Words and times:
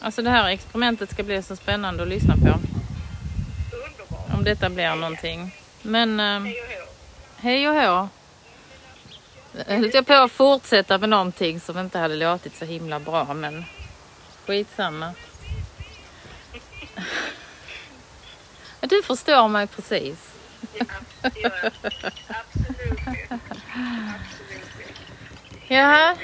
Alltså 0.00 0.22
det 0.22 0.30
här 0.30 0.48
experimentet 0.48 1.10
ska 1.10 1.22
bli 1.22 1.42
så 1.42 1.56
spännande 1.56 2.02
att 2.02 2.08
lyssna 2.08 2.34
på. 2.36 2.40
Underbart. 2.48 4.34
Om 4.34 4.44
detta 4.44 4.70
blir 4.70 4.94
någonting. 4.94 5.54
Men 5.82 6.20
eh, 6.20 6.52
Hej 7.36 7.68
och 7.68 7.74
hå. 7.74 8.08
hej. 9.66 9.76
Höll 9.78 9.90
jag 9.94 10.06
på 10.06 10.14
att 10.14 10.32
fortsätta 10.32 10.98
med 10.98 11.08
någonting 11.08 11.60
som 11.60 11.78
inte 11.78 11.98
hade 11.98 12.16
låtit 12.16 12.56
så 12.56 12.64
himla 12.64 13.00
bra 13.00 13.34
men 13.34 13.64
skitsamma. 14.46 15.12
Du 18.80 19.02
förstår 19.02 19.48
mig 19.48 19.66
precis. 19.66 20.30
Ja, 20.78 20.84
jag. 21.34 21.52
Absolut. 21.54 22.14
Absolut. 22.28 22.98
Jaha. 25.68 26.16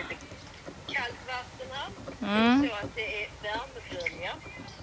Kallt 0.87 1.15
vatten 1.27 1.69
här. 1.73 1.89
Mm. 2.29 2.69
Så 2.69 2.75
att 2.75 2.95
det 2.95 3.25
är 3.25 3.29
värmebölja. 3.43 3.74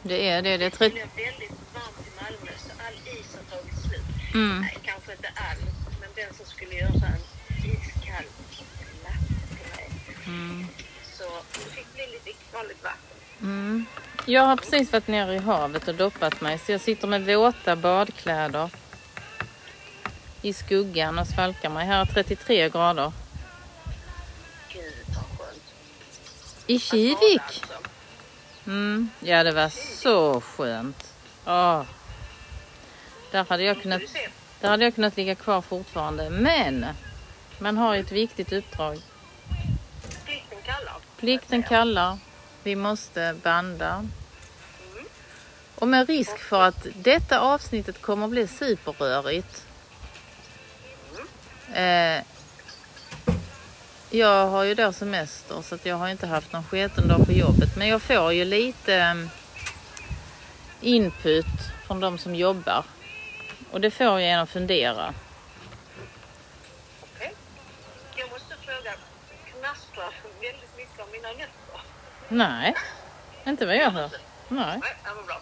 Det 0.03 0.29
är 0.29 0.41
det. 0.41 0.57
Det 0.57 0.69
Det 0.69 0.77
blev 0.77 0.91
väldigt 0.91 1.51
varmt 1.73 2.07
i 2.07 2.23
Malmö 2.23 2.51
så 2.57 2.71
all 2.87 3.17
is 3.19 3.35
har 3.35 3.57
tagit 3.57 3.79
slut. 3.79 4.33
mm. 4.33 4.61
Nej, 4.61 4.77
kanske 4.83 5.11
inte 5.11 5.27
all, 5.35 5.57
men 6.01 6.09
den 6.15 6.33
som 6.33 6.45
skulle 6.45 6.75
göra 6.75 6.87
en 6.87 7.21
iskall 7.71 8.25
latte 9.03 9.27
till 9.27 9.67
mig. 9.75 9.89
Mm. 10.25 10.67
Så 11.17 11.23
det 11.53 11.75
fick 11.75 11.93
bli 11.93 12.07
lite 12.07 12.39
vanligt 12.53 12.83
vatten. 12.83 13.17
Mm. 13.41 13.85
Jag 14.25 14.41
har 14.41 14.57
precis 14.57 14.91
varit 14.91 15.07
nere 15.07 15.35
i 15.35 15.37
havet 15.37 15.87
och 15.87 15.95
doppat 15.95 16.41
mig 16.41 16.59
så 16.59 16.71
jag 16.71 16.81
sitter 16.81 17.07
med 17.07 17.37
våta 17.37 17.75
badkläder 17.75 18.69
i 20.41 20.53
skuggan 20.53 21.19
och 21.19 21.27
svalkar 21.27 21.69
mig. 21.69 21.87
Här 21.87 22.01
är 22.01 22.05
33 22.05 22.69
grader. 22.69 23.11
Gud 24.73 25.05
vad 25.07 25.39
skönt. 25.47 25.63
I 26.67 26.79
Kivik? 26.79 27.41
alltså. 27.41 27.90
Mm. 28.65 29.09
Ja, 29.19 29.43
det 29.43 29.51
var 29.51 29.69
så 29.69 30.41
skönt. 30.41 31.13
Åh. 31.45 31.83
Där 33.31 33.45
hade 33.49 33.63
jag 33.63 33.81
kunnat, 33.81 34.01
där 34.59 34.69
hade 34.69 34.83
jag 34.83 34.95
kunnat 34.95 35.17
ligga 35.17 35.35
kvar 35.35 35.61
fortfarande. 35.61 36.29
Men 36.29 36.85
man 37.59 37.77
har 37.77 37.93
ju 37.95 38.01
ett 38.01 38.11
viktigt 38.11 38.53
uppdrag. 38.53 38.99
plikten 40.25 40.57
kallar. 40.63 40.95
Plikten 41.17 41.63
kallar. 41.63 42.17
Vi 42.63 42.75
måste 42.75 43.35
banda. 43.43 43.93
Mm. 44.93 45.05
Och 45.75 45.87
med 45.87 46.07
risk 46.07 46.37
för 46.37 46.61
att 46.61 46.87
detta 46.93 47.39
avsnittet 47.39 48.01
kommer 48.01 48.25
att 48.25 48.31
bli 48.31 48.47
superrörigt. 48.47 49.65
Eh, 51.73 52.23
jag 54.13 54.47
har 54.47 54.63
ju 54.63 54.75
då 54.75 54.93
semester 54.93 55.61
så 55.61 55.75
att 55.75 55.85
jag 55.85 55.95
har 55.95 56.09
inte 56.09 56.27
haft 56.27 56.53
någon 56.53 56.63
sketen 56.63 57.07
dag 57.07 57.25
på 57.25 57.31
jobbet. 57.31 57.69
Men 57.77 57.87
jag 57.87 58.01
får 58.01 58.33
ju 58.33 58.45
lite 58.45 58.95
eh, 58.95 59.15
input 60.81 61.45
från 61.87 61.99
de 61.99 62.17
som 62.17 62.35
jobbar. 62.35 62.83
Och 63.71 63.81
det 63.81 63.91
får 63.91 64.05
jag 64.05 64.21
genom 64.21 64.43
att 64.43 64.49
fundera. 64.49 65.13
Okej. 67.01 67.33
Jag 68.15 68.29
måste 68.29 68.55
fråga, 68.65 68.93
knastrar 69.51 70.13
väldigt 70.41 70.77
mycket 70.77 70.99
av 70.99 71.07
mina 71.11 71.27
nötter? 71.27 71.81
Nej, 72.27 72.75
inte 73.45 73.65
vad 73.65 73.75
jag 73.75 73.91
hör. 73.91 74.09
Nej. 74.47 74.79
Nej, 74.81 74.95
det 75.03 75.27
bra. 75.27 75.41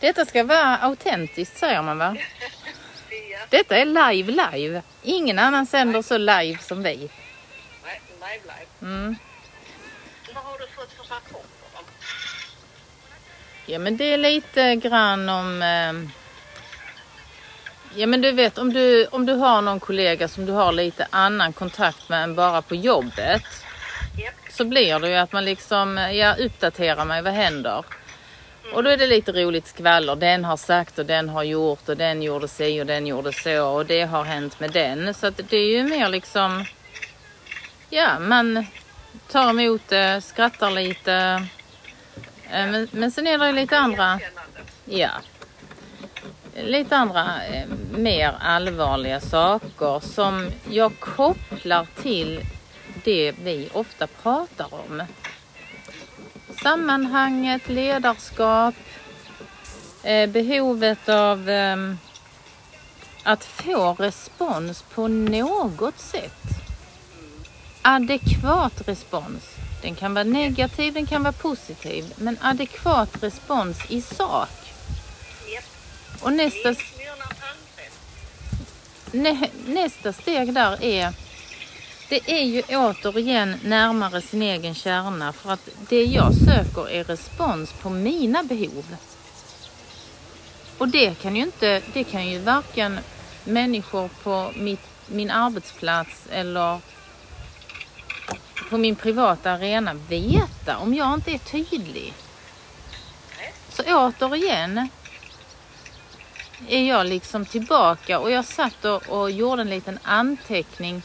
Detta 0.00 0.24
ska 0.24 0.44
vara 0.44 0.76
autentiskt 0.76 1.58
säger 1.58 1.82
man 1.82 1.98
va? 1.98 2.16
Detta 3.50 3.76
är 3.76 3.84
live 3.84 4.32
live. 4.52 4.82
Ingen 5.02 5.38
annan 5.38 5.66
sänder 5.66 6.02
så 6.02 6.18
live 6.18 6.58
som 6.58 6.82
vi. 6.82 7.10
Live, 8.30 8.42
live. 8.44 8.92
Mm. 8.92 9.16
Vad 10.34 10.44
har 10.44 10.58
du 10.58 10.66
fått 10.66 10.92
för 10.92 11.14
rapporter 11.14 11.66
då? 11.74 11.80
Ja 13.66 13.78
men 13.78 13.96
det 13.96 14.04
är 14.04 14.18
lite 14.18 14.76
grann 14.76 15.28
om... 15.28 15.62
Eh, 15.62 16.10
ja 18.00 18.06
men 18.06 18.20
du 18.20 18.32
vet 18.32 18.58
om 18.58 18.72
du, 18.72 19.06
om 19.06 19.26
du 19.26 19.32
har 19.32 19.62
någon 19.62 19.80
kollega 19.80 20.28
som 20.28 20.46
du 20.46 20.52
har 20.52 20.72
lite 20.72 21.06
annan 21.10 21.52
kontakt 21.52 22.08
med 22.08 22.22
än 22.22 22.34
bara 22.34 22.62
på 22.62 22.74
jobbet. 22.74 23.42
Japp. 24.18 24.34
Så 24.50 24.64
blir 24.64 24.98
det 24.98 25.08
ju 25.08 25.16
att 25.16 25.32
man 25.32 25.44
liksom, 25.44 25.96
ja 25.96 26.34
uppdaterar 26.34 27.04
mig, 27.04 27.22
vad 27.22 27.32
händer? 27.32 27.84
Och 28.74 28.82
då 28.82 28.90
är 28.90 28.96
det 28.96 29.06
lite 29.06 29.32
roligt 29.32 29.66
skvaller. 29.66 30.16
Den 30.16 30.44
har 30.44 30.56
sagt 30.56 30.98
och 30.98 31.06
den 31.06 31.28
har 31.28 31.42
gjort 31.42 31.88
och 31.88 31.96
den 31.96 32.22
gjorde 32.22 32.48
si 32.48 32.82
och 32.82 32.86
den 32.86 33.06
gjorde 33.06 33.32
så 33.32 33.66
och 33.66 33.86
det 33.86 34.02
har 34.02 34.24
hänt 34.24 34.60
med 34.60 34.70
den. 34.70 35.14
Så 35.14 35.26
att 35.26 35.40
det 35.48 35.56
är 35.56 35.76
ju 35.76 35.84
mer 35.84 36.08
liksom, 36.08 36.64
ja 37.90 38.18
man 38.18 38.66
tar 39.28 39.50
emot 39.50 39.88
det, 39.88 40.20
skrattar 40.24 40.70
lite. 40.70 41.14
Eh, 42.50 42.70
men, 42.70 42.88
men 42.92 43.10
sen 43.10 43.26
är 43.26 43.38
det 43.38 43.52
lite 43.52 43.78
andra, 43.78 44.20
ja. 44.84 45.10
Lite 46.54 46.96
andra 46.96 47.46
eh, 47.46 47.66
mer 47.90 48.34
allvarliga 48.40 49.20
saker 49.20 50.00
som 50.00 50.50
jag 50.70 51.00
kopplar 51.00 51.86
till 52.02 52.40
det 53.04 53.32
vi 53.42 53.68
ofta 53.72 54.06
pratar 54.06 54.74
om. 54.74 55.02
Sammanhanget, 56.62 57.68
ledarskap, 57.68 58.74
behovet 60.28 61.08
av 61.08 61.50
att 63.22 63.44
få 63.44 63.94
respons 63.94 64.82
på 64.82 65.08
något 65.08 65.98
sätt. 65.98 66.69
Adekvat 67.82 68.88
respons. 68.88 69.56
Den 69.82 69.94
kan 69.94 70.14
vara 70.14 70.24
negativ, 70.24 70.94
den 70.94 71.06
kan 71.06 71.22
vara 71.22 71.32
positiv, 71.32 72.14
men 72.16 72.38
adekvat 72.40 73.22
respons 73.22 73.78
i 73.88 74.02
sak. 74.02 74.48
Och 76.22 76.32
nästa, 76.32 76.74
nä, 79.12 79.48
nästa 79.66 80.12
steg 80.12 80.54
där 80.54 80.84
är 80.84 81.14
det 82.08 82.30
är 82.30 82.44
ju 82.44 82.62
återigen 82.62 83.54
närmare 83.64 84.22
sin 84.22 84.42
egen 84.42 84.74
kärna 84.74 85.32
för 85.32 85.52
att 85.52 85.68
det 85.88 86.04
jag 86.04 86.34
söker 86.34 86.90
är 86.90 87.04
respons 87.04 87.72
på 87.72 87.90
mina 87.90 88.42
behov. 88.42 88.96
Och 90.78 90.88
det 90.88 91.14
kan 91.22 91.36
ju 91.36 91.42
inte, 91.42 91.82
det 91.92 92.04
kan 92.04 92.28
ju 92.28 92.38
varken 92.38 92.98
människor 93.44 94.10
på 94.22 94.52
mitt, 94.56 94.80
min 95.06 95.30
arbetsplats 95.30 96.26
eller 96.30 96.80
på 98.70 98.78
min 98.78 98.96
privata 98.96 99.50
arena 99.50 99.94
veta 99.94 100.78
om 100.78 100.94
jag 100.94 101.14
inte 101.14 101.30
är 101.30 101.38
tydlig. 101.38 102.14
Så 103.68 103.82
återigen 103.82 104.88
är 106.68 106.88
jag 106.88 107.06
liksom 107.06 107.44
tillbaka 107.44 108.18
och 108.18 108.30
jag 108.30 108.44
satt 108.44 108.84
och, 108.84 109.08
och 109.08 109.30
gjorde 109.30 109.62
en 109.62 109.70
liten 109.70 109.98
anteckning. 110.02 111.02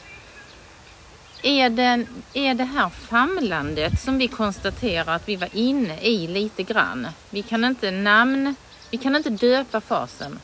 Är, 1.42 1.70
den, 1.70 2.06
är 2.32 2.54
det 2.54 2.64
här 2.64 2.88
famlandet 2.88 4.00
som 4.00 4.18
vi 4.18 4.28
konstaterar 4.28 5.14
att 5.14 5.28
vi 5.28 5.36
var 5.36 5.48
inne 5.52 6.00
i 6.00 6.26
lite 6.26 6.62
grann. 6.62 7.08
Vi 7.30 7.42
kan 7.42 7.64
inte 7.64 7.90
namn, 7.90 8.54
vi 8.90 8.98
kan 8.98 9.16
inte 9.16 9.30
döpa 9.30 9.80
fasen. 9.80 10.40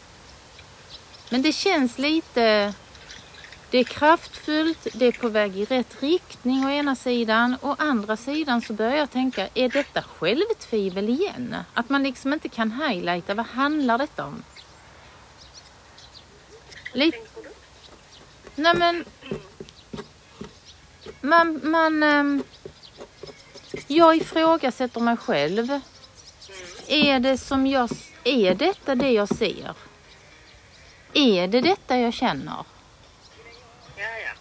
Men 1.31 1.43
det 1.43 1.53
känns 1.53 1.99
lite, 1.99 2.75
det 3.73 3.79
är 3.79 3.85
kraftfullt, 3.85 4.87
det 4.93 5.07
är 5.07 5.13
på 5.13 5.29
väg 5.29 5.57
i 5.57 5.65
rätt 5.65 6.03
riktning 6.03 6.65
å 6.67 6.71
ena 6.71 6.97
sidan. 6.97 7.57
Å 7.63 7.77
andra 7.79 8.17
sidan 8.17 8.63
så 8.63 8.73
börjar 8.73 8.97
jag 8.97 9.11
tänka, 9.11 9.49
är 9.55 9.69
detta 9.69 10.03
självtvivel 10.03 11.09
igen? 11.09 11.57
Att 11.75 11.89
man 11.89 12.03
liksom 12.03 12.33
inte 12.33 12.49
kan 12.49 12.73
highlighta, 12.73 13.35
vad 13.35 13.47
handlar 13.47 13.99
detta 13.99 14.25
om? 14.25 14.43
Lite, 16.93 17.19
Tänker 17.19 17.43
du? 17.43 18.63
nej 18.63 18.75
men, 18.77 19.05
man, 21.21 21.61
man, 21.71 22.03
ehm, 22.03 22.43
jag 23.87 24.17
ifrågasätter 24.17 25.01
mig 25.01 25.17
själv. 25.17 25.81
Är 26.89 27.21
det 27.21 27.39
som 27.39 27.67
jag, 27.67 27.91
är 28.25 28.55
detta 28.55 28.95
det 28.95 29.11
jag 29.11 29.29
ser? 29.29 29.75
Är 31.13 31.49
det 31.49 31.61
detta 31.61 31.99
jag 31.99 32.15
känner? 32.15 32.65
Ja, 34.03 34.19
ja. 34.27 34.33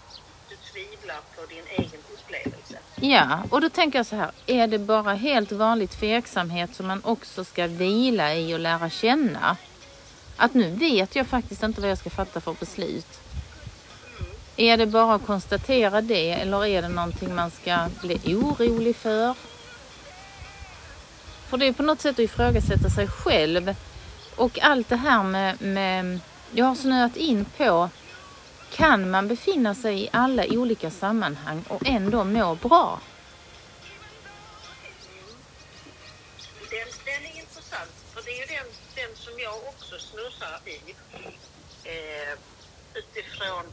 Du 0.49 0.55
tvivlar 0.55 1.19
på 1.35 1.45
din 1.45 1.63
egen 1.69 2.01
upplevelse. 2.13 2.79
Ja, 3.03 3.39
och 3.49 3.61
då 3.61 3.69
tänker 3.69 3.99
jag 3.99 4.05
så 4.05 4.15
här, 4.15 4.31
är 4.45 4.67
det 4.67 4.79
bara 4.79 5.13
helt 5.13 5.51
vanlig 5.51 5.89
tveksamhet 5.89 6.75
som 6.75 6.87
man 6.87 7.01
också 7.03 7.43
ska 7.43 7.67
vila 7.67 8.35
i 8.35 8.55
och 8.55 8.59
lära 8.59 8.89
känna? 8.89 9.57
Att 10.37 10.53
nu 10.53 10.69
vet 10.69 11.15
jag 11.15 11.27
faktiskt 11.27 11.63
inte 11.63 11.81
vad 11.81 11.89
jag 11.89 11.97
ska 11.97 12.09
fatta 12.09 12.41
för 12.41 12.55
beslut. 12.59 13.19
Är 14.57 14.77
det 14.77 14.85
bara 14.85 15.15
att 15.15 15.25
konstatera 15.25 16.01
det 16.01 16.31
eller 16.31 16.65
är 16.65 16.81
det 16.81 16.87
någonting 16.87 17.35
man 17.35 17.51
ska 17.51 17.87
bli 18.01 18.35
orolig 18.35 18.95
för? 18.95 19.35
För 21.49 21.57
det 21.57 21.65
är 21.65 21.73
på 21.73 21.83
något 21.83 22.01
sätt 22.01 22.15
att 22.15 22.19
ifrågasätta 22.19 22.89
sig 22.89 23.07
själv. 23.07 23.75
Och 24.35 24.59
allt 24.61 24.89
det 24.89 24.95
här 24.95 25.23
med, 25.23 25.61
med 25.61 26.19
jag 26.51 26.65
har 26.65 26.75
snöat 26.75 27.17
in 27.17 27.45
på 27.57 27.89
kan 28.71 29.09
man 29.11 29.27
befinna 29.27 29.75
sig 29.75 30.03
i 30.03 30.09
alla 30.13 30.45
olika 30.49 30.91
sammanhang 30.91 31.63
och 31.67 31.81
ändå 31.85 32.23
må 32.23 32.55
bra? 32.55 32.99
det 38.25 38.31
är 38.31 38.39
ju 38.39 38.45
den, 38.55 38.67
den 38.95 39.15
som 39.15 39.33
jag 39.39 39.53
också 39.53 39.99
snurrar 39.99 40.59
i. 40.65 40.95
Eh, 41.83 42.33
utifrån 42.93 43.65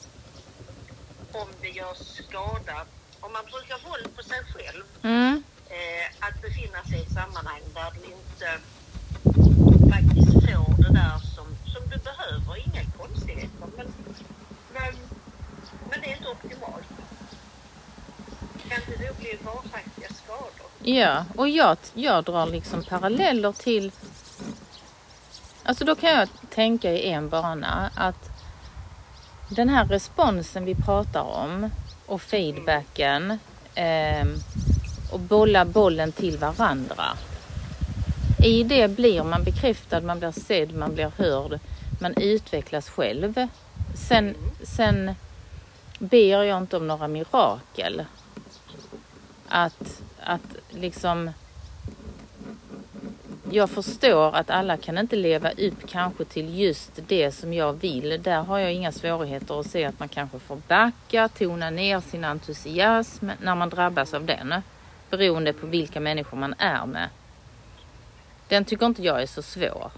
om 1.33 1.49
det 1.61 1.69
gör 1.69 1.95
skada. 1.95 2.87
Om 3.21 3.33
man 3.33 3.45
brukar 3.45 3.79
våld 3.89 4.17
på 4.17 4.23
sig 4.23 4.41
själv, 4.55 4.85
Mm. 5.03 5.43
eh, 5.67 6.27
att 6.27 6.43
befinna 6.43 6.85
sig 6.85 6.99
i 6.99 7.03
ett 7.03 7.13
sammanhang 7.13 7.61
där 7.75 7.91
du 7.95 8.05
inte 8.05 8.49
faktiskt 9.93 10.33
får 10.33 10.83
det 10.83 10.93
där 10.93 11.19
som, 11.35 11.47
som 11.73 11.83
du 11.91 11.97
behöver. 11.99 12.57
Inga 12.67 12.85
konstigheter, 12.99 13.67
men, 13.77 13.93
men, 14.75 14.95
men 15.91 16.01
det 16.01 16.07
är 16.13 16.17
inte 16.17 16.29
optimalt. 16.29 16.89
Kan 18.69 18.81
det 18.87 19.07
då 19.07 19.15
bli 19.21 19.39
varaktiga 19.45 20.09
skador? 20.09 20.67
Ja, 20.83 21.25
och 21.37 21.49
jag, 21.49 21.77
jag 21.95 22.25
drar 22.25 22.47
liksom 22.47 22.83
paralleller 22.83 23.53
till... 23.53 23.93
Alltså 25.63 25.85
då 25.85 25.95
kan 25.95 26.11
jag 26.11 26.29
tänka 26.51 26.93
i 26.93 27.11
en 27.11 27.29
bana 27.29 27.91
att 27.97 28.31
den 29.49 29.69
här 29.69 29.85
responsen 29.85 30.65
vi 30.65 30.75
pratar 30.75 31.21
om 31.21 31.71
och 32.07 32.23
feedbacken 32.23 33.39
eh, 33.75 34.27
och 35.13 35.21
bolla 35.21 35.65
bollen 35.65 36.13
till 36.13 36.39
varandra. 36.39 37.05
I 38.45 38.63
det 38.63 38.89
blir 38.89 39.23
man 39.23 39.45
bekräftad, 39.45 40.01
man 40.01 40.19
blir 40.19 40.31
sedd, 40.31 40.75
man 40.75 40.95
blir 40.95 41.11
hörd, 41.17 41.61
man 42.01 42.15
utvecklas 42.17 42.91
själv. 42.91 43.47
Sen, 43.95 44.35
sen 44.63 45.15
ber 45.99 46.43
jag 46.45 46.59
inte 46.59 46.77
om 46.77 46.87
några 46.87 47.09
mirakel. 47.09 48.05
Att, 49.49 50.03
att 50.21 50.57
liksom... 50.71 51.31
Jag 53.51 53.71
förstår 53.71 54.35
att 54.37 54.51
alla 54.51 54.77
kan 54.77 54.99
inte 54.99 55.17
leva 55.17 55.51
upp 55.51 55.89
kanske 55.89 56.25
till 56.25 56.59
just 56.59 56.91
det 57.07 57.33
som 57.33 57.53
jag 57.53 57.73
vill. 57.73 58.23
Där 58.23 58.43
har 58.43 58.59
jag 58.59 58.73
inga 58.73 58.93
svårigheter 58.93 59.61
att 59.61 59.67
se 59.67 59.85
att 59.85 59.99
man 59.99 60.09
kanske 60.09 60.39
får 60.39 60.57
backa, 60.69 61.29
tona 61.29 61.71
ner 61.71 62.01
sin 62.01 62.25
entusiasm 62.25 63.31
när 63.41 63.55
man 63.55 63.71
drabbas 63.71 64.15
av 64.15 64.25
den. 64.25 64.55
Beroende 65.11 65.53
på 65.53 65.67
vilka 65.67 66.01
människor 66.01 66.37
man 66.37 66.55
är 66.59 66.87
med. 66.87 67.09
Den 68.49 68.65
tycker 68.65 68.87
inte 68.87 69.03
jag 69.03 69.23
är 69.23 69.27
så 69.27 69.43
svår. 69.43 69.91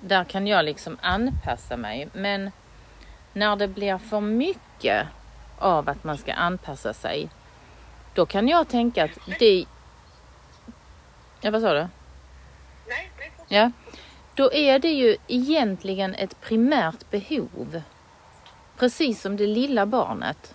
Där 0.00 0.24
kan 0.24 0.46
jag 0.46 0.64
liksom 0.64 0.96
anpassa 1.00 1.76
mig. 1.76 2.08
Men 2.12 2.50
när 3.32 3.56
det 3.56 3.68
blir 3.68 3.98
för 3.98 4.20
mycket 4.20 5.06
av 5.58 5.88
att 5.88 6.04
man 6.04 6.18
ska 6.18 6.32
anpassa 6.32 6.94
sig. 6.94 7.28
Då 8.14 8.26
kan 8.26 8.48
jag 8.48 8.68
tänka 8.68 9.04
att 9.04 9.18
det... 9.38 9.64
Ja, 11.40 11.50
vad 11.50 11.60
sa 11.62 11.72
du? 11.72 11.88
Nej, 12.88 13.10
nej. 13.18 13.32
Ja. 13.48 13.70
Då 14.34 14.52
är 14.52 14.78
det 14.78 14.92
ju 14.92 15.16
egentligen 15.28 16.14
ett 16.14 16.40
primärt 16.40 17.10
behov. 17.10 17.82
Precis 18.76 19.20
som 19.20 19.36
det 19.36 19.46
lilla 19.46 19.86
barnet 19.86 20.54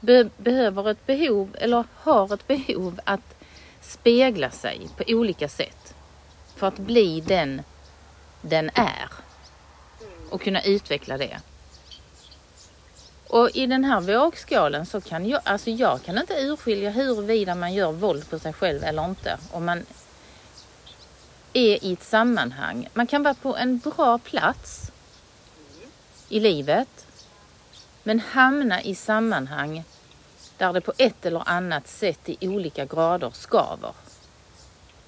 be- 0.00 0.30
behöver 0.36 0.90
ett 0.90 1.06
behov 1.06 1.56
eller 1.60 1.84
har 1.94 2.34
ett 2.34 2.46
behov 2.46 3.00
att 3.04 3.34
spegla 3.80 4.50
sig 4.50 4.88
på 4.96 5.04
olika 5.06 5.48
sätt. 5.48 5.94
För 6.56 6.66
att 6.66 6.78
bli 6.78 7.20
den 7.20 7.62
den 8.42 8.70
är. 8.74 9.08
Och 10.30 10.40
kunna 10.42 10.62
utveckla 10.62 11.18
det. 11.18 11.40
Och 13.34 13.50
i 13.54 13.66
den 13.66 13.84
här 13.84 14.00
vågskålen 14.00 14.86
så 14.86 15.00
kan 15.00 15.28
jag, 15.28 15.40
alltså 15.44 15.70
jag 15.70 16.02
kan 16.02 16.18
inte 16.18 16.34
urskilja 16.34 16.90
huruvida 16.90 17.54
man 17.54 17.74
gör 17.74 17.92
våld 17.92 18.30
på 18.30 18.38
sig 18.38 18.52
själv 18.52 18.84
eller 18.84 19.04
inte. 19.04 19.38
Om 19.52 19.64
man 19.64 19.86
är 21.52 21.84
i 21.84 21.92
ett 21.92 22.02
sammanhang. 22.02 22.88
Man 22.94 23.06
kan 23.06 23.22
vara 23.22 23.34
på 23.34 23.56
en 23.56 23.78
bra 23.78 24.18
plats 24.18 24.92
i 26.28 26.40
livet. 26.40 27.06
Men 28.02 28.20
hamna 28.20 28.82
i 28.82 28.94
sammanhang 28.94 29.84
där 30.58 30.72
det 30.72 30.80
på 30.80 30.92
ett 30.98 31.26
eller 31.26 31.48
annat 31.48 31.88
sätt 31.88 32.20
i 32.24 32.48
olika 32.48 32.84
grader 32.84 33.30
skaver. 33.30 33.94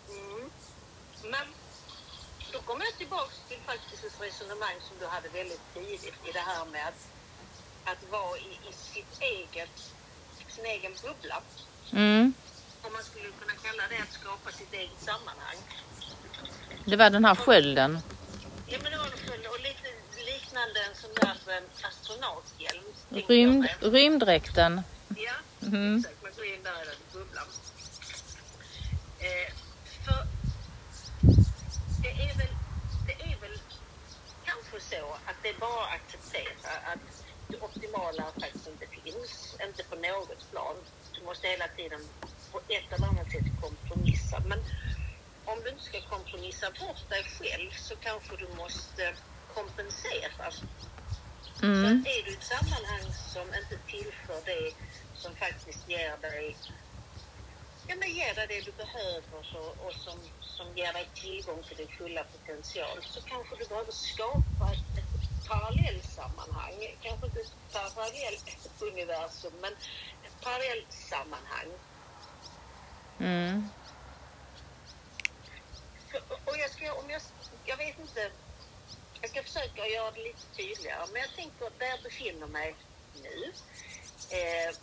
Mm. 0.08 0.50
Men 1.22 1.46
då 2.52 2.58
kommer 2.58 2.84
jag 2.84 2.94
tillbaks 2.98 3.34
till 3.48 3.58
faktiskt 3.66 4.04
ett 4.04 4.20
resonemang 4.20 4.76
som 4.88 4.96
du 5.00 5.06
hade 5.06 5.28
väldigt 5.28 5.74
tidigt 5.74 6.28
i 6.28 6.32
det 6.32 6.44
här 6.46 6.64
med 6.64 6.88
att, 6.88 7.15
att 7.86 8.10
vara 8.10 8.38
i, 8.38 8.50
i 8.70 8.72
sitt 8.72 9.20
eget, 9.20 9.76
sin 10.48 10.64
egen 10.66 10.92
bubbla. 11.02 11.42
Mm. 11.92 12.34
Om 12.82 12.92
man 12.92 13.02
skulle 13.02 13.28
kunna 13.40 13.52
kalla 13.62 13.82
det 13.90 14.02
att 14.02 14.12
skapa 14.20 14.50
sitt 14.52 14.72
eget 14.72 15.00
sammanhang. 15.00 15.56
Det 16.84 16.96
var 16.96 17.10
den 17.10 17.24
här 17.24 17.34
skölden. 17.34 17.98
Ja 18.66 18.78
men 18.82 18.92
det 18.92 18.98
var 18.98 19.04
nog 19.04 19.18
full 19.18 19.46
och 19.46 19.60
lite 19.60 19.88
liknande 20.32 20.80
en 20.88 20.94
sån 20.94 21.10
där 21.14 21.56
eh, 21.56 21.88
astronauthjälm. 21.88 22.84
Rymd, 23.28 23.66
rymddräkten. 23.80 24.82
Ja, 25.16 25.32
Mhm. 25.60 25.98
exakt. 25.98 26.22
Man 26.22 26.32
går 26.36 26.44
in 26.46 26.62
där 26.62 26.82
i 26.82 26.86
den 26.86 26.96
bubblan. 27.12 27.44
Eh, 29.18 29.52
för 30.04 30.26
det 32.02 32.08
är, 32.10 32.34
väl, 32.38 32.48
det 33.06 33.12
är 33.32 33.36
väl 33.40 33.58
kanske 34.44 34.80
så 34.96 35.12
att 35.26 35.36
det 35.42 35.48
är 35.48 35.54
bara 35.60 35.84
att 35.84 35.94
acceptera 35.94 36.70
att 36.92 37.15
det 37.50 37.56
optimala 37.60 38.24
faktiskt 38.40 38.68
inte 38.68 38.86
finns. 38.86 39.56
Inte 39.66 39.82
på 39.90 39.96
något 39.96 40.50
plan. 40.50 40.76
Du 41.14 41.24
måste 41.24 41.48
hela 41.48 41.68
tiden 41.68 42.00
på 42.52 42.58
ett 42.58 42.92
eller 42.92 43.06
annat 43.06 43.30
sätt 43.32 43.44
kompromissa. 43.60 44.40
Men 44.44 44.58
om 45.44 45.58
du 45.62 45.70
inte 45.70 45.84
ska 45.84 46.00
kompromissa 46.00 46.70
bort 46.70 47.08
dig 47.08 47.24
själv 47.38 47.70
så 47.70 47.96
kanske 47.96 48.36
du 48.36 48.48
måste 48.48 49.14
kompensera. 49.54 50.50
Så 50.50 51.66
Mm. 51.66 51.84
att 51.84 52.06
är 52.06 52.22
du 52.24 52.30
i 52.30 52.34
ett 52.34 52.44
sammanhang 52.44 53.12
som 53.34 53.46
inte 53.54 53.76
tillför 53.86 54.40
det 54.44 54.74
som 55.14 55.34
faktiskt 55.36 55.88
ger 55.88 56.16
dig, 56.16 56.56
ja, 57.88 57.94
men 57.96 58.10
ger 58.10 58.34
dig 58.34 58.46
det 58.46 58.60
du 58.60 58.72
behöver 58.72 59.42
så, 59.52 59.58
och 59.58 59.94
som, 59.94 60.18
som 60.40 60.66
ger 60.76 60.92
dig 60.92 61.08
tillgång 61.14 61.62
till 61.62 61.76
din 61.76 61.88
fulla 61.98 62.24
potential 62.24 62.98
så 63.02 63.20
kanske 63.20 63.56
du 63.56 63.64
behöver 63.64 63.92
skapa 63.92 64.66
ett, 65.46 65.50
parallellsammanhang. 65.50 66.96
Kanske 67.02 67.26
inte 67.26 67.40
ett 67.40 67.54
parallellt 67.72 68.80
universum 68.80 69.52
men 69.60 69.72
ett 69.72 70.40
parallellt 70.42 70.92
sammanhang. 70.92 71.70
Mm. 73.20 73.68
Och 76.44 76.58
jag 76.58 76.70
ska, 76.70 76.92
om 76.92 77.10
jag, 77.10 77.22
jag 77.64 77.76
vet 77.76 77.98
inte, 77.98 78.30
jag 79.20 79.30
ska 79.30 79.42
försöka 79.42 79.86
göra 79.86 80.10
det 80.10 80.22
lite 80.22 80.46
tydligare, 80.56 81.06
men 81.12 81.22
jag 81.22 81.34
tänker 81.36 81.70
där 81.78 81.86
jag 81.86 82.02
befinner 82.02 82.46
mig 82.46 82.74
nu 83.22 83.52
eh, 84.30 84.76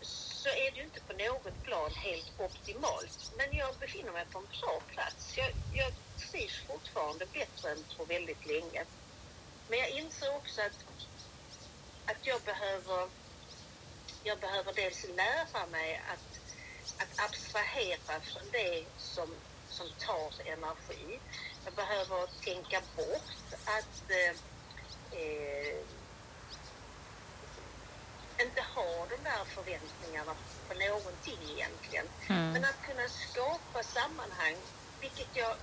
så 0.00 0.48
är 0.48 0.70
det 0.70 0.76
ju 0.76 0.82
inte 0.82 1.00
på 1.00 1.12
något 1.12 1.64
plan 1.64 1.90
helt 1.94 2.32
optimalt. 2.38 3.32
Men 3.36 3.58
jag 3.58 3.76
befinner 3.76 4.12
mig 4.12 4.26
på 4.32 4.38
en 4.38 4.46
bra 4.60 4.80
plats. 4.86 5.36
Jag, 5.36 5.50
jag 5.74 5.92
trivs 6.30 6.62
fortfarande 6.66 7.26
bättre 7.26 7.70
än 7.70 7.84
på 7.96 8.04
väldigt 8.04 8.46
länge. 8.46 8.84
Men 9.68 9.78
jag 9.78 9.90
inser 9.90 10.36
också 10.36 10.60
att, 10.60 10.84
att 12.06 12.26
jag 12.26 12.40
behöver 12.40 13.08
jag 14.24 14.38
behöver 14.38 14.72
dels 14.72 15.06
lära 15.16 15.66
mig 15.66 16.02
att, 16.12 16.40
att 17.02 17.24
abstrahera 17.26 18.20
från 18.20 18.42
det 18.52 18.84
som, 18.98 19.28
som 19.68 19.86
tar 19.98 20.46
energi. 20.46 21.20
Jag 21.64 21.74
behöver 21.74 22.26
tänka 22.44 22.80
bort 22.96 23.58
att 23.64 24.10
eh, 24.10 24.36
eh, 25.20 25.76
inte 28.40 28.62
ha 28.74 29.06
de 29.10 29.16
där 29.24 29.44
förväntningarna 29.44 30.34
på 30.68 30.74
någonting 30.74 31.38
egentligen. 31.56 32.06
Mm. 32.28 32.52
Men 32.52 32.64
att 32.64 32.82
kunna 32.86 33.08
skapa 33.08 33.82
sammanhang, 33.82 34.56
vilket 35.00 35.28
jag 35.36 35.56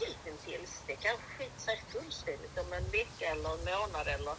hittills, 0.00 0.82
det 0.86 0.96
kanske 0.96 1.26
skiter 1.38 1.60
sig 1.60 1.82
fullständigt 1.92 2.58
om 2.58 2.72
en 2.72 2.90
vecka 2.90 3.24
eller 3.32 3.50
en 3.54 3.64
månad 3.64 4.06
eller 4.08 4.34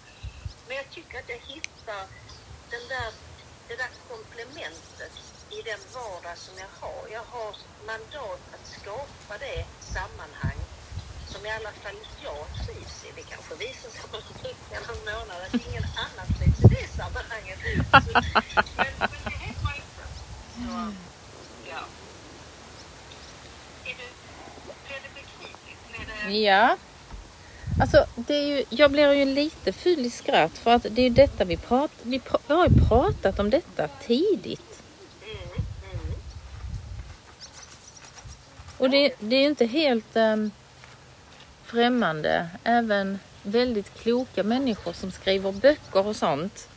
men 0.69 0.77
jag 0.77 0.89
tycker 0.89 1.19
att 1.19 1.29
jag 1.29 1.41
hittar 1.53 2.03
den 2.69 2.85
där, 2.93 3.11
det 3.67 3.75
där 3.75 3.91
komplementet 4.09 5.13
i 5.57 5.61
den 5.69 5.81
vardag 5.93 6.37
som 6.37 6.53
jag 6.63 6.73
har. 6.81 7.01
Jag 7.17 7.25
har 7.33 7.51
mandat 7.91 8.41
att 8.55 8.67
skapa 8.77 9.33
det 9.45 9.65
sammanhang 9.79 10.59
som 11.31 11.45
i 11.45 11.49
alla 11.57 11.71
fall 11.81 11.99
jag 12.23 12.43
trivs 12.65 13.05
i. 13.05 13.09
Det 13.15 13.25
kanske 13.33 13.55
visar 13.55 13.89
sig 13.89 14.01
om 14.07 14.15
en 14.19 14.43
vecka 14.43 14.73
eller 14.77 14.93
en 14.97 15.05
månad 15.11 15.39
att 15.45 15.67
ingen 15.67 15.85
annan 16.03 16.27
trivs 16.37 16.59
i 16.65 16.67
det 16.75 16.87
sammanhanget. 16.99 17.59
Så, 17.61 17.67
men, 18.81 18.93
men 19.11 19.21
det 19.25 19.37
vet 19.43 19.59
man 19.65 19.75
inte. 19.83 20.03
Så, 20.55 20.71
ja. 21.71 21.81
Är 23.89 23.95
du, 23.99 24.07
blev 24.85 24.99
det 25.05 25.13
begripligt? 25.19 25.81
Blev 25.89 26.05
det... 26.11 26.18
Ja. 26.29 26.77
Alltså, 27.81 28.05
det 28.15 28.33
är 28.33 28.47
ju, 28.47 28.63
jag 28.69 28.91
blir 28.91 29.13
ju 29.13 29.25
lite 29.25 29.73
full 29.73 30.05
i 30.05 30.09
skratt 30.09 30.57
för 30.57 30.71
att 30.71 30.85
det 30.91 31.01
är 31.01 31.03
ju 31.03 31.09
detta 31.09 31.45
vi 31.45 31.57
pratar... 31.57 31.95
Vi, 32.03 32.19
pr 32.19 32.37
vi 32.47 32.53
har 32.53 32.67
ju 32.67 32.87
pratat 32.87 33.39
om 33.39 33.49
detta 33.49 33.87
tidigt. 33.87 34.81
Mm, 35.23 35.37
mm. 35.93 36.15
Och 38.77 38.89
det, 38.89 39.13
det 39.19 39.35
är 39.35 39.41
ju 39.41 39.47
inte 39.47 39.65
helt 39.65 40.15
um, 40.15 40.51
främmande. 41.63 42.49
Även 42.63 43.19
väldigt 43.43 43.93
kloka 44.01 44.43
människor 44.43 44.93
som 44.93 45.11
skriver 45.11 45.51
böcker 45.51 46.07
och 46.07 46.15
sånt 46.15 46.67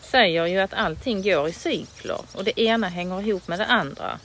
säger 0.00 0.46
ju 0.46 0.58
att 0.58 0.74
allting 0.74 1.22
går 1.22 1.48
i 1.48 1.52
cykler 1.52 2.20
och 2.32 2.44
det 2.44 2.60
ena 2.60 2.88
hänger 2.88 3.20
ihop 3.28 3.48
med 3.48 3.58
det 3.58 3.66
andra. 3.66 4.18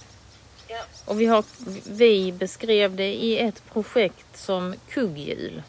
Ja. 0.71 0.77
Och 1.05 1.21
vi, 1.21 1.25
har, 1.25 1.45
vi 1.89 2.31
beskrev 2.31 2.95
det 2.95 3.13
i 3.13 3.39
ett 3.39 3.63
projekt 3.73 4.37
som 4.37 4.75
kugghjul. 4.89 5.63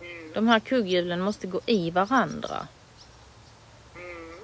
Mm. 0.00 0.32
De 0.34 0.48
här 0.48 0.60
kugghjulen 0.60 1.20
måste 1.20 1.46
gå 1.46 1.60
i 1.66 1.90
varandra. 1.90 2.68
Mm. 3.94 4.38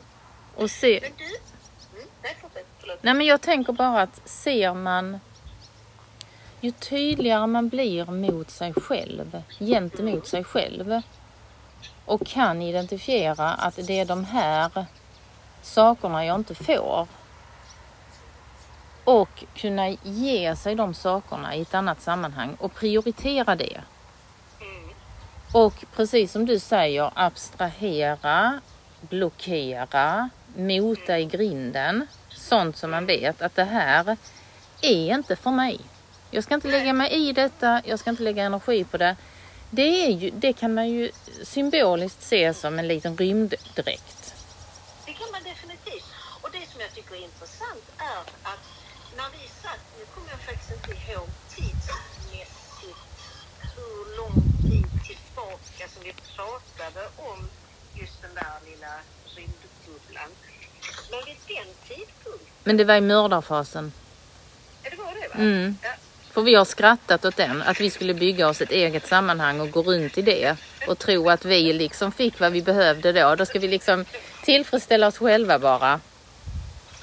Och 0.57 0.71
se, 0.71 0.99
Men 1.03 1.11
du... 1.17 1.25
Mm. 1.25 2.09
Nej, 2.23 2.37
fortsätt. 2.41 2.67
Förlåt. 2.81 3.03
nej 3.03 3.15
men 3.15 3.27
jag 3.27 3.41
tänker 3.41 3.73
bara 3.73 4.03
att 4.03 4.29
ser 4.29 4.75
man 4.75 5.21
ju 6.61 6.71
tydligare 6.71 7.47
man 7.47 7.69
blir 7.69 8.05
mot 8.05 8.51
sig 8.51 8.75
själv, 8.75 9.43
gentemot 9.59 10.27
sig 10.27 10.45
själv 10.45 11.03
och 12.05 12.27
kan 12.27 12.63
identifiera 12.63 13.49
att 13.49 13.79
det 13.87 14.01
är 14.01 14.05
de 14.05 14.25
här 14.25 14.87
sakerna 15.63 16.27
jag 16.27 16.37
inte 16.37 16.55
får 16.55 17.09
och 19.05 19.45
kunna 19.55 19.91
ge 20.03 20.57
sig 20.57 20.75
de 20.75 20.95
sakerna 20.95 21.55
i 21.55 21.63
ett 21.63 21.75
annat 21.75 22.03
sammanhang 22.03 22.57
och 22.61 22.75
prioritera 22.75 23.57
det. 23.57 23.81
Mm. 24.61 24.89
Och 25.53 25.85
precis 25.97 26.33
som 26.33 26.47
du 26.47 26.59
säger, 26.59 27.11
abstrahera, 27.15 28.61
blockera, 29.01 30.31
mota 30.57 31.19
i 31.19 31.25
grinden. 31.25 32.07
Sånt 32.29 32.77
som 32.77 32.91
man 32.91 33.07
vet 33.07 33.43
att 33.43 33.55
det 33.55 33.65
här 33.65 34.17
är 34.81 35.15
inte 35.15 35.37
för 35.37 35.51
mig. 35.51 35.81
Jag 36.31 36.45
ska 36.45 36.55
inte 36.55 36.69
lägga 36.69 36.93
mig 36.93 37.13
i 37.13 37.33
detta, 37.33 37.83
jag 37.85 37.99
ska 37.99 38.11
inte 38.11 38.23
lägga 38.23 38.45
energi 38.45 38.85
på 38.85 38.97
det. 38.97 39.17
Det, 39.71 40.07
är 40.07 40.11
ju, 40.11 40.31
det 40.31 40.53
kan 40.53 40.75
man 40.75 40.89
ju 40.89 41.11
symboliskt 41.43 42.23
se 42.23 42.55
som 42.55 42.79
en 42.79 42.89
liten 42.89 43.17
rymddräkt. 43.17 44.35
Det 45.07 45.13
kan 45.13 45.31
man 45.33 45.43
definitivt. 45.43 46.05
Och 46.41 46.49
det 46.53 46.73
som 46.73 46.81
jag 46.81 46.95
tycker 46.95 47.15
är 47.15 47.25
intressant 47.25 47.85
är 47.99 48.21
att 48.43 48.61
när 49.17 49.29
vi 49.33 49.49
satt, 49.63 49.81
nu 49.99 50.05
kommer 50.15 50.31
jag 50.31 50.41
faktiskt 50.41 50.71
inte 50.73 50.91
ihåg 51.13 51.29
tidsmässigt 51.55 52.99
hur 53.77 54.17
lång 54.17 54.35
tid 54.63 54.87
tillbaka 55.07 55.89
som 55.95 56.03
vi 56.05 56.13
pratade 56.37 57.09
om 57.17 57.49
just 57.95 58.23
den 58.23 58.35
där 58.35 58.71
lilla 58.71 58.93
rymdbubblan. 59.37 60.31
Men 61.11 61.21
vid 61.27 61.37
den 61.57 61.75
tidpunkten, 61.89 62.47
Men 62.65 62.77
det 62.77 62.85
var 62.85 62.95
i 62.95 63.01
mördarfasen. 63.01 63.93
ja 64.83 64.91
det 64.91 64.97
var 64.97 65.15
det 65.15 65.29
va? 65.29 65.35
Mm. 65.35 65.77
Ja, 65.83 65.89
För 66.31 66.43
vi 66.43 66.55
har 66.55 66.65
skrattat 66.65 67.25
åt 67.25 67.37
den, 67.37 67.63
att 67.63 67.81
vi 67.81 67.91
skulle 67.91 68.15
bygga 68.15 68.49
oss 68.49 68.61
ett 68.61 68.71
eget 68.71 69.07
sammanhang 69.07 69.61
och 69.61 69.71
gå 69.71 69.83
runt 69.83 70.19
i 70.19 70.23
det 70.23 70.57
och 70.89 70.99
tro 70.99 71.31
att 71.31 71.45
vi 71.45 71.73
liksom 71.73 72.13
fick 72.13 72.41
vad 72.41 72.53
vi 72.53 72.63
behövde 72.63 73.13
då. 73.13 73.35
Då 73.35 73.47
ska 73.47 73.59
vi 73.59 73.69
liksom 73.69 74.05
tillfredsställa 74.45 75.07
oss 75.07 75.19
själva 75.19 75.59
bara. 75.59 76.01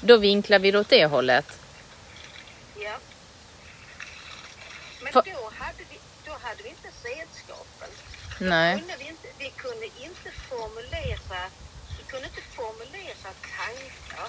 Då 0.00 0.16
vinklar 0.16 0.58
vi 0.58 0.70
det 0.70 0.78
åt 0.78 0.88
det 0.88 1.06
hållet. 1.06 1.58
ja. 2.76 2.96
Men 5.02 5.12
För- 5.12 5.22
då, 5.22 5.50
hade 5.58 5.84
vi, 5.90 5.98
då 6.26 6.32
hade 6.32 6.62
vi 6.62 6.68
inte 6.68 6.88
redskapen. 7.04 7.88
Nej. 8.40 8.78
Kunde 8.78 8.96
vi, 8.98 9.08
inte, 9.08 9.28
vi 9.38 9.50
kunde 9.50 9.86
inte 9.86 10.30
formulera 10.48 11.50
vi 11.98 12.04
kunde 12.12 12.26
inte 12.26 12.42
formulera 12.42 13.30
tankar 13.58 14.28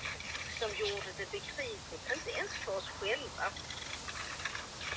som 0.59 0.69
gjorde 0.79 1.09
det 1.17 1.31
begripligt, 1.31 2.11
inte 2.13 2.31
ens 2.39 2.51
för 2.51 2.77
oss 2.77 2.89
själva. 2.99 3.45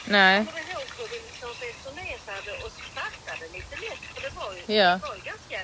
Nej. 0.05 0.37
Jag 0.37 0.47
kommer 0.47 0.71
ihåg 0.73 0.89
hur 0.99 1.09
vi 1.09 1.21
liksom 1.29 1.51
resonerade 1.69 2.53
och 2.65 2.73
skrattade 2.73 3.45
lite 3.53 3.77
lätt, 3.77 4.05
för 4.15 4.21
det 4.21 4.33
var 4.37 4.53
ju, 4.55 4.75
Ja. 4.81 4.91
det 4.91 5.07
var 5.09 5.17
ju 5.17 5.23
ganska 5.23 5.61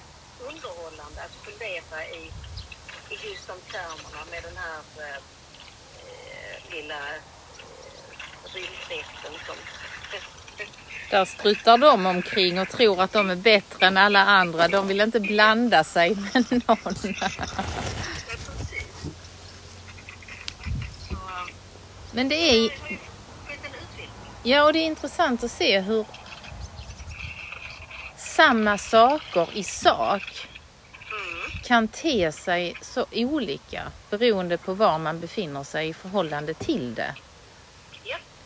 underhållande 0.48 1.22
att 1.22 1.34
fundera 1.46 2.06
i, 2.06 2.22
i 3.10 3.14
just 3.28 3.46
de 3.46 3.56
termerna 3.72 4.20
med 4.30 4.42
den 4.42 4.56
här 4.56 4.80
eh, 5.06 5.16
eh, 6.04 6.56
lilla 6.74 7.00
eh, 7.16 7.22
rymddräkten 8.54 9.34
som 9.46 9.56
där 11.10 11.24
struttar 11.24 11.78
de 11.78 12.06
omkring 12.06 12.60
och 12.60 12.68
tror 12.68 13.02
att 13.02 13.12
de 13.12 13.30
är 13.30 13.36
bättre 13.36 13.86
än 13.86 13.96
alla 13.96 14.24
andra. 14.24 14.68
De 14.68 14.88
vill 14.88 15.00
inte 15.00 15.20
blanda 15.20 15.84
sig 15.84 16.14
med 16.34 16.62
någon. 16.66 16.94
Men 22.12 22.28
det 22.28 22.34
är, 22.34 22.70
ja 24.42 24.64
och 24.64 24.72
det 24.72 24.78
är 24.78 24.86
intressant 24.86 25.44
att 25.44 25.50
se 25.50 25.80
hur 25.80 26.06
samma 28.16 28.78
saker 28.78 29.48
i 29.52 29.62
sak 29.62 30.48
kan 31.64 31.88
te 31.88 32.32
sig 32.32 32.74
så 32.82 33.06
olika 33.12 33.82
beroende 34.10 34.58
på 34.58 34.74
var 34.74 34.98
man 34.98 35.20
befinner 35.20 35.64
sig 35.64 35.88
i 35.88 35.94
förhållande 35.94 36.54
till 36.54 36.94
det. 36.94 37.14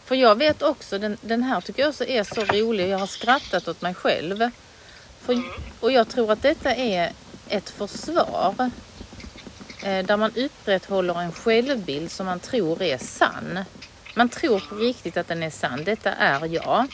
För 0.04 0.14
jag 0.14 0.38
vet 0.38 0.62
också, 0.62 0.98
den, 0.98 1.16
den 1.20 1.42
här 1.42 1.60
tycker 1.60 1.82
jag 1.82 1.88
också 1.88 2.04
är 2.04 2.24
så 2.24 2.44
rolig. 2.44 2.88
Jag 2.88 2.98
har 2.98 3.06
skrattat 3.06 3.68
åt 3.68 3.82
mig 3.82 3.94
själv. 3.94 4.50
För, 5.20 5.42
och 5.80 5.92
jag 5.92 6.08
tror 6.08 6.32
att 6.32 6.42
detta 6.42 6.74
är 6.74 7.12
ett 7.48 7.70
försvar. 7.70 8.70
Eh, 9.82 10.06
där 10.06 10.16
man 10.16 10.32
upprätthåller 10.36 11.20
en 11.20 11.32
självbild 11.32 12.10
som 12.10 12.26
man 12.26 12.40
tror 12.40 12.82
är 12.82 12.98
sann. 12.98 13.58
Man 14.14 14.28
tror 14.28 14.60
på 14.60 14.74
riktigt 14.74 15.16
att 15.16 15.28
den 15.28 15.42
är 15.42 15.50
sann. 15.50 15.84
Detta 15.84 16.12
är 16.12 16.46
jag. 16.46 16.86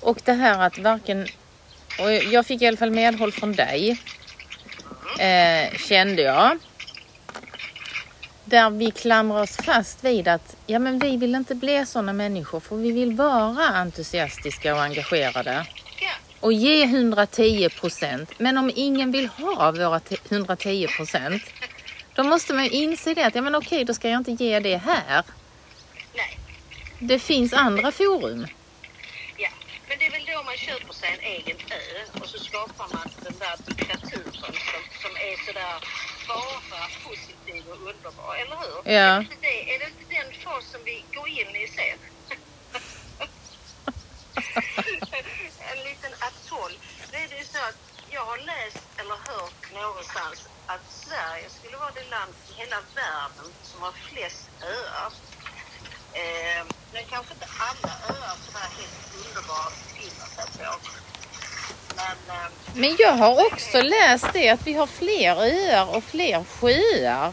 Och 0.00 0.20
det 0.24 0.32
här 0.32 0.66
att 0.66 0.78
varken... 0.78 1.26
Och 2.00 2.12
jag 2.12 2.46
fick 2.46 2.62
i 2.62 2.66
alla 2.66 2.76
fall 2.76 2.90
medhåll 2.90 3.32
från 3.32 3.52
dig. 3.52 4.02
Eh, 5.18 5.78
kände 5.78 6.22
jag. 6.22 6.58
Där 8.54 8.70
vi 8.70 8.90
klamrar 8.90 9.42
oss 9.42 9.56
fast 9.56 10.04
vid 10.04 10.28
att 10.28 10.56
ja, 10.66 10.78
men 10.78 10.98
vi 10.98 11.16
vill 11.16 11.34
inte 11.34 11.54
bli 11.54 11.86
sådana 11.86 12.12
människor 12.12 12.60
för 12.60 12.76
vi 12.76 12.92
vill 12.92 13.12
vara 13.12 13.64
entusiastiska 13.66 14.74
och 14.74 14.82
engagerade. 14.82 15.66
Och 16.40 16.52
ge 16.52 16.84
110 16.84 17.68
procent. 17.68 18.30
Men 18.38 18.58
om 18.58 18.70
ingen 18.74 19.12
vill 19.12 19.28
ha 19.28 19.72
våra 19.72 20.00
te- 20.00 20.16
110 20.28 20.86
procent. 20.96 21.42
Då 22.14 22.22
måste 22.22 22.54
man 22.54 22.64
ju 22.64 22.70
inse 22.70 23.14
det 23.14 23.26
att 23.26 23.34
ja, 23.34 23.42
men 23.42 23.54
okej, 23.54 23.84
då 23.84 23.94
ska 23.94 24.08
jag 24.08 24.20
inte 24.20 24.44
ge 24.44 24.60
det 24.60 24.76
här. 24.76 25.22
Nej. 26.14 26.38
Det 26.98 27.18
finns 27.18 27.52
andra 27.52 27.92
forum. 27.92 28.46
Ja. 29.36 29.48
Men 29.88 29.98
det 29.98 30.06
är 30.06 30.10
väl 30.10 30.24
då 30.26 30.42
man 30.42 30.56
köper 30.56 30.94
sig 30.94 31.08
en 31.18 31.24
egen 31.24 31.56
ö 31.70 32.20
och 32.20 32.28
så 32.28 32.38
skapar 32.38 32.86
man 32.92 33.08
den 33.22 33.34
där 33.38 33.74
diktaturen 33.76 34.32
som, 34.32 34.52
som 35.02 35.12
är 35.28 35.46
sådär 35.46 35.74
bara 36.28 36.86
positiv 37.04 37.43
och 37.70 37.78
underbar, 37.90 38.34
eller 38.42 38.56
hur? 38.56 38.92
Ja. 38.92 38.92
Är, 38.92 39.18
det 39.18 39.22
inte 39.22 39.36
det, 39.40 39.74
är 39.74 39.78
det 39.78 39.84
inte 39.84 40.14
den 40.14 40.32
fasen 40.44 40.80
vi 40.84 41.04
går 41.14 41.28
in 41.28 41.56
i 41.56 41.68
sen? 41.68 41.98
en 45.72 45.78
liten 45.88 46.12
atoll. 46.28 46.72
Det 47.10 47.16
är 47.16 47.38
ju 47.38 47.44
så 47.44 47.58
att 47.58 47.78
jag 48.10 48.24
har 48.24 48.38
läst 48.38 48.84
eller 48.96 49.16
hört 49.30 49.72
någonstans 49.74 50.48
att 50.66 50.90
Sverige 50.90 51.50
skulle 51.50 51.76
vara 51.76 51.90
det 51.90 52.10
land 52.10 52.34
i 52.50 52.52
hela 52.60 52.76
världen 52.94 53.52
som 53.62 53.82
har 53.82 53.92
flest 53.92 54.50
öar. 54.62 55.12
Eh, 56.12 56.66
men 56.92 57.04
kanske 57.04 57.34
inte 57.34 57.48
alla 57.68 57.92
öar 58.14 58.36
som 58.44 58.54
är 58.64 58.70
helt 58.78 58.98
underbara 59.20 59.66
att 59.70 59.78
befinna 59.84 60.26
sig 60.26 60.46
på. 60.58 60.70
Men 61.96 62.80
Men 62.80 62.96
jag 62.98 63.12
har 63.12 63.46
också 63.46 63.82
läst 63.82 64.26
det 64.32 64.48
att 64.48 64.66
vi 64.66 64.72
har 64.72 64.86
fler 64.86 65.36
öar 65.36 65.96
och 65.96 66.04
fler 66.04 66.44
sjöar. 66.44 67.32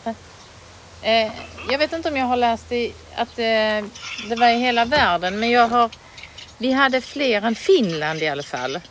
Eh, 1.02 1.32
jag 1.70 1.78
vet 1.78 1.94
inte 1.94 2.10
om 2.10 2.18
jag 2.18 2.26
har 2.26 2.38
läst 2.38 2.70
det, 2.70 2.92
att 3.16 3.40
eh, 3.40 3.86
det 4.30 4.36
var 4.38 4.50
i 4.50 4.60
hela 4.60 4.86
världen, 4.86 5.40
men 5.40 5.50
jag 5.52 5.68
har... 5.68 5.90
Vi 6.58 6.72
hade 6.72 7.02
fler 7.02 7.42
än 7.42 7.56
Finland 7.56 8.22
i 8.24 8.28
alla 8.28 8.44
fall. 8.44 8.82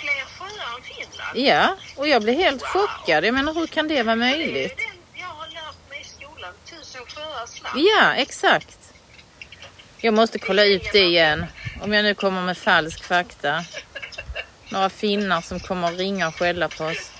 fler 0.00 0.24
sjöar 0.38 0.76
än 0.76 0.82
Finland. 0.82 1.38
Ja, 1.38 1.76
och 1.96 2.08
jag 2.08 2.22
blev 2.22 2.34
helt 2.34 2.62
chockad. 2.62 3.24
Jag 3.24 3.34
menar, 3.34 3.54
hur 3.54 3.66
kan 3.66 3.88
det 3.88 4.02
vara 4.02 4.16
Det 4.16 4.24
är 4.24 4.30
möjligt? 4.36 4.76
den 4.76 4.86
jag 5.20 5.26
har 5.26 5.46
lärt 5.48 5.90
mig 5.90 6.00
i 6.00 6.04
skolan. 6.04 6.52
Tusen 6.70 7.00
sjöars 7.06 7.62
land. 7.62 7.78
Ja, 7.80 8.14
exakt. 8.14 8.78
Jag 10.00 10.14
måste 10.14 10.38
kolla 10.38 10.64
upp 10.64 10.92
det 10.92 10.98
igen. 11.04 11.46
Om 11.82 11.92
jag 11.92 12.02
nu 12.04 12.14
kommer 12.14 12.42
med 12.42 12.58
falsk 12.58 13.04
fakta. 13.04 13.64
Några 14.70 14.90
finnar 14.90 15.40
som 15.40 15.60
kommer 15.60 15.88
att 15.88 15.98
ringa 15.98 16.28
och 16.28 16.34
skälla 16.34 16.68
på 16.68 16.84
oss. 16.84 17.10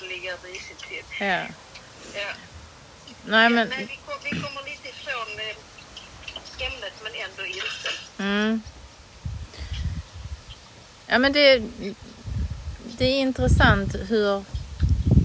det 0.00 0.08
ligger 0.08 0.36
risigt 0.44 0.78
till. 0.78 1.26
Ja. 1.26 1.42
Ja. 2.14 2.32
Nej, 3.24 3.50
men... 3.50 3.68
Men 3.68 3.78
vi, 3.78 3.98
kom, 4.06 4.14
vi 4.24 4.30
kommer 4.30 4.64
lite 4.64 4.88
ifrån 4.88 5.38
eh, 5.38 6.66
ämnet 6.66 6.92
men 7.02 7.12
ändå 7.14 7.46
inte. 7.46 7.90
Mm. 8.18 8.62
Ja 11.06 11.18
men 11.18 11.32
det, 11.32 11.62
det 12.98 13.04
är 13.04 13.20
intressant 13.20 13.94
hur 14.08 14.44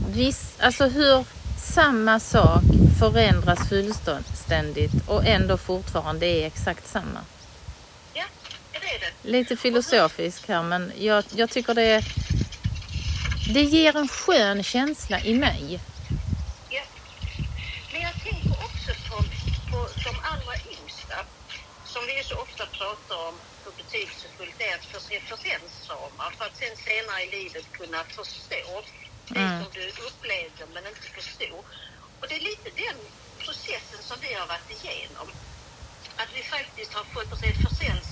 viss, 0.10 0.54
alltså 0.60 0.86
hur 0.88 1.26
samma 1.74 2.20
sak 2.20 2.64
förändras 3.00 3.70
fullständigt 3.70 4.92
och 5.08 5.26
ändå 5.26 5.58
fortfarande 5.58 6.26
är 6.26 6.48
exakt 6.48 6.88
samma. 6.88 7.20
Ja, 8.14 8.24
det 8.72 8.78
är 8.78 9.00
det. 9.00 9.15
Lite 9.26 9.58
filosofisk 9.58 10.48
här 10.48 10.64
men 10.64 10.92
jag, 10.98 11.24
jag 11.36 11.50
tycker 11.50 11.74
det, 11.74 12.04
det 13.54 13.62
ger 13.62 13.98
en 13.98 14.08
skön 14.08 14.64
känsla 14.64 15.22
i 15.22 15.34
mig. 15.34 15.80
Ja. 16.70 16.82
Men 17.92 18.02
jag 18.02 18.14
tänker 18.24 18.52
också 18.52 18.92
på, 19.10 19.16
på 19.72 19.80
de 20.04 20.14
allra 20.32 20.56
yngsta 20.74 21.18
som 21.86 22.02
vi 22.08 22.18
ju 22.18 22.24
så 22.24 22.36
ofta 22.36 22.66
pratar 22.66 23.18
om 23.28 23.36
hur 23.64 23.72
betydelsefullt 23.72 24.56
det 24.58 24.68
är 24.70 24.76
att 24.76 24.86
få 24.86 25.00
referensramar 25.14 26.30
för 26.38 26.46
att 26.46 26.58
sen 26.58 26.76
senare 26.90 27.22
i 27.24 27.32
livet 27.38 27.66
kunna 27.72 28.04
förstå 28.04 28.84
det 29.28 29.40
Mm. 29.40 29.64
som 29.64 29.72
du 29.74 29.86
upplevde 30.08 30.64
men 30.74 30.88
inte 30.88 31.08
förstod. 31.18 31.64
Och 32.20 32.28
det 32.30 32.36
är 32.36 32.46
lite 32.52 32.70
den 32.86 32.98
processen 33.46 34.02
som 34.10 34.18
vi 34.22 34.34
har 34.34 34.48
varit 34.48 34.70
igenom. 34.78 35.28
Att 36.16 36.32
vi 36.38 36.44
faktiskt 36.44 36.94
har 36.94 37.04
fått 37.04 37.44
referensramar 37.44 38.05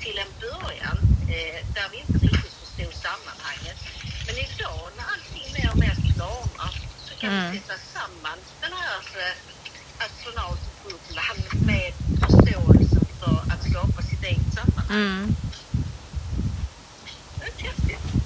till 0.00 0.18
en 0.24 0.32
början 0.40 0.98
eh, 1.36 1.58
där 1.74 1.86
vi 1.92 1.96
inte 2.00 2.18
riktigt 2.26 2.54
förstod 2.60 2.94
sammanhanget. 3.06 3.78
Men 4.26 4.36
idag 4.46 4.82
när 4.96 5.04
allting 5.14 5.46
mer 5.56 5.70
och 5.72 5.78
mer 5.78 5.94
klarnar 6.14 6.72
så 7.06 7.14
kan 7.20 7.30
Mm. 7.30 7.52
vi 7.52 7.58
sätta 7.60 7.74
samman 7.94 8.38
den 8.60 8.72
här 8.72 9.00
eh, 9.24 10.04
astronautbubblan 10.06 11.38
med 11.66 11.92
förståelsen 12.20 13.06
för 13.20 13.36
att 13.52 13.70
skapa 13.70 14.02
sitt 14.02 14.22
eget 14.24 14.54
sammanhang. 14.54 14.96
Mm. 14.96 15.34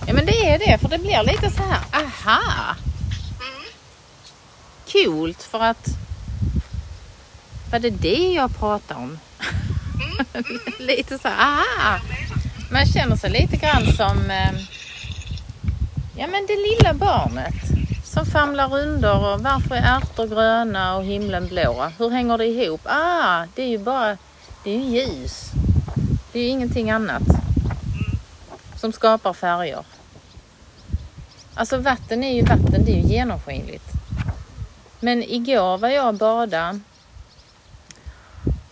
Ja 0.06 0.12
men 0.14 0.26
det 0.26 0.46
är 0.50 0.58
det 0.58 0.78
för 0.78 0.88
det 0.88 0.98
blir 0.98 1.22
lite 1.22 1.50
så 1.50 1.62
här, 1.62 1.80
aha, 1.92 2.76
Mm. 3.40 3.64
coolt 4.92 5.42
för 5.42 5.60
att 5.60 5.86
var 7.70 7.78
det 7.78 7.90
det 7.90 8.32
jag 8.32 8.56
pratade 8.58 9.00
om? 9.00 9.18
Mm. 10.02 10.58
lite 10.78 11.18
så 11.18 11.28
här, 11.28 11.56
aha. 11.56 11.98
Man 12.70 12.86
känner 12.86 13.16
sig 13.16 13.30
lite 13.30 13.56
grann 13.56 13.92
som 13.96 14.30
eh, 14.30 14.52
ja, 16.16 16.26
men 16.26 16.46
det 16.46 16.56
lilla 16.56 16.94
barnet 16.94 17.54
som 18.04 18.26
famlar 18.26 18.74
under 18.78 19.32
och 19.32 19.40
varför 19.40 19.74
är 19.74 19.96
ärtor 19.96 20.26
gröna 20.26 20.96
och 20.96 21.04
himlen 21.04 21.48
blå? 21.48 21.90
Hur 21.98 22.10
hänger 22.10 22.38
det 22.38 22.46
ihop? 22.46 22.80
Ah, 22.84 23.46
det 23.54 23.62
är 23.62 23.68
ju 23.68 23.78
bara 23.78 24.16
det 24.64 24.70
är 24.70 24.78
ju 24.78 24.84
ljus. 24.84 25.50
Det 26.32 26.38
är 26.38 26.42
ju 26.42 26.48
ingenting 26.48 26.90
annat 26.90 27.22
som 28.76 28.92
skapar 28.92 29.32
färger. 29.32 29.84
Alltså 31.54 31.76
vatten 31.76 32.24
är 32.24 32.34
ju 32.34 32.42
vatten, 32.42 32.84
det 32.84 32.92
är 32.92 32.96
ju 32.96 33.14
genomskinligt. 33.14 33.92
Men 35.00 35.22
igår 35.22 35.78
var 35.78 35.88
jag 35.88 36.08
och 36.08 36.14
badade 36.14 36.80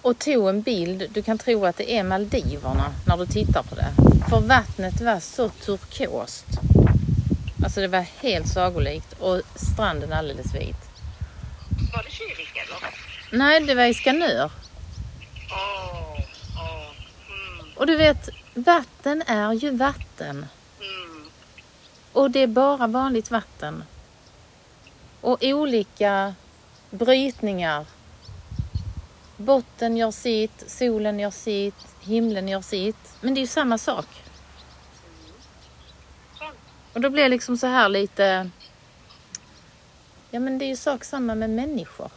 och 0.02 0.18
tog 0.18 0.48
en 0.48 0.62
bild. 0.62 1.06
Du 1.12 1.22
kan 1.22 1.38
tro 1.38 1.66
att 1.66 1.76
det 1.76 1.92
är 1.96 2.02
Maldiverna 2.02 2.92
när 3.06 3.16
du 3.16 3.26
tittar 3.26 3.62
på 3.62 3.74
det. 3.74 3.92
För 4.30 4.40
vattnet 4.40 5.00
var 5.00 5.20
så 5.20 5.48
turkost. 5.48 6.46
Alltså 7.64 7.80
det 7.80 7.88
var 7.88 8.06
helt 8.20 8.48
sagolikt 8.48 9.12
och 9.12 9.42
stranden 9.54 10.12
alldeles 10.12 10.54
vit. 10.54 10.76
Var 11.94 12.02
det 12.02 12.10
Kivik 12.10 12.56
eller? 12.56 12.94
Nej, 13.38 13.60
det 13.60 13.74
var 13.74 13.84
i 13.84 13.94
Skanör. 13.94 14.50
Åh, 15.50 16.20
åh, 16.56 16.90
mm, 17.28 17.66
Och 17.76 17.86
du 17.86 17.96
vet, 17.96 18.28
vatten 18.54 19.22
är 19.26 19.52
ju 19.52 19.70
vatten. 19.70 20.46
mm. 20.80 21.30
Och 22.12 22.30
det 22.30 22.40
är 22.40 22.46
bara 22.46 22.86
vanligt 22.86 23.30
vatten. 23.30 23.84
Och 25.20 25.38
olika 25.42 26.34
brytningar. 26.90 27.86
Botten 29.40 29.96
gör 29.96 30.10
sitt, 30.10 30.70
solen 30.70 31.18
gör 31.18 31.30
sitt, 31.30 31.86
himlen 32.00 32.48
gör 32.48 32.60
sitt. 32.60 33.16
Men 33.20 33.34
det 33.34 33.38
är 33.38 33.42
ju 33.42 33.46
samma 33.46 33.78
sak. 33.78 34.06
Och 36.92 37.00
då 37.00 37.10
blir 37.10 37.22
det 37.22 37.28
liksom 37.28 37.56
så 37.56 37.66
här 37.66 37.88
lite... 37.88 38.50
Ja 40.30 40.40
men 40.40 40.58
det 40.58 40.64
är 40.64 40.68
ju 40.68 40.76
sak 40.76 41.04
samma 41.04 41.34
med 41.34 41.50
människor. 41.50 42.10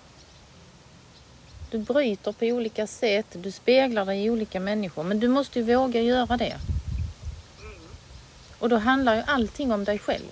Du 1.72 1.78
bryter 1.78 2.32
på 2.32 2.46
olika 2.46 2.88
sätt, 2.88 3.26
du 3.32 3.52
speglar 3.52 4.06
dig 4.06 4.26
i 4.26 4.30
olika 4.30 4.60
människor. 4.60 5.04
Men 5.04 5.20
du 5.20 5.28
måste 5.28 5.60
ju 5.60 5.76
våga 5.76 6.02
göra 6.02 6.38
det. 6.38 6.58
Och 8.60 8.70
då 8.70 8.78
handlar 8.78 9.16
ju 9.16 9.24
allting 9.28 9.72
om 9.72 9.84
dig 9.84 10.00
själv. 10.00 10.32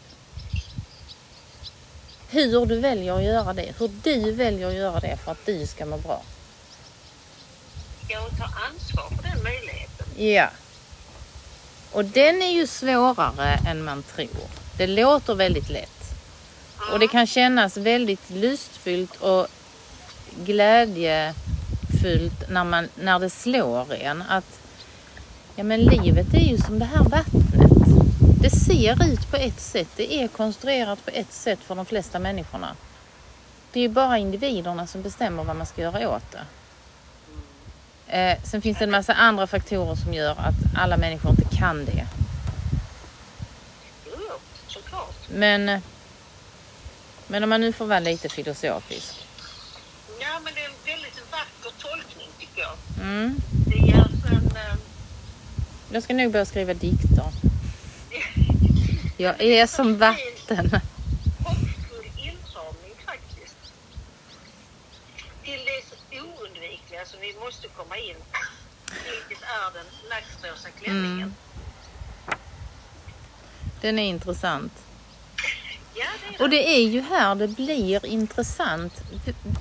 Hur 2.30 2.66
du 2.66 2.80
väljer 2.80 3.18
att 3.18 3.24
göra 3.24 3.54
det. 3.54 3.74
Hur 3.80 3.92
du 4.04 4.32
väljer 4.32 4.68
att 4.68 4.74
göra 4.74 5.00
det 5.00 5.18
för 5.18 5.32
att 5.32 5.46
du 5.46 5.68
ska 5.68 5.86
må 5.86 5.98
bra. 5.98 6.22
Ja, 8.12 8.20
och 8.20 8.38
ta 8.38 8.44
ansvar 8.44 9.10
för 9.16 9.24
den 9.24 9.44
möjligheten. 9.44 10.08
Ja. 10.18 10.50
Och 11.92 12.06
den 12.06 12.42
är 12.42 12.52
ju 12.52 12.68
svårare 12.68 13.60
än 13.68 13.84
man 13.84 14.04
tror. 14.04 14.48
Det 14.78 14.88
låter 14.88 15.36
väldigt 15.36 15.70
lätt. 15.70 16.02
Och 16.92 17.00
det 17.00 17.08
kan 17.08 17.28
kännas 17.28 17.78
väldigt 17.78 18.30
lustfyllt 18.30 19.16
och 19.16 19.48
glädjefyllt 20.46 22.50
när, 22.50 22.64
man, 22.64 22.90
när 22.96 23.20
det 23.20 23.30
slår 23.30 23.94
en 23.94 24.22
att 24.22 24.60
ja, 25.56 25.64
men 25.64 25.82
livet 25.82 26.34
är 26.34 26.52
ju 26.52 26.58
som 26.58 26.80
det 26.80 26.86
här 26.86 27.04
vattnet. 27.04 27.46
Det 28.42 28.50
ser 28.50 29.14
ut 29.14 29.32
på 29.32 29.38
ett 29.38 29.60
sätt. 29.60 29.88
Det 29.96 30.14
är 30.14 30.28
konstruerat 30.28 31.06
på 31.06 31.12
ett 31.14 31.34
sätt 31.34 31.60
för 31.60 31.76
de 31.76 31.86
flesta 31.86 32.20
människorna. 32.20 32.76
Det 33.72 33.80
är 33.80 33.82
ju 33.82 33.90
bara 33.90 34.18
individerna 34.18 34.88
som 34.88 35.02
bestämmer 35.02 35.44
vad 35.44 35.56
man 35.56 35.66
ska 35.66 35.82
göra 35.82 36.10
åt 36.10 36.32
det. 36.32 36.42
Eh, 38.12 38.38
sen 38.44 38.62
finns 38.62 38.78
det 38.78 38.84
en 38.84 38.92
massa 38.92 39.14
andra 39.14 39.48
faktorer 39.48 39.96
som 39.96 40.14
gör 40.14 40.32
att 40.32 40.56
alla 40.78 40.98
människor 40.98 41.32
inte 41.32 41.56
kan 41.58 41.86
det. 41.86 42.08
Jo, 44.06 44.18
såklart. 44.68 45.16
Men, 45.30 45.82
men 47.28 47.44
om 47.44 47.50
man 47.50 47.62
nu 47.62 47.74
får 47.74 47.86
vara 47.86 48.00
lite 48.00 48.30
filosofisk. 48.30 49.16
Ja, 50.20 50.40
men 50.44 50.54
det 50.54 50.62
är 50.62 50.66
en 50.66 50.72
väldigt 50.86 51.22
vacker 51.32 51.72
tolkning 51.80 52.28
tycker 52.40 52.62
jag. 52.62 52.76
Mm. 53.02 53.36
Det 53.68 53.78
ger 53.78 53.96
en... 54.32 54.52
eh, 54.56 54.76
Jag 55.92 56.04
ska 56.04 56.14
nog 56.14 56.32
börja 56.32 56.46
skriva 56.46 56.74
dikter. 56.74 57.24
Jag 59.18 59.42
är 59.42 59.68
som 59.68 59.98
vatten. 59.98 60.72
hoppfull 61.44 62.06
inramning 62.18 62.96
faktiskt. 63.06 63.56
Till 65.44 65.60
det 65.66 66.20
oundvikliga 66.22 67.06
som 67.06 67.20
vi 67.22 67.31
måste 67.46 67.68
komma 67.68 67.98
in 67.98 68.16
vilket 69.06 69.44
är 69.44 69.74
den 69.74 69.86
laxrosa 70.10 70.70
klänningen. 70.82 71.18
Mm. 71.18 71.34
Den 73.82 74.00
är 74.00 74.04
intressant. 74.04 74.74
Ja, 75.96 76.06
det 76.30 76.36
är 76.36 76.42
Och 76.44 76.50
det. 76.50 76.70
är 76.76 76.82
ju 76.88 77.02
här 77.02 77.36
det 77.36 77.48
blir 77.48 78.06
intressant. 78.06 78.94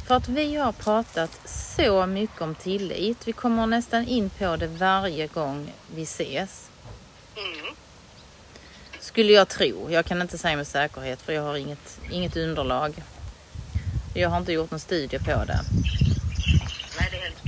För 0.07 0.14
att 0.14 0.29
vi 0.29 0.57
har 0.57 0.73
pratat 0.73 1.40
så 1.49 2.07
mycket 2.07 2.40
om 2.40 2.55
tillit. 2.55 3.29
Vi 3.29 3.33
kommer 3.33 3.66
nästan 3.66 4.07
in 4.09 4.31
på 4.31 4.57
det 4.57 4.66
varje 4.66 5.27
gång 5.27 5.73
vi 5.95 6.03
ses. 6.03 6.71
Mm. 7.37 7.75
Skulle 9.01 9.33
jag 9.33 9.49
tro. 9.49 9.90
Jag 9.90 10.07
kan 10.07 10.23
inte 10.23 10.38
säga 10.38 10.57
med 10.57 10.66
säkerhet 10.66 11.23
för 11.23 11.33
jag 11.33 11.43
har 11.43 11.57
inget, 11.57 12.01
inget 12.11 12.37
underlag. 12.37 13.03
Jag 14.14 14.29
har 14.31 14.38
inte 14.38 14.53
gjort 14.53 14.71
någon 14.71 14.81
studie 14.81 15.19
på 15.19 15.45
det. 15.45 15.61
Nej, 16.99 17.09
det 17.11 17.16
är 17.16 17.21
helt 17.23 17.43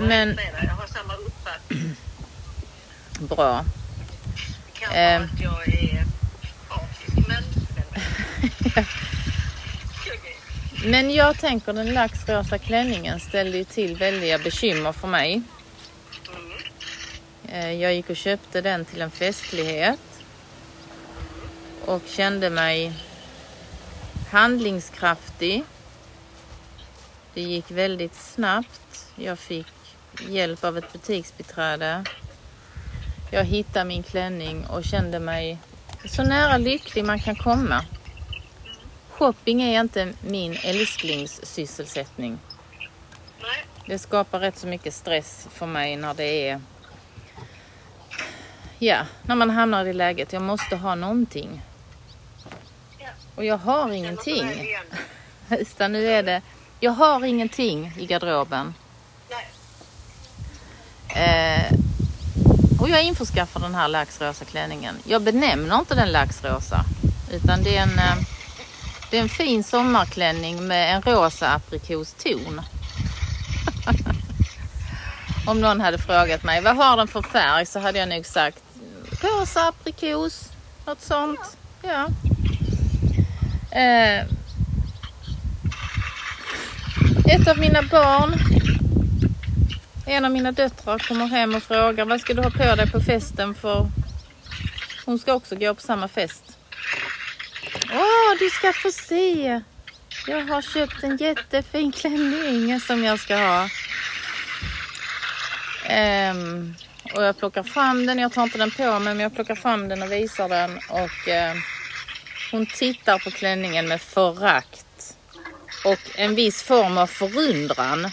Jag 0.00 0.08
Men-. 0.08 0.38
Jag 0.62 0.68
har 0.70 0.86
samma 0.86 1.14
uppfattning. 1.14 1.96
Bra. 3.28 3.64
Det 4.74 4.80
kan 4.80 4.94
Ehm. 4.94 5.22
vara 5.22 5.30
att 5.32 5.40
jag 5.40 5.68
är 5.74 6.04
partisk, 6.68 7.28
men... 7.28 7.44
Men 10.84 11.10
jag 11.10 11.38
tänker 11.38 11.72
den 11.72 11.94
laxrosa 11.94 12.58
klänningen 12.58 13.20
ställde 13.20 13.58
ju 13.58 13.64
till 13.64 13.96
väldiga 13.96 14.38
bekymmer 14.38 14.92
för 14.92 15.08
mig. 15.08 15.42
Mm. 16.28 16.52
Eh, 17.48 17.72
Jag 17.72 17.94
gick 17.94 18.10
och 18.10 18.16
köpte 18.16 18.60
den 18.60 18.84
till 18.84 19.02
en 19.02 19.10
festlighet. 19.10 20.00
Och 21.84 22.02
kände 22.06 22.50
mig 22.50 22.92
handlingskraftig. 24.30 25.64
Det 27.34 27.40
gick 27.42 27.70
väldigt 27.70 28.14
snabbt. 28.14 29.06
Jag 29.16 29.38
fick 29.38 29.66
hjälp 30.20 30.64
av 30.64 30.78
ett 30.78 30.92
butiksbiträde. 30.92 32.04
Jag 33.30 33.44
hittade 33.44 33.84
min 33.84 34.02
klänning 34.02 34.66
och 34.66 34.84
kände 34.84 35.18
mig 35.18 35.58
så 36.04 36.22
nära 36.22 36.56
lycklig 36.56 37.04
man 37.04 37.18
kan 37.18 37.36
komma. 37.36 37.84
Shopping 39.10 39.62
är 39.62 39.80
inte 39.80 40.12
min 40.20 40.56
älsklingssysselsättning. 40.62 42.38
Det 43.86 43.98
skapar 43.98 44.40
rätt 44.40 44.58
så 44.58 44.66
mycket 44.66 44.94
stress 44.94 45.48
för 45.50 45.66
mig 45.66 45.96
när 45.96 46.14
det 46.14 46.48
är... 46.48 46.60
Ja, 48.78 49.06
när 49.22 49.34
man 49.34 49.50
hamnar 49.50 49.84
i 49.84 49.86
det 49.86 49.92
läget. 49.92 50.32
Jag 50.32 50.42
måste 50.42 50.76
ha 50.76 50.94
någonting. 50.94 51.62
Och 53.34 53.44
jag 53.44 53.58
har 53.58 53.92
ingenting. 53.92 54.50
Utan 55.50 55.92
nu 55.92 56.06
är 56.06 56.22
det, 56.22 56.42
jag 56.80 56.92
har 56.92 57.24
ingenting 57.24 57.92
i 57.98 58.06
garderoben. 58.06 58.74
Eh, 61.16 61.72
och 62.80 62.88
jag 62.88 63.02
införskaffar 63.02 63.60
den 63.60 63.74
här 63.74 63.88
laxrosa 63.88 64.44
klänningen. 64.44 64.94
Jag 65.04 65.22
benämner 65.22 65.78
inte 65.78 65.94
den 65.94 66.12
laxrosa. 66.12 66.84
Utan 67.32 67.62
det 67.62 67.76
är 67.76 67.82
en, 67.82 67.98
eh, 67.98 68.16
det 69.10 69.18
är 69.18 69.22
en 69.22 69.28
fin 69.28 69.64
sommarklänning 69.64 70.66
med 70.66 70.96
en 70.96 71.02
rosa 71.02 71.48
aprikoston. 71.48 72.60
Om 75.46 75.60
någon 75.60 75.80
hade 75.80 75.98
frågat 75.98 76.42
mig 76.44 76.60
vad 76.60 76.76
har 76.76 76.96
den 76.96 77.08
för 77.08 77.22
färg 77.22 77.66
så 77.66 77.80
hade 77.80 77.98
jag 77.98 78.08
nog 78.08 78.26
sagt 78.26 78.62
rosa 79.22 79.68
aprikos. 79.68 80.50
Något 80.86 81.00
sånt. 81.00 81.56
Ja. 81.82 82.08
Eh, 83.70 84.26
ett 87.28 87.48
av 87.48 87.58
mina 87.58 87.82
barn, 87.82 88.34
en 90.06 90.24
av 90.24 90.30
mina 90.30 90.52
döttrar 90.52 90.98
kommer 90.98 91.26
hem 91.26 91.54
och 91.54 91.62
frågar 91.62 92.04
vad 92.04 92.20
ska 92.20 92.34
du 92.34 92.42
ha 92.42 92.50
på 92.50 92.74
dig 92.76 92.90
på 92.90 93.00
festen 93.00 93.54
för 93.54 93.86
hon 95.04 95.18
ska 95.18 95.34
också 95.34 95.56
gå 95.56 95.74
på 95.74 95.80
samma 95.80 96.08
fest. 96.08 96.58
Åh, 97.92 98.38
du 98.38 98.50
ska 98.50 98.72
få 98.72 98.90
se. 98.90 99.60
Jag 100.26 100.44
har 100.44 100.62
köpt 100.62 101.02
en 101.02 101.16
jättefin 101.16 101.92
klänning 101.92 102.80
som 102.80 103.04
jag 103.04 103.20
ska 103.20 103.36
ha. 103.36 103.68
Um, 106.30 106.74
och 107.14 107.22
jag 107.22 107.38
plockar 107.38 107.62
fram 107.62 108.06
den. 108.06 108.18
Jag 108.18 108.32
tar 108.32 108.42
inte 108.42 108.58
den 108.58 108.70
på 108.70 108.98
mig, 108.98 109.14
men 109.14 109.20
jag 109.20 109.34
plockar 109.34 109.54
fram 109.54 109.88
den 109.88 110.02
och 110.02 110.12
visar 110.12 110.48
den. 110.48 110.76
Och 110.88 111.28
uh, 111.28 111.62
hon 112.52 112.66
tittar 112.66 113.18
på 113.18 113.30
klänningen 113.30 113.88
med 113.88 114.00
förakt. 114.00 115.16
Och 115.84 116.00
en 116.14 116.34
viss 116.34 116.62
form 116.62 116.98
av 116.98 117.06
förundran. 117.06 118.10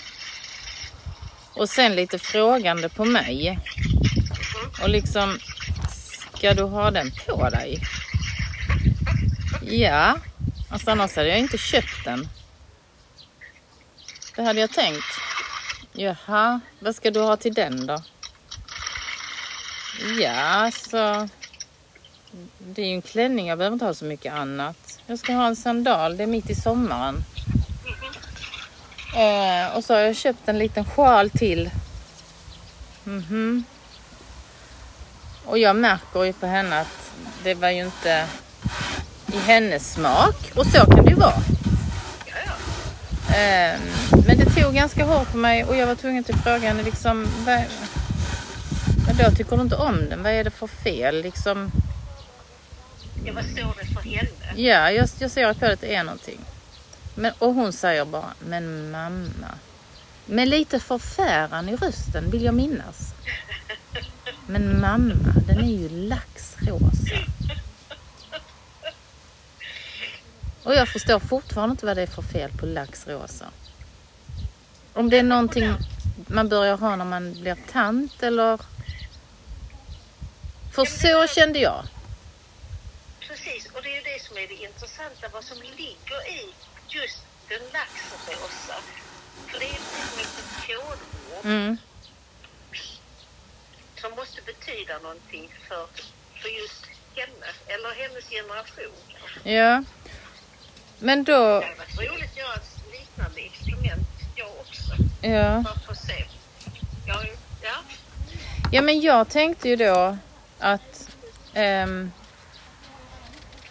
Och 1.55 1.69
sen 1.69 1.95
lite 1.95 2.19
frågande 2.19 2.89
på 2.89 3.05
mig. 3.05 3.59
Och 4.81 4.89
liksom, 4.89 5.39
ska 6.37 6.53
du 6.53 6.63
ha 6.63 6.91
den 6.91 7.11
på 7.25 7.49
dig? 7.49 7.81
Ja, 9.61 10.17
alltså 10.69 10.91
annars 10.91 11.15
hade 11.15 11.29
jag 11.29 11.39
inte 11.39 11.57
köpt 11.57 12.05
den. 12.05 12.29
Det 14.35 14.43
hade 14.43 14.59
jag 14.59 14.71
tänkt. 14.71 15.05
Jaha, 15.93 16.59
vad 16.79 16.95
ska 16.95 17.11
du 17.11 17.19
ha 17.19 17.37
till 17.37 17.53
den 17.53 17.87
då? 17.87 18.03
Ja, 20.21 20.71
så 20.89 21.29
det 22.57 22.81
är 22.81 22.85
ju 22.85 22.93
en 22.93 23.01
klänning, 23.01 23.47
jag 23.47 23.57
behöver 23.57 23.73
inte 23.73 23.85
ha 23.85 23.93
så 23.93 24.05
mycket 24.05 24.33
annat. 24.33 24.99
Jag 25.07 25.19
ska 25.19 25.33
ha 25.33 25.47
en 25.47 25.55
sandal, 25.55 26.17
det 26.17 26.23
är 26.23 26.27
mitt 26.27 26.49
i 26.49 26.55
sommaren. 26.55 27.23
Eh, 29.15 29.75
och 29.75 29.83
så 29.83 29.93
har 29.93 30.01
jag 30.01 30.15
köpt 30.15 30.47
en 30.49 30.57
liten 30.59 30.85
sjal 30.85 31.29
till. 31.29 31.69
Mhm. 33.03 33.63
Och 35.45 35.57
jag 35.57 35.75
märker 35.75 36.23
ju 36.23 36.33
på 36.33 36.45
henne 36.45 36.79
att 36.79 37.11
det 37.43 37.53
var 37.53 37.69
ju 37.69 37.81
inte 37.85 38.25
i 39.33 39.37
hennes 39.37 39.93
smak. 39.93 40.51
Och 40.55 40.65
så 40.65 40.85
kan 40.85 41.05
det 41.05 41.11
ju 41.11 41.17
vara. 41.17 41.41
Eh, 43.29 43.79
men 44.27 44.37
det 44.37 44.45
tog 44.45 44.73
ganska 44.73 45.05
hårt 45.05 45.31
på 45.31 45.37
mig 45.37 45.63
och 45.63 45.75
jag 45.75 45.87
var 45.87 45.95
tvungen 45.95 46.23
till 46.23 46.35
fråga 46.35 46.67
henne 46.67 46.83
liksom. 46.83 47.27
Vad, 47.45 47.61
men 49.07 49.17
då 49.17 49.31
tycker 49.35 49.55
du 49.55 49.61
inte 49.61 49.75
om 49.75 50.09
den? 50.09 50.23
Vad 50.23 50.31
är 50.31 50.43
det 50.43 50.51
för 50.51 50.67
fel 50.67 51.21
liksom? 51.21 51.71
Ja, 53.25 53.33
vad 53.33 53.45
står 53.45 53.75
det 53.79 53.85
för 53.93 54.09
henne? 54.09 54.29
Ja, 54.55 54.91
jag, 54.91 55.09
jag 55.19 55.31
ser 55.31 55.53
på 55.53 55.65
att 55.65 55.81
det 55.81 55.95
är 55.95 56.03
någonting. 56.03 56.39
Men, 57.15 57.33
och 57.39 57.53
hon 57.53 57.73
säger 57.73 58.05
bara, 58.05 58.33
men 58.39 58.91
mamma. 58.91 59.55
Med 60.25 60.47
lite 60.47 60.79
förfäran 60.79 61.69
i 61.69 61.75
rösten 61.75 62.31
vill 62.31 62.43
jag 62.43 62.53
minnas. 62.53 63.13
Men 64.47 64.81
mamma, 64.81 65.33
den 65.47 65.59
är 65.59 65.77
ju 65.77 65.89
laxrosa. 65.89 67.17
Och 70.63 70.75
jag 70.75 70.89
förstår 70.89 71.19
fortfarande 71.19 71.71
inte 71.73 71.85
vad 71.85 71.97
det 71.97 72.01
är 72.01 72.07
för 72.07 72.21
fel 72.21 72.51
på 72.59 72.65
laxrosa. 72.65 73.45
Om 74.93 75.09
det 75.09 75.17
är 75.17 75.23
någonting 75.23 75.73
man 76.27 76.49
börjar 76.49 76.77
ha 76.77 76.95
när 76.95 77.05
man 77.05 77.33
blir 77.33 77.57
tant 77.71 78.23
eller... 78.23 78.59
För 80.71 80.85
så 80.85 81.27
kände 81.27 81.59
jag. 81.59 81.83
Precis, 83.19 83.65
och 83.73 83.83
det 83.83 83.89
är 83.89 83.95
ju 83.95 84.01
det 84.01 84.23
som 84.23 84.37
är 84.37 84.47
det 84.47 84.53
intressanta, 84.53 85.27
vad 85.33 85.43
som 85.43 85.57
ligger 85.61 86.27
i 86.27 86.53
just 86.87 87.19
den 87.49 87.59
laxrosa. 87.73 88.75
För 89.47 89.59
det 89.59 89.65
är 89.65 89.69
liksom 89.69 90.19
ett 90.19 90.67
kodord 90.67 90.97
Mm. 91.45 91.77
som 94.01 94.11
måste 94.15 94.41
betyda 94.41 94.99
någonting 94.99 95.49
för, 95.67 95.87
för 96.41 96.49
just 96.49 96.85
henne, 97.15 97.47
eller 97.67 97.89
hennes 98.03 98.29
generation. 98.29 98.93
Ja. 99.43 99.83
Men 100.99 101.23
då... 101.23 101.59
Det 101.59 101.65
hade 101.65 101.75
varit 101.77 102.11
roligt 102.11 102.31
att 102.31 102.37
göra 102.37 102.53
ett 102.55 102.79
liknande 102.91 103.41
experiment, 103.41 104.07
jag 104.35 104.47
också. 104.59 104.93
Ja. 105.21 105.63
För 105.85 105.91
att 105.91 106.05
se. 106.05 106.25
Ja, 107.07 107.23
ja. 107.61 107.75
Ja, 108.71 108.81
men 108.81 109.01
jag 109.01 109.29
tänkte 109.29 109.69
ju 109.69 109.75
då 109.75 110.17
att 110.59 111.09
ehm, 111.53 112.11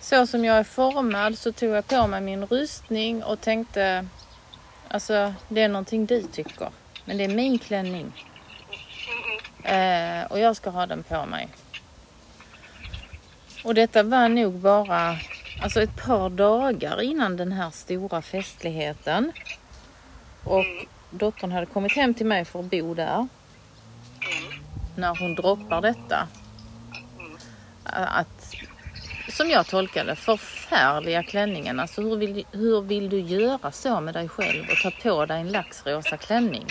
så 0.03 0.27
som 0.27 0.45
jag 0.45 0.57
är 0.57 0.65
formad 0.65 1.39
så 1.39 1.53
tog 1.53 1.71
jag 1.71 1.87
på 1.87 2.07
mig 2.07 2.21
min 2.21 2.47
rustning 2.47 3.25
och 3.25 3.41
tänkte 3.41 4.07
alltså 4.89 5.35
det 5.49 5.61
är 5.61 5.69
någonting 5.69 6.07
du 6.07 6.23
tycker. 6.23 6.69
Men 7.05 7.17
det 7.19 7.25
är 7.25 7.29
min 7.29 7.59
klänning. 7.59 8.13
Eh, 9.63 10.25
och 10.31 10.39
jag 10.39 10.57
ska 10.57 10.71
ha 10.71 10.87
den 10.87 11.03
på 11.03 11.27
mig. 11.27 11.49
Och 13.65 13.75
detta 13.75 14.03
var 14.03 14.29
nog 14.29 14.53
bara 14.53 15.17
alltså 15.63 15.83
ett 15.83 15.97
par 16.05 16.31
dagar 16.31 17.03
innan 17.03 17.37
den 17.37 17.53
här 17.53 17.71
stora 17.71 18.23
festligheten. 18.23 19.33
Och 20.45 20.65
dottern 21.11 21.53
hade 21.53 21.67
kommit 21.67 21.93
hem 21.93 22.15
till 22.15 22.27
mig 22.27 22.45
för 22.45 22.61
att 22.61 22.71
bo 22.71 22.95
där 22.95 23.29
när 24.97 25.17
hon 25.21 25.35
droppar 25.35 25.81
detta. 25.81 26.29
Att, 27.85 28.42
som 29.29 29.51
jag 29.51 29.67
tolkade 29.67 30.17
förfärliga 30.17 31.23
klänningen. 31.23 31.81
Alltså 31.81 32.03
hur 32.03 32.17
vill, 32.17 32.45
hur 32.53 32.81
vill 32.81 33.09
du 33.09 33.21
göra 33.21 33.73
så 33.73 34.01
med 34.01 34.15
dig 34.15 34.29
själv 34.29 34.65
och 34.71 34.77
ta 34.83 34.91
på 35.03 35.27
dig 35.27 35.41
en 35.41 35.53
laxrosa 35.53 36.17
klänning? 36.17 36.67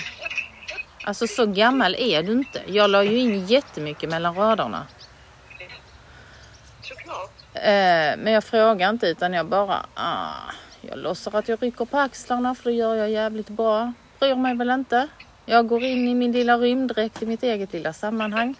Alltså 1.03 1.27
så 1.27 1.45
gammal 1.45 1.95
är 1.95 2.23
du 2.23 2.31
inte. 2.31 2.61
Jag 2.67 2.89
la 2.89 3.03
ju 3.03 3.17
in 3.17 3.45
jättemycket 3.45 4.09
mellan 4.09 4.35
raderna. 4.35 4.87
Eh, 7.53 8.17
men 8.17 8.33
jag 8.33 8.43
frågar 8.43 8.89
inte 8.89 9.07
utan 9.07 9.33
jag 9.33 9.45
bara, 9.45 9.85
ah, 9.93 10.51
jag 10.81 10.97
låtsas 10.97 11.33
att 11.33 11.47
jag 11.47 11.63
rycker 11.63 11.85
på 11.85 11.97
axlarna 11.97 12.55
för 12.55 12.69
det 12.69 12.75
gör 12.75 12.95
jag 12.95 13.09
jävligt 13.09 13.49
bra. 13.49 13.93
Bryr 14.19 14.35
mig 14.35 14.55
väl 14.55 14.69
inte. 14.69 15.07
Jag 15.45 15.67
går 15.67 15.83
in 15.83 16.07
i 16.07 16.15
min 16.15 16.31
lilla 16.31 16.57
rymddräkt 16.57 17.21
i 17.21 17.25
mitt 17.25 17.43
eget 17.43 17.73
lilla 17.73 17.93
sammanhang. 17.93 18.55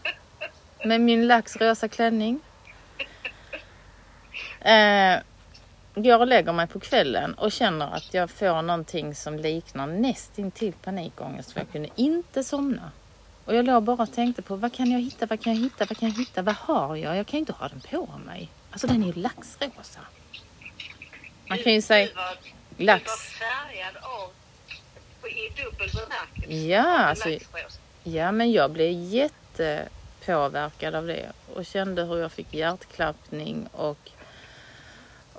Med 0.86 1.02
min 1.02 1.28
laxrosa 1.28 1.88
klänning. 1.88 2.40
Eh, 4.62 5.20
går 5.96 6.20
och 6.20 6.28
lägger 6.28 6.54
mig 6.54 6.68
på 6.68 6.80
kvällen 6.80 7.34
och 7.34 7.52
känner 7.52 7.96
att 7.96 8.14
jag 8.14 8.30
får 8.30 8.62
någonting 8.62 9.16
som 9.16 9.40
liknar 9.40 9.88
nästintill 9.88 10.74
panikångest 10.74 11.52
för 11.52 11.60
jag 11.60 11.72
kunde 11.72 11.90
inte 11.96 12.44
somna. 12.44 12.92
Och 13.46 13.56
jag 13.56 13.66
låg 13.66 13.84
bara 13.84 14.04
och 14.04 14.14
tänkte 14.14 14.42
på 14.42 14.56
vad 14.56 14.74
kan 14.74 14.92
jag 14.92 15.00
hitta, 15.00 15.26
vad 15.26 15.42
kan 15.42 15.56
jag 15.56 15.62
hitta, 15.62 15.86
vad 15.86 15.98
kan 15.98 16.10
jag 16.10 16.18
hitta, 16.18 16.42
vad 16.42 16.56
har 16.56 16.96
jag? 16.96 17.18
Jag 17.18 17.28
kan 17.28 17.38
ju 17.38 17.40
inte 17.40 17.54
ha 17.54 17.68
den 17.68 17.80
på 17.80 18.10
mig. 18.26 18.50
Alltså 18.72 18.88
den 18.88 19.04
är 19.04 19.08
ju 19.08 19.14
laxrosa. 19.14 20.00
Man 21.50 21.58
kan 21.58 21.74
ju 21.74 21.82
säga 21.82 22.10
Du 22.78 22.86
lax. 22.86 23.04
Du 23.04 23.10
var 23.10 23.18
färgad 23.18 23.98
av 24.04 24.30
i 25.28 25.50
dubbel 25.64 25.90
bemärkelse. 25.94 26.54
Ja, 26.54 26.98
alltså-. 26.98 27.40
Ja, 28.04 28.32
men 28.32 28.52
jag 28.52 28.72
blev 28.72 28.92
jättepåverkad 28.92 30.96
av 30.96 31.08
det 31.08 31.32
och 31.54 31.66
kände 31.66 32.04
hur 32.04 32.18
jag 32.18 32.32
fick 32.32 32.54
hjärtklappning 32.54 33.68
och 33.72 34.12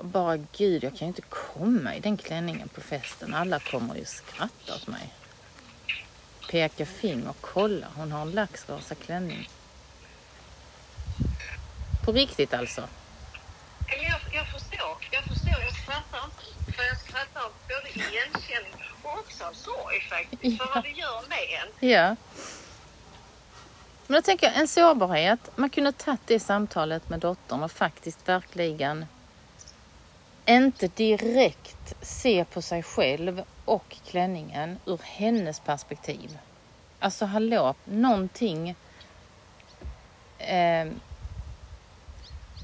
bara 0.00 0.36
gud, 0.36 0.84
jag 0.84 0.92
kan 0.92 0.98
ju 0.98 1.06
inte 1.06 1.22
komma 1.22 1.94
i 1.94 2.00
den 2.00 2.16
klänningen 2.16 2.68
på 2.68 2.80
festen. 2.80 3.34
Alla 3.34 3.58
kommer 3.58 3.94
ju 3.94 4.04
skratta 4.04 4.74
åt 4.74 4.86
mig. 4.86 5.12
Peka 6.50 6.86
finger, 6.86 7.34
kolla, 7.40 7.86
hon 7.96 8.12
har 8.12 8.22
en 8.22 8.30
laxrosa 8.30 8.94
klänning. 8.94 9.48
På 12.04 12.12
riktigt 12.12 12.54
alltså. 12.54 12.88
Jag, 13.88 14.20
jag 14.34 14.46
förstår, 14.46 14.96
jag 15.10 15.24
förstår. 15.24 15.62
Jag 15.62 15.72
skrattar 15.72 16.24
inte. 16.24 16.72
För 16.76 16.82
jag 16.82 17.00
skrattar 17.00 17.40
av 17.40 17.52
både 17.68 17.88
igenkänning 17.88 18.72
och 19.02 19.18
också 19.18 19.44
av 19.44 19.52
sorg 19.52 20.00
faktiskt. 20.00 20.58
För 20.58 20.74
vad 20.74 20.84
det 20.84 20.90
gör 20.90 21.22
med 21.28 21.38
en. 21.60 21.88
Ja. 21.88 22.16
Men 24.06 24.20
då 24.20 24.22
tänker 24.22 24.46
jag 24.46 24.56
en 24.56 24.68
sårbarhet. 24.68 25.50
Man 25.56 25.70
kunde 25.70 25.92
tagit 25.92 26.20
det 26.26 26.40
samtalet 26.40 27.08
med 27.08 27.20
dottern 27.20 27.62
och 27.62 27.72
faktiskt 27.72 28.28
verkligen 28.28 29.06
inte 30.46 30.88
direkt 30.88 31.94
se 32.00 32.44
på 32.44 32.62
sig 32.62 32.82
själv 32.82 33.42
och 33.64 33.96
klänningen 34.06 34.78
ur 34.86 35.00
hennes 35.04 35.60
perspektiv. 35.60 36.38
Alltså 36.98 37.24
hallå, 37.24 37.74
någonting 37.84 38.74
eh, 40.38 40.86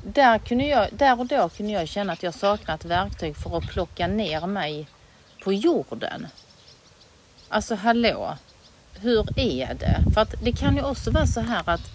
där, 0.04 0.38
kunde 0.38 0.64
jag, 0.64 0.88
där 0.92 1.20
och 1.20 1.26
då 1.26 1.48
kunde 1.48 1.72
jag 1.72 1.88
känna 1.88 2.12
att 2.12 2.22
jag 2.22 2.34
saknade 2.34 2.74
ett 2.74 2.84
verktyg 2.84 3.36
för 3.36 3.58
att 3.58 3.68
plocka 3.68 4.06
ner 4.06 4.46
mig 4.46 4.88
på 5.44 5.52
jorden. 5.52 6.26
Alltså 7.48 7.74
hallå, 7.74 8.36
hur 9.00 9.38
är 9.38 9.74
det? 9.74 10.00
För 10.14 10.20
att 10.20 10.34
det 10.42 10.52
kan 10.52 10.76
ju 10.76 10.82
också 10.82 11.10
vara 11.10 11.26
så 11.26 11.40
här 11.40 11.62
att 11.66 11.90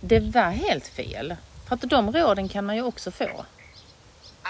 det 0.00 0.20
var 0.20 0.50
helt 0.50 0.86
fel. 0.86 1.36
För 1.68 1.74
att 1.74 1.80
de 1.80 2.12
råden 2.12 2.48
kan 2.48 2.66
man 2.66 2.76
ju 2.76 2.82
också 2.82 3.10
få. 3.10 3.44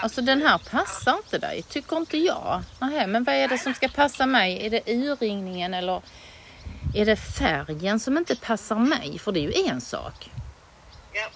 Alltså 0.01 0.21
den 0.21 0.41
här 0.41 0.57
passar 0.57 1.17
inte 1.17 1.37
dig, 1.37 1.63
tycker 1.63 1.97
inte 1.97 2.17
jag. 2.17 2.63
Nähä, 2.79 3.07
men 3.07 3.23
vad 3.23 3.35
är 3.35 3.47
det 3.47 3.57
som 3.57 3.73
ska 3.73 3.87
passa 3.87 4.25
mig? 4.25 4.65
Är 4.65 4.69
det 4.69 4.81
urringningen 4.87 5.73
eller 5.73 6.01
är 6.95 7.05
det 7.05 7.15
färgen 7.15 7.99
som 7.99 8.17
inte 8.17 8.35
passar 8.35 8.75
mig? 8.75 9.19
För 9.19 9.31
det 9.31 9.39
är 9.39 9.43
ju 9.61 9.67
en 9.69 9.81
sak. 9.81 10.31
Ja. 11.13 11.27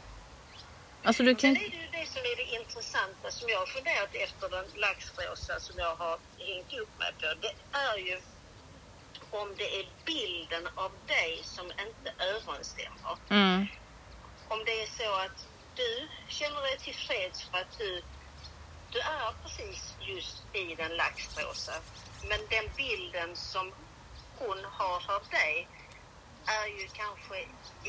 Alltså 1.04 1.24
du 1.24 1.36
kan... 1.36 1.56
Sen 1.56 1.64
är 1.66 1.70
det 1.70 1.76
ju 1.78 1.88
det 1.92 2.08
som 2.10 2.22
är 2.22 2.36
det 2.38 2.60
intressanta 2.62 3.32
som 3.32 3.50
jag 3.50 3.60
har 3.60 3.66
funderat 3.66 4.16
efter 4.16 4.50
den 4.50 4.66
laxrosa 4.82 5.60
som 5.60 5.76
jag 5.80 5.96
har 5.96 6.18
hängt 6.38 6.74
upp 6.82 7.00
mig 7.00 7.12
på. 7.20 7.26
Det 7.42 7.78
är 7.78 7.98
ju 7.98 8.18
om 9.32 9.56
det 9.58 9.80
är 9.80 9.86
bilden 10.06 10.68
av 10.76 10.92
dig 11.08 11.42
som 11.44 11.66
inte 11.66 12.24
överensstämmer. 12.32 13.14
Mm, 13.30 13.68
Om 14.48 14.60
det 14.66 14.72
är 14.84 14.88
så 14.88 15.10
att 15.26 15.48
du 15.76 16.08
känner 16.28 16.62
dig 16.62 16.78
tillfreds 16.80 17.44
för 17.44 17.58
att 17.58 17.78
du, 17.78 18.02
du 18.94 19.00
är 19.00 19.30
precis 19.44 19.94
just 20.02 20.56
i 20.56 20.76
den 20.76 20.92
laxrosa. 20.98 21.74
Men 22.30 22.40
den 22.50 22.68
bilden 22.78 23.36
som 23.36 23.72
hon 24.40 24.58
har 24.80 25.16
av 25.16 25.24
dig 25.40 25.68
är 26.60 26.68
ju 26.80 26.88
kanske 27.02 27.36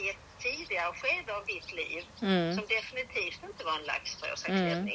i 0.00 0.08
ett 0.10 0.24
tidigare 0.38 0.92
skede 0.94 1.36
av 1.36 1.44
ditt 1.46 1.72
liv 1.72 2.02
mm. 2.22 2.54
som 2.54 2.64
definitivt 2.68 3.40
inte 3.48 3.64
var 3.64 3.78
en 3.78 3.86
laxrosa 3.86 4.48
Mm. 4.48 4.88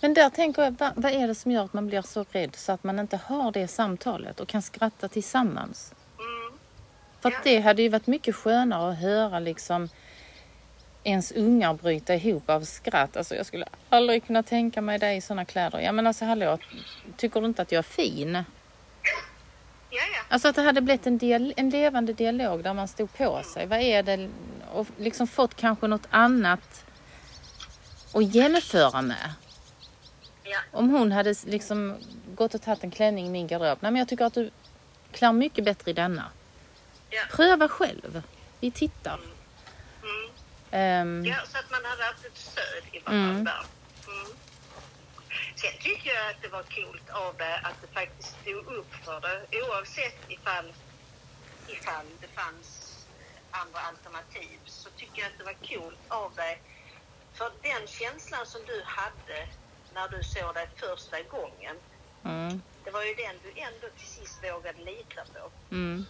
Men 0.00 0.14
där 0.14 0.30
tänker 0.30 0.62
jag, 0.62 0.76
vad, 0.78 0.92
vad 0.96 1.12
är 1.12 1.26
det 1.28 1.34
som 1.34 1.50
gör 1.50 1.64
att 1.64 1.72
man 1.72 1.86
blir 1.86 2.02
så 2.02 2.24
rädd 2.30 2.56
så 2.56 2.72
att 2.72 2.84
man 2.84 2.98
inte 2.98 3.20
har 3.26 3.52
det 3.52 3.68
samtalet 3.68 4.40
och 4.40 4.48
kan 4.48 4.62
skratta 4.62 5.08
tillsammans? 5.08 5.94
Mm. 6.18 6.58
För 7.20 7.30
Ja. 7.30 7.38
det 7.44 7.60
hade 7.60 7.82
ju 7.82 7.88
varit 7.88 8.06
mycket 8.06 8.36
skönare 8.36 8.90
att 8.90 8.98
höra 8.98 9.38
liksom 9.38 9.88
ens 11.04 11.32
ungar 11.32 11.74
bryta 11.74 12.14
ihop 12.14 12.50
av 12.50 12.64
skratt. 12.64 13.16
Alltså 13.16 13.34
jag 13.34 13.46
skulle 13.46 13.66
aldrig 13.88 14.26
kunna 14.26 14.42
tänka 14.42 14.80
mig 14.80 14.98
dig 14.98 15.16
i 15.16 15.20
sådana 15.20 15.44
kläder. 15.44 15.78
Ja 15.80 15.92
men 15.92 16.06
alltså 16.06 16.24
hallå, 16.24 16.58
tycker 17.16 17.40
du 17.40 17.46
inte 17.46 17.62
att 17.62 17.72
jag 17.72 17.78
är 17.78 17.82
fin? 17.82 18.34
Ja, 18.34 18.42
ja. 20.14 20.22
Alltså 20.28 20.48
att 20.48 20.54
det 20.56 20.62
hade 20.62 20.80
blivit 20.80 21.06
en, 21.06 21.18
dial- 21.18 21.52
en 21.56 21.70
levande 21.70 22.12
dialog 22.12 22.62
där 22.64 22.74
man 22.74 22.88
stod 22.88 23.12
på 23.16 23.42
sig. 23.42 23.66
Vad 23.66 23.80
är 23.80 24.02
det? 24.02 24.28
Och 24.72 24.86
liksom 24.98 25.26
fått 25.26 25.54
kanske 25.54 25.86
något 25.86 26.06
annat 26.10 26.84
att 28.14 28.34
jämföra 28.34 29.02
med. 29.02 29.32
ja. 30.44 30.58
Om 30.72 30.90
hon 30.90 31.12
hade 31.12 31.34
liksom 31.46 31.94
gått 32.34 32.54
och 32.54 32.62
tagit 32.62 32.84
en 32.84 32.90
klänning 32.90 33.26
i 33.26 33.30
min 33.30 33.46
garderob. 33.46 33.78
Nej 33.80 33.92
men 33.92 33.98
jag 33.98 34.08
tycker 34.08 34.24
att 34.24 34.34
du 34.34 34.50
klär 35.12 35.32
mycket 35.32 35.64
bättre 35.64 35.90
i 35.90 35.94
denna. 35.94 36.24
Ja. 37.10 37.20
Pröva 37.30 37.68
själv. 37.68 38.22
Vi 38.60 38.70
tittar. 38.70 39.14
Mm. 39.14 39.28
Ehm, 40.74 41.24
Ja, 41.24 41.36
så 41.46 41.58
att 41.58 41.70
man 41.70 41.84
hade 41.84 42.02
haft 42.04 42.24
ett 42.24 42.36
stöd 42.36 42.84
i 42.92 42.98
Mm. 43.06 43.22
varandra. 43.22 43.52
Mm. 44.06 44.30
Sen 45.60 45.72
tycker 45.80 46.10
jag 46.14 46.30
att 46.30 46.42
det 46.42 46.48
var 46.48 46.62
coolt 46.76 47.08
av 47.10 47.36
dig 47.36 47.54
att 47.62 47.78
det 47.82 47.88
faktiskt 48.00 48.40
stod 48.40 48.66
upp 48.78 48.94
för 49.04 49.20
det 49.20 49.62
oavsett 49.62 50.18
ifall, 50.28 50.74
ifall 51.66 52.06
det 52.20 52.28
fanns 52.28 52.68
andra 53.50 53.80
alternativ 53.80 54.60
så 54.64 54.90
tycker 54.90 55.22
jag 55.22 55.30
att 55.32 55.38
det 55.38 55.44
var 55.44 55.58
coolt 55.70 56.04
av 56.08 56.34
dig. 56.34 56.62
För 57.38 57.52
den 57.62 57.86
känslan 57.86 58.46
som 58.46 58.60
du 58.66 58.82
hade 58.86 59.38
när 59.94 60.08
du 60.08 60.22
såg 60.22 60.54
dig 60.54 60.68
första 60.76 61.22
gången, 61.22 61.76
mm, 62.24 62.62
det 62.84 62.90
var 62.90 63.02
ju 63.04 63.14
den 63.14 63.36
du 63.42 63.50
ändå 63.60 63.86
till 63.98 64.08
sist 64.08 64.44
vågade 64.44 64.82
lita 64.84 65.22
på. 65.32 65.52
mm. 65.70 66.06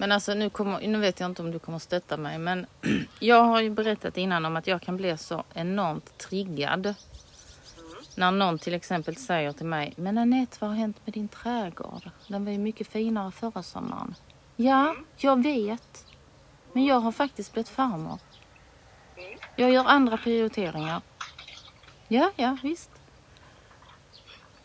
Men 0.00 0.12
alltså 0.12 0.34
nu, 0.34 0.50
kommer, 0.50 0.80
nu 0.86 0.98
vet 0.98 1.20
jag 1.20 1.30
inte 1.30 1.42
om 1.42 1.50
du 1.50 1.58
kommer 1.58 1.78
stötta 1.78 2.16
mig 2.16 2.38
men 2.38 2.66
jag 3.18 3.42
har 3.42 3.60
ju 3.60 3.70
berättat 3.70 4.16
innan 4.16 4.44
om 4.44 4.56
att 4.56 4.66
jag 4.66 4.82
kan 4.82 4.96
bli 4.96 5.18
så 5.18 5.44
enormt 5.54 6.18
triggad. 6.18 6.86
Mm. 6.86 6.96
När 8.14 8.30
någon 8.30 8.58
till 8.58 8.74
exempel 8.74 9.16
säger 9.16 9.52
till 9.52 9.66
mig, 9.66 9.94
men 9.96 10.18
Anette 10.18 10.56
vad 10.60 10.70
har 10.70 10.76
hänt 10.76 10.96
med 11.04 11.14
din 11.14 11.28
trädgård? 11.28 12.10
Den 12.26 12.44
var 12.44 12.52
ju 12.52 12.58
mycket 12.58 12.88
finare 12.88 13.30
förra 13.30 13.62
sommaren. 13.62 14.14
Ja, 14.56 14.94
jag 15.16 15.42
vet. 15.42 16.06
Men 16.72 16.84
jag 16.84 17.00
har 17.00 17.12
faktiskt 17.12 17.52
blivit 17.52 17.68
farmor. 17.68 18.18
Mm. 19.16 19.38
Jag 19.56 19.72
gör 19.72 19.84
andra 19.84 20.16
prioriteringar. 20.16 21.02
Ja, 22.08 22.30
ja, 22.36 22.56
visst. 22.62 22.90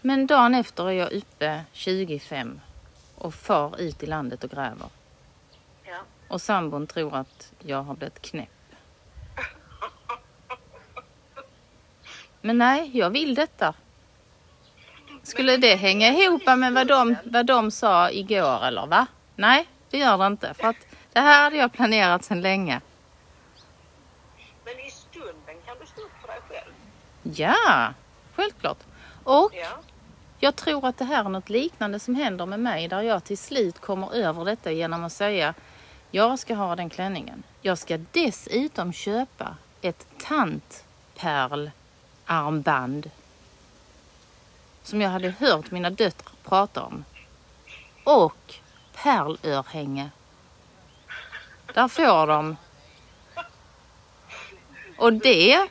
Men 0.02 0.28
dagen 0.28 0.56
efter 0.56 0.88
är 0.90 0.92
jag 0.92 1.12
uppe 1.12 1.64
25 1.72 2.60
och 3.16 3.34
far 3.34 3.82
ut 3.82 4.04
i 4.04 4.06
landet 4.06 4.44
och 4.44 4.50
gräver. 4.50 4.90
Och 6.28 6.42
sambon 6.42 6.88
tror 6.88 7.16
att 7.16 7.52
jag 7.60 7.84
har 7.84 7.96
blivit 7.96 8.22
knäpp. 8.22 8.50
Men 12.42 12.58
nej, 12.58 12.92
jag 12.94 13.10
vill 13.10 13.36
detta. 13.36 13.74
Skulle 15.24 15.58
det 15.58 15.76
hänga 15.76 16.08
ihop 16.10 16.46
med 16.46 16.74
vad 16.74 16.88
de, 16.88 17.16
vad 17.26 17.46
de 17.46 17.72
sa 17.72 18.10
igår 18.12 18.64
eller 18.66 18.86
va? 18.88 19.08
Nej, 19.36 19.68
det 19.90 19.98
gör 19.98 20.18
det 20.18 20.28
inte. 20.28 20.54
För 20.54 20.68
att 20.68 20.76
det 21.14 21.20
här 21.20 21.44
hade 21.44 21.56
jag 21.58 21.74
planerat 21.74 22.24
sedan 22.24 22.42
länge. 22.42 22.82
Men 24.66 24.74
i 24.80 24.92
stunden 24.92 25.56
kan 25.66 25.78
du 25.82 25.86
stå 25.86 26.02
upp 26.02 26.12
för 26.22 26.28
dig 26.28 26.40
själv. 26.50 26.74
Ja, 27.24 27.94
självklart. 28.36 28.78
Och 29.24 29.52
Ja. 29.54 29.68
jag 30.40 30.56
tror 30.56 30.88
att 30.88 30.98
det 30.98 31.06
här 31.06 31.26
är 31.26 31.30
något 31.30 31.50
liknande 31.50 32.00
som 32.00 32.16
händer 32.16 32.46
med 32.46 32.60
mig 32.60 32.88
där 32.88 33.02
jag 33.02 33.24
till 33.24 33.38
slut 33.38 33.80
kommer 33.82 34.16
över 34.16 34.46
detta 34.46 34.72
genom 34.72 35.04
att 35.04 35.14
säga 35.14 35.54
jag 36.16 36.40
ska 36.40 36.56
ha 36.56 36.76
den 36.76 36.90
klänningen. 36.90 37.44
Jag 37.62 37.78
ska 37.78 37.98
dessutom 38.12 38.94
köpa 38.94 39.56
ett 39.82 40.08
tantpärlarmband 40.18 43.12
som 44.84 45.02
jag 45.02 45.10
hade 45.10 45.30
hört 45.30 45.72
mina 45.72 45.90
döttrar 45.90 46.34
prata 46.44 46.84
om. 46.84 47.06
Och 48.04 48.56
pärlörhänge. 48.94 50.10
Där 51.74 51.88
får 51.88 52.28
de. 52.28 52.58
Och 54.98 55.14
det 55.14 55.68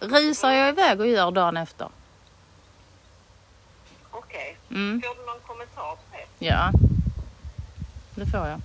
rusar 0.00 0.50
jag 0.50 0.68
iväg 0.68 1.00
och 1.00 1.06
gör 1.06 1.30
dagen 1.30 1.56
efter. 1.56 1.88
Okej. 4.10 4.56
Mm. 4.70 5.02
Får 5.02 5.14
du 5.14 5.26
någon 5.26 5.40
kommentar 5.46 5.94
på 5.94 6.02
det? 6.12 6.26
Ja, 6.46 6.70
det 8.14 8.26
får 8.26 8.46
jag. 8.46 8.60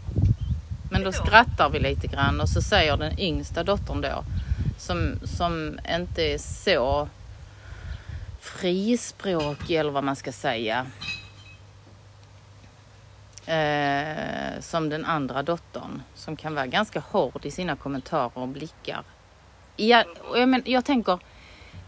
Men 0.92 1.04
då 1.04 1.12
skrattar 1.12 1.70
vi 1.70 1.80
lite 1.80 2.08
grann 2.08 2.42
och 2.42 2.50
så 2.50 2.62
säger 2.62 2.98
den 2.98 3.20
yngsta 3.20 3.64
dottern 3.64 4.02
då 4.02 4.24
som, 4.78 5.20
som 5.24 5.80
inte 5.90 6.22
är 6.22 6.38
så 6.38 7.10
frispråkig 8.40 9.76
eller 9.76 9.92
vad 9.92 10.04
man 10.04 10.16
ska 10.16 10.32
säga. 10.32 10.86
Eh, 13.46 14.62
som 14.62 14.90
den 14.90 15.06
andra 15.06 15.44
dottern 15.44 16.02
som 16.16 16.36
kan 16.36 16.56
vara 16.56 16.68
ganska 16.68 17.00
hård 17.00 17.46
i 17.46 17.52
sina 17.52 17.76
kommentarer 17.76 18.38
och 18.38 18.48
blickar. 18.48 19.04
Ja, 19.76 20.04
jag, 20.36 20.50
men, 20.50 20.64
jag 20.66 20.86
tänker, 20.86 21.20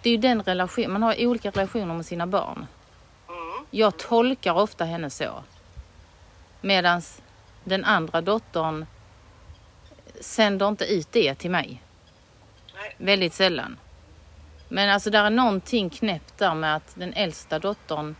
det 0.01 0.09
är 0.09 0.11
ju 0.11 0.17
den 0.17 0.43
relation, 0.43 0.91
man 0.91 1.03
har 1.03 1.27
olika 1.27 1.51
relationer 1.51 1.93
med 1.93 2.05
sina 2.05 2.27
barn. 2.27 2.67
Mm. 3.27 3.65
Jag 3.71 3.97
tolkar 3.97 4.53
ofta 4.53 4.85
henne 4.85 5.09
så. 5.09 5.43
Medan 6.61 7.01
den 7.69 7.85
andra 7.85 8.21
dottern 8.21 8.85
sänder 10.21 10.67
inte 10.67 10.85
ut 10.85 11.11
det 11.11 11.35
till 11.35 11.51
mig. 11.51 11.83
Nej. 12.75 12.95
Väldigt 12.97 13.33
sällan. 13.33 13.77
Men 14.69 14.89
alltså 14.89 15.09
där 15.09 15.23
är 15.23 15.29
någonting 15.29 15.89
knäppt 15.89 16.37
där 16.37 16.53
med 16.53 16.75
att 16.75 16.95
den 16.95 17.13
äldsta 17.13 17.59
dottern 17.59 18.15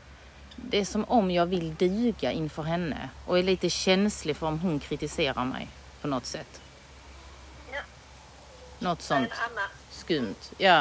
det 0.56 0.78
är 0.78 0.86
som 0.86 1.06
om 1.06 1.32
jag 1.32 1.46
vill 1.46 1.76
duga 1.76 2.32
inför 2.32 2.64
henne 2.64 3.10
och 3.26 3.40
är 3.40 3.44
lite 3.44 3.70
känslig 3.70 4.38
för 4.38 4.48
om 4.48 4.60
hon 4.60 4.80
kritiserar 4.80 5.46
mig 5.46 5.68
på 6.02 6.08
något 6.08 6.26
sätt. 6.26 6.62
Ja. 7.72 7.80
Något 8.80 9.02
sånt 9.02 9.30
skumt. 9.92 10.52
Ja. 10.58 10.76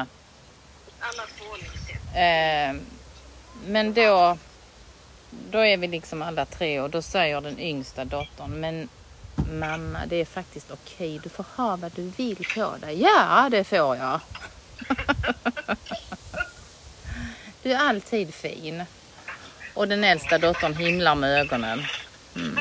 annat 1.00 1.28
förhållningssätt. 1.36 1.96
Eh, 2.14 2.82
men 3.66 3.94
då, 3.94 4.38
då 5.50 5.58
är 5.58 5.76
vi 5.76 5.86
liksom 5.86 6.22
alla 6.22 6.44
tre 6.44 6.80
och 6.80 6.90
då 6.90 7.02
säger 7.02 7.40
den 7.40 7.60
yngsta 7.60 8.04
dottern, 8.04 8.60
men 8.60 8.88
mamma 9.50 10.06
det 10.06 10.16
är 10.16 10.24
faktiskt 10.24 10.70
okej, 10.70 11.20
du 11.22 11.28
får 11.28 11.44
ha 11.56 11.76
vad 11.76 11.92
du 11.94 12.02
vill 12.02 12.36
på 12.54 12.76
dig. 12.80 13.02
Ja, 13.02 13.48
det 13.50 13.64
får 13.64 13.96
jag. 13.96 14.20
Du 17.62 17.72
är 17.72 17.78
alltid 17.78 18.34
fin. 18.34 18.84
Och 19.74 19.88
den 19.88 20.04
äldsta 20.04 20.38
dottern 20.38 20.74
himlar 20.74 21.14
med 21.14 21.40
ögonen. 21.40 21.86
Mm. 22.36 22.58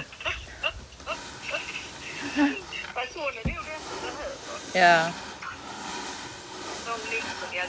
Fast 2.94 3.14
hon 3.14 3.24
är 3.24 3.48
nog 3.56 3.64
som. 3.64 4.80
Ja. 4.80 5.12
De 6.86 7.16
liksom, 7.16 7.48
ja 7.54 7.64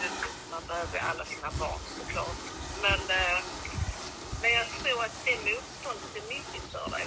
man 0.51 0.63
behöver 0.69 0.99
alla 1.11 1.25
sina 1.25 1.51
barn 1.59 1.81
såklart. 1.99 2.37
Men, 2.83 3.01
eh, 3.17 3.39
men 4.43 4.51
jag 4.53 4.67
tror 4.99 5.07
att 5.07 5.25
det 5.25 5.51
motståndet 5.51 6.17
är 6.17 6.35
nyttigt 6.35 6.73
för 6.73 6.91
dig. 6.91 7.07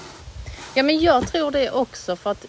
ja, 0.75 0.83
men 0.83 0.99
jag 0.99 1.27
tror 1.27 1.51
det 1.51 1.71
också 1.71 2.15
för 2.15 2.31
att 2.31 2.45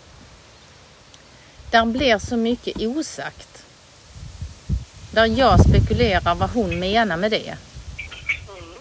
där 1.70 1.85
blir 1.85 2.18
så 2.18 2.37
mycket 2.37 2.76
osagt. 2.76 3.64
Där 5.11 5.26
jag 5.26 5.61
spekulerar 5.61 6.35
vad 6.35 6.50
hon 6.50 6.78
menar 6.78 7.16
med 7.16 7.31
det. 7.31 7.48
Mm. 7.48 8.74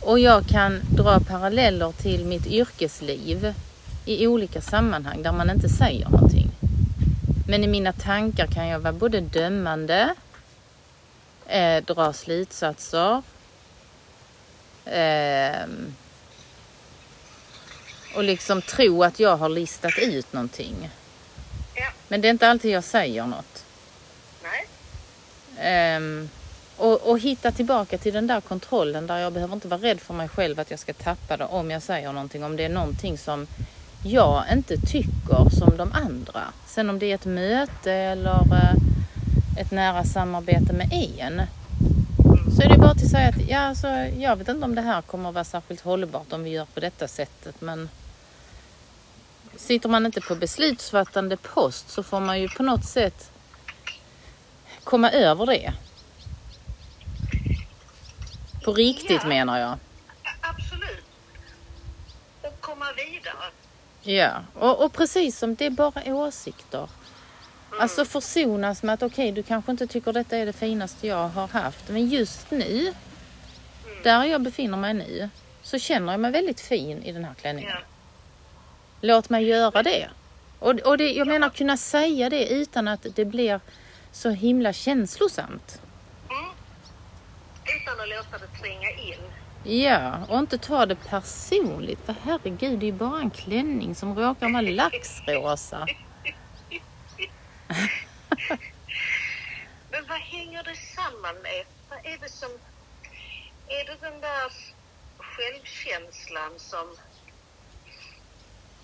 Och 0.00 0.18
jag 0.18 0.46
kan 0.46 0.80
dra 0.90 1.20
paralleller 1.20 1.92
till 1.92 2.24
mitt 2.24 2.46
yrkesliv 2.46 3.54
i 4.04 4.26
olika 4.26 4.60
sammanhang 4.60 5.22
där 5.22 5.32
man 5.32 5.50
inte 5.50 5.68
säger 5.68 6.08
någonting. 6.08 6.50
Men 7.48 7.64
i 7.64 7.66
mina 7.66 7.92
tankar 7.92 8.46
kan 8.46 8.66
jag 8.66 8.78
vara 8.78 8.92
både 8.92 9.20
dömande, 9.20 10.14
eh, 11.46 11.84
dra 11.84 12.12
slutsatser 12.12 13.22
ehm, 14.84 15.94
och 18.14 18.24
liksom 18.24 18.62
tro 18.62 19.04
att 19.04 19.20
jag 19.20 19.36
har 19.36 19.48
listat 19.48 19.98
ut 19.98 20.32
någonting. 20.32 20.90
Ja, 21.74 21.86
Men 22.08 22.20
det 22.20 22.28
är 22.28 22.30
inte 22.30 22.48
alltid 22.48 22.70
jag 22.70 22.84
säger 22.84 23.26
något. 23.26 23.64
nej. 24.42 24.66
Ehm, 25.58 26.28
och, 26.76 27.10
och 27.10 27.18
hitta 27.18 27.52
tillbaka 27.52 27.98
till 27.98 28.12
den 28.14 28.26
där 28.26 28.40
kontrollen 28.40 29.06
där 29.06 29.18
jag 29.18 29.32
behöver 29.32 29.54
inte 29.54 29.68
vara 29.68 29.80
rädd 29.80 30.00
för 30.00 30.14
mig 30.14 30.28
själv 30.28 30.60
att 30.60 30.70
jag 30.70 30.80
ska 30.80 30.92
tappa 30.92 31.36
det 31.36 31.44
om 31.44 31.70
jag 31.70 31.82
säger 31.82 32.12
någonting. 32.12 32.44
Om 32.44 32.56
det 32.56 32.64
är 32.64 32.68
någonting 32.68 33.18
som 33.18 33.46
jag 34.04 34.44
inte 34.52 34.76
tycker 34.76 35.50
som 35.58 35.76
de 35.76 35.92
andra. 35.92 36.42
Sen 36.66 36.90
om 36.90 36.98
det 36.98 37.06
är 37.10 37.14
ett 37.14 37.24
möte 37.24 37.92
eller 37.92 38.30
eh, 38.52 38.72
ett 39.60 39.70
nära 39.70 40.04
samarbete 40.04 40.72
med 40.72 40.88
en. 40.92 41.42
Så 42.60 42.64
är 42.64 42.68
det 42.68 42.78
bara 42.78 42.90
att 42.90 43.10
säga 43.10 43.28
att 43.28 43.48
ja, 43.48 43.58
alltså, 43.58 43.88
jag 44.18 44.36
vet 44.36 44.48
inte 44.48 44.64
om 44.64 44.74
det 44.74 44.82
här 44.82 45.02
kommer 45.02 45.28
att 45.28 45.34
vara 45.34 45.44
särskilt 45.44 45.80
hållbart 45.80 46.32
om 46.32 46.44
vi 46.44 46.50
gör 46.50 46.64
på 46.64 46.80
detta 46.80 47.08
sättet. 47.08 47.60
Men 47.60 47.88
sitter 49.56 49.88
man 49.88 50.06
inte 50.06 50.20
på 50.20 50.34
beslutsfattande 50.34 51.36
post 51.36 51.90
så 51.90 52.02
får 52.02 52.20
man 52.20 52.40
ju 52.40 52.48
på 52.48 52.62
något 52.62 52.84
sätt 52.84 53.30
komma 54.84 55.10
över 55.10 55.46
det. 55.46 55.72
På 58.64 58.72
riktigt 58.72 59.22
Ja. 59.22 59.28
menar 59.28 59.58
jag. 59.58 59.78
Absolut. 60.40 61.04
Och 62.42 62.60
komma 62.60 62.86
vidare. 62.92 63.50
Ja, 64.02 64.44
och, 64.54 64.84
och 64.84 64.92
precis 64.92 65.38
som 65.38 65.54
det 65.54 65.66
är 65.66 65.70
bara 65.70 66.14
åsikter. 66.14 66.88
Alltså 67.78 68.04
försonas 68.04 68.82
med 68.82 68.94
att 68.94 69.02
okej, 69.02 69.32
du 69.32 69.42
kanske 69.42 69.70
inte 69.72 69.86
tycker 69.86 70.12
detta 70.12 70.36
är 70.36 70.46
det 70.46 70.52
finaste 70.52 71.06
jag 71.06 71.28
har 71.28 71.46
haft. 71.48 71.88
Men 71.88 72.08
just 72.08 72.50
nu, 72.50 72.80
Mm. 73.86 74.02
där 74.02 74.24
jag 74.24 74.40
befinner 74.42 74.76
mig 74.78 74.94
nu, 74.94 75.28
så 75.62 75.78
känner 75.78 76.12
jag 76.12 76.20
mig 76.20 76.30
väldigt 76.30 76.60
fin 76.60 77.02
i 77.02 77.12
den 77.12 77.24
här 77.24 77.34
klänningen. 77.34 77.76
Låt 79.00 79.30
mig 79.30 79.44
göra 79.44 79.82
det. 79.82 80.08
Och, 80.58 80.70
och 80.80 80.98
det, 80.98 81.12
jag 81.12 81.26
menar 81.26 81.48
kunna 81.50 81.76
säga 81.76 82.30
det 82.30 82.46
utan 82.48 82.88
att 82.88 83.06
det 83.14 83.24
blir 83.24 83.60
så 84.12 84.30
himla 84.30 84.72
känslosamt. 84.72 85.80
Mm. 86.30 86.50
Utan 87.82 88.00
att 88.00 88.08
låta 88.08 88.46
det 88.46 88.58
tränga 88.60 88.90
in. 88.90 89.20
Ja, 89.82 90.26
och 90.28 90.38
inte 90.38 90.58
ta 90.58 90.86
det 90.86 90.94
personligt. 90.96 91.98
För 92.06 92.14
herregud, 92.24 92.78
det 92.78 92.84
är 92.86 92.92
ju 92.92 92.92
bara 92.92 93.20
en 93.20 93.30
klänning 93.30 93.94
som 93.94 94.18
råkar 94.18 94.52
vara 94.52 94.60
laxrosa. 94.62 95.86
Men 99.90 100.06
vad 100.08 100.18
hänger 100.18 100.62
det 100.62 100.76
samman 100.96 101.34
med? 101.42 101.64
Vad 101.88 101.98
är 101.98 102.18
det 102.18 102.28
som... 102.28 102.50
Är 103.68 103.84
det 103.84 103.96
den 104.00 104.20
där 104.20 104.52
självkänslan 105.18 106.52
som... 106.56 106.88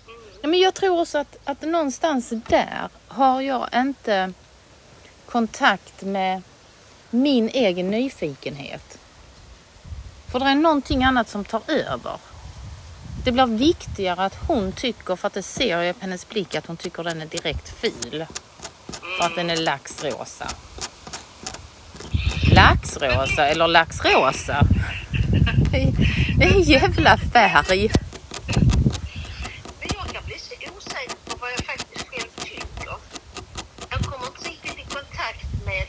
Mm. 0.07 0.51
Men 0.51 0.59
jag 0.59 0.73
tror 0.73 1.01
också 1.01 1.17
att, 1.17 1.37
att 1.43 1.61
någonstans 1.61 2.29
där 2.29 2.89
har 3.07 3.41
jag 3.41 3.69
inte 3.73 4.33
kontakt 5.25 6.01
med 6.01 6.41
min 7.09 7.49
egen 7.49 7.91
nyfikenhet. 7.91 8.99
För 10.31 10.39
det 10.39 10.45
är 10.45 10.55
någonting 10.55 11.03
annat 11.03 11.29
som 11.29 11.45
tar 11.45 11.61
över. 11.67 12.19
Det 13.25 13.31
blir 13.31 13.45
viktigare 13.45 14.25
att 14.25 14.35
hon 14.47 14.71
tycker, 14.71 15.15
för 15.15 15.27
att 15.27 15.33
det 15.33 15.43
ser 15.43 15.81
jag 15.81 15.95
på 15.95 16.01
hennes 16.01 16.29
blick, 16.29 16.55
att 16.55 16.65
hon 16.65 16.77
tycker 16.77 17.03
den 17.03 17.21
är 17.21 17.25
direkt 17.25 17.69
ful. 17.69 18.25
För 19.17 19.25
att 19.25 19.35
den 19.35 19.49
är 19.49 19.55
laxrosa. 19.55 20.47
Laxrosa 22.51 23.47
eller 23.47 23.67
laxrosa? 23.67 24.67
Det 26.37 26.45
är 26.45 26.53
en 26.53 26.61
jävla 26.61 27.17
färg. 27.17 27.91
Men 29.79 29.89
jag 29.93 30.07
kan 30.13 30.23
bli 30.25 30.39
så 30.39 30.53
osäker 30.77 31.15
på 31.25 31.37
vad 31.37 31.51
jag 31.51 31.65
faktiskt 31.65 32.07
själv 32.07 32.29
tycker. 32.37 32.95
Jag 33.89 33.99
kommer 33.99 34.27
inte 34.27 34.49
riktigt 34.49 34.79
i 34.79 34.93
kontakt 34.93 35.65
med... 35.65 35.87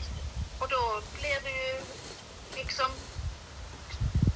Och 0.59 0.67
då 0.69 1.01
blir 1.19 1.39
det 1.43 1.55
ju 1.67 1.75
liksom... 2.55 2.85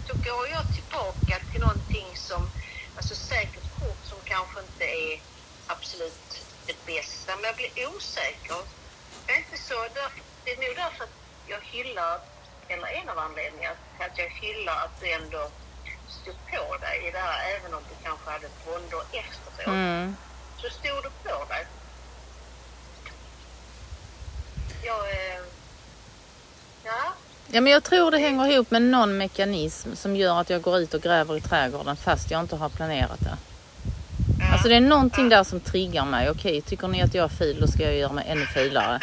Då 0.08 0.14
går 0.14 0.48
jag 0.48 0.64
tillbaka 0.76 1.40
till 1.52 1.62
någonting 1.62 2.08
som... 2.16 2.50
Alltså 2.98 3.16
säkert 3.16 3.80
kort 3.80 4.02
som 4.10 4.18
kanske 4.26 4.60
inte 4.60 4.84
är 4.84 5.20
absolut 5.68 6.23
bästa. 7.34 7.42
Men 7.42 7.44
jag 7.44 7.56
blir 7.56 7.96
osäker. 7.96 8.62
Jag 9.28 9.36
är 9.36 9.40
inte 9.40 9.58
så... 9.58 9.74
Det 10.46 10.52
är 10.52 10.58
nog 10.58 10.76
därför 10.76 11.04
att 11.04 11.10
jag 11.48 11.60
hyllar... 11.62 12.20
Eller 12.68 12.88
en 12.88 13.10
av 13.10 13.20
anledningarna 13.20 13.76
att 14.00 14.18
jag 14.18 14.30
hyllar 14.30 14.74
att 14.86 15.00
du 15.02 15.12
ändå 15.12 15.50
stod 16.08 16.36
på 16.52 16.78
dig 16.78 17.08
i 17.08 17.12
det 17.12 17.20
här, 17.20 17.40
även 17.56 17.74
om 17.74 17.84
du 17.90 17.96
kanske 18.04 18.30
hade 18.30 18.48
våndor 18.66 19.04
efteråt. 19.12 19.68
Mm. 19.68 20.16
Så 20.58 20.70
stod 20.70 21.04
du 21.04 21.30
på 21.30 21.46
dig. 21.46 21.68
Jag... 24.84 25.10
Eh, 25.10 25.42
ja. 26.84 27.14
Ja, 27.48 27.62
men 27.62 27.74
jag 27.74 27.84
tror 27.84 28.12
det 28.12 28.18
hänger 28.18 28.48
ihop 28.48 28.72
med 28.72 28.82
någon 28.82 29.18
mekanism 29.18 29.96
som 29.96 30.16
gör 30.16 30.42
att 30.42 30.50
jag 30.50 30.62
går 30.62 30.78
ut 30.78 30.94
och 30.94 31.02
gräver 31.02 31.38
i 31.38 31.42
trädgården 31.42 31.96
fast 31.96 32.32
jag 32.32 32.40
inte 32.40 32.56
har 32.56 32.70
planerat 32.70 33.20
det. 33.20 33.38
Alltså 34.54 34.68
det 34.68 34.76
är 34.76 34.82
någonting 34.82 35.30
där 35.30 35.44
som 35.44 35.60
triggar 35.60 36.06
mig. 36.06 36.30
Okej, 36.30 36.62
tycker 36.62 36.88
ni 36.88 37.02
att 37.02 37.14
jag 37.14 37.24
är 37.24 37.36
ful 37.36 37.58
då 37.62 37.68
ska 37.68 37.84
jag 37.84 37.96
göra 37.96 38.14
mig 38.14 38.26
ännu 38.28 38.46
fulare. 38.46 39.00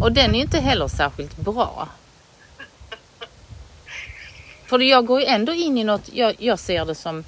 Och 0.00 0.12
den 0.12 0.30
är 0.30 0.34
ju 0.34 0.40
inte 0.40 0.60
heller 0.60 0.88
särskilt 0.88 1.36
bra. 1.36 1.88
För 4.66 4.78
jag 4.78 5.06
går 5.06 5.20
ju 5.20 5.26
ändå 5.26 5.52
in 5.52 5.78
i 5.78 5.84
något, 5.84 6.10
jag, 6.12 6.34
jag 6.38 6.58
ser 6.58 6.84
det 6.84 6.94
som 6.94 7.24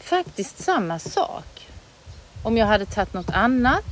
faktiskt 0.00 0.62
samma 0.62 0.98
sak. 0.98 1.66
Om 2.42 2.56
jag 2.56 2.66
hade 2.66 2.86
tagit 2.86 3.14
något 3.14 3.30
annat 3.30 3.84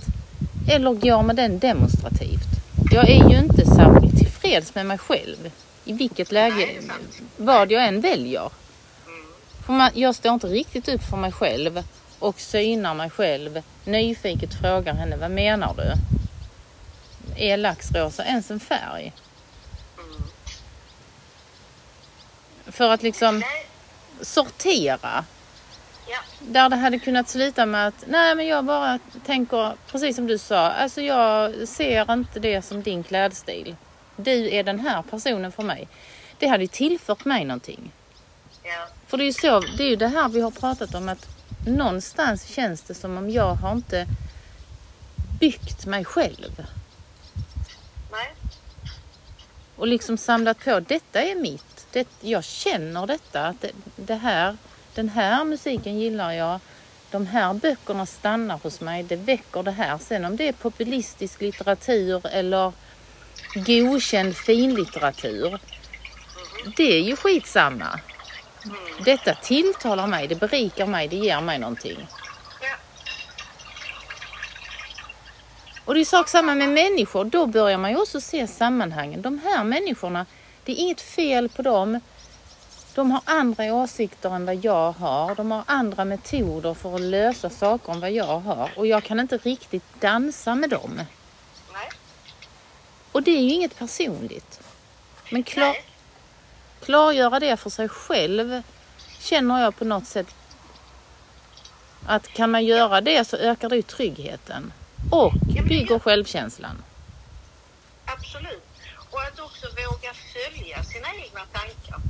eller 0.69 0.93
går 0.93 1.23
med 1.23 1.37
den 1.37 1.59
demonstrativt. 1.59 2.49
Jag 2.93 3.11
är 3.11 3.31
ju 3.31 3.39
inte 3.39 3.67
särskilt 3.67 4.19
tillfreds 4.19 4.75
med 4.75 4.87
mig 4.87 4.99
själv. 4.99 5.51
I 5.85 5.93
vilket 5.93 6.33
läge, 6.33 6.69
vad 7.37 7.71
jag 7.71 7.87
än 7.87 8.01
väljer. 8.01 8.51
För 9.67 9.73
man, 9.73 9.91
jag 9.95 10.15
står 10.15 10.35
inte 10.35 10.47
riktigt 10.47 10.89
upp 10.89 11.03
för 11.03 11.17
mig 11.17 11.33
själv 11.33 11.83
och 12.23 12.41
synar 12.41 12.95
mig 12.95 13.11
själv. 13.11 13.63
Nyfiket 13.85 14.55
frågar 14.61 14.95
henne, 14.95 15.17
vad 15.17 15.31
menar 15.31 15.75
du? 15.77 15.93
Är 17.37 17.57
laxrosa 17.57 18.25
ens 18.25 18.51
en 18.51 18.61
färg? 18.61 19.13
Mm. 19.99 20.23
För 22.67 22.91
att 22.91 23.03
liksom 23.03 23.43
sortera. 24.21 25.25
Ja. 26.09 26.19
Där 26.41 26.69
det 26.69 26.77
hade 26.77 26.99
kunnat 26.99 27.29
sluta 27.29 27.67
med 27.67 27.87
att, 27.87 28.05
nej 28.07 28.35
men 28.35 28.47
jag 28.47 28.65
bara 28.65 28.99
tänker, 29.27 29.73
precis 29.87 30.17
som 30.17 30.27
du 30.27 30.39
sa, 30.39 30.71
alltså 30.71 31.01
jag 31.01 31.69
ser 31.69 32.13
inte 32.13 32.41
det 32.41 32.63
som 32.63 32.83
din 32.83 33.03
klädstil. 33.03 33.77
Du 34.17 34.55
är 34.55 34.63
den 34.63 34.81
här 34.81 35.03
personen 35.03 35.53
för 35.53 35.63
mig. 35.63 35.89
Det 36.39 36.47
hade 36.47 36.65
ju 36.65 36.69
tillfört 36.69 37.25
mig 37.25 37.45
någonting. 37.45 37.93
Ja. 38.63 38.87
För 39.07 39.17
det 39.17 39.25
är 39.25 39.27
ju 39.27 39.33
så, 39.33 39.61
det 39.61 39.83
är 39.83 39.89
ju 39.89 39.97
det 39.97 40.09
här 40.09 40.29
vi 40.29 40.41
har 40.41 40.51
pratat 40.51 40.95
om 40.95 41.09
att 41.09 41.32
någonstans 41.67 42.47
känns 42.47 42.83
det 42.83 42.95
som 42.95 43.19
om 43.19 43.31
jag 43.31 43.55
har 43.55 43.73
inte 43.73 44.07
byggt 45.41 45.87
mig 45.87 46.05
själv. 46.05 46.67
Nej. 48.13 48.35
Och 49.77 49.87
liksom 49.87 50.19
samlat 50.19 50.65
på, 50.65 50.81
detta 50.81 51.23
är 51.23 51.35
mitt. 51.35 51.87
Det, 51.93 52.09
jag 52.21 52.45
känner 52.45 53.07
detta, 53.07 53.47
att 53.47 53.61
det, 53.61 53.71
det 53.97 54.15
här, 54.15 54.57
den 54.95 55.09
här 55.09 55.45
musiken 55.45 55.99
gillar 55.99 56.33
jag. 56.33 56.61
De 57.11 57.27
här 57.27 57.55
böckerna 57.55 58.07
stannar 58.07 58.59
hos 58.59 58.81
mig, 58.81 59.03
det 59.03 59.17
väcker 59.17 59.63
det 59.63 59.71
här. 59.71 59.99
Sen 59.99 60.25
om 60.25 60.37
det 60.37 60.49
är 60.49 60.53
populistisk 60.53 61.41
litteratur 61.41 62.27
eller 62.27 62.73
godkänd 63.55 64.37
finlitteratur. 64.37 65.59
Det 66.77 66.93
är 66.93 67.03
ju 67.03 67.17
skitsamma. 67.17 68.01
Mm. 68.65 68.77
Detta 69.05 69.35
tilltalar 69.35 70.07
mig, 70.07 70.29
det 70.29 70.35
berikar 70.35 70.87
mig, 70.87 71.09
det 71.09 71.17
ger 71.17 71.41
mig 71.41 71.59
någonting. 71.59 72.07
Ja. 72.61 72.75
Och 75.85 75.95
det 75.95 76.01
är 76.01 76.05
sak 76.05 76.29
samma 76.29 76.55
med 76.55 76.69
människor. 76.69 77.25
Då 77.25 77.47
börjar 77.47 77.79
man 77.79 77.91
ju 77.91 77.97
också 77.97 78.21
se 78.21 78.47
sammanhangen. 78.47 79.23
De 79.23 79.39
här 79.45 79.65
människorna, 79.65 80.27
det 80.65 80.73
är 80.73 80.77
inget 80.77 81.01
fel 81.01 81.49
på 81.49 81.63
dem. 81.63 82.01
De 82.95 83.11
har 83.11 83.21
andra 83.25 83.75
åsikter 83.75 84.35
än 84.35 84.47
vad 84.47 84.65
jag 84.65 84.93
har. 84.93 85.35
De 85.35 85.51
har 85.51 85.65
andra 85.67 86.05
metoder 86.05 86.75
för 86.75 86.95
att 86.95 87.01
lösa 87.01 87.51
saker 87.51 87.93
än 87.93 88.01
vad 88.01 88.13
jag 88.13 88.39
har. 88.41 88.71
Och 88.77 88.87
jag 88.87 89.05
kan 89.05 89.21
inte 89.21 89.39
riktigt 89.39 90.01
dansa 90.01 90.55
med 90.55 90.71
dem. 90.71 91.01
Nej. 91.73 91.89
Och 93.13 93.23
det 93.23 93.31
är 93.31 93.43
ju 93.43 93.51
inget 93.51 93.79
personligt. 93.79 94.61
Men 95.31 95.43
klar, 95.43 95.67
Nej. 95.67 95.85
Klargöra 96.85 97.41
det 97.41 97.57
för 97.57 97.71
sig 97.71 97.89
själv 97.89 98.63
känner 99.19 99.61
jag 99.63 99.77
på 99.77 99.85
något 99.85 100.07
sätt 100.07 100.27
att 102.07 102.29
kan 102.29 102.51
man 102.51 102.65
göra 102.65 103.01
det 103.01 103.25
så 103.29 103.37
ökar 103.37 103.69
det 103.69 103.77
ju 103.77 103.83
tryggheten. 103.83 104.73
Och 105.11 105.33
bygger 105.69 105.99
självkänslan. 105.99 106.83
Absolut. 108.07 108.63
Och 109.11 109.21
att 109.23 109.39
också 109.39 109.67
våga 109.67 110.13
följa 110.33 110.85
sina 110.85 111.09
egna 111.15 111.41
tankar. 111.53 112.01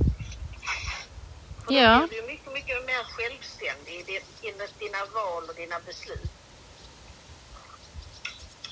För 1.65 1.73
Ja. 1.73 1.99
Då 1.99 2.07
blir 2.07 2.21
du 2.21 2.27
mycket, 2.27 2.53
mycket 2.53 2.85
mer 2.85 3.03
självständig 3.03 3.93
i 3.99 4.03
din- 4.03 4.21
dina, 4.41 4.63
dina 4.79 4.97
val 5.13 5.43
och 5.49 5.55
dina 5.55 5.75
beslut. 5.85 6.31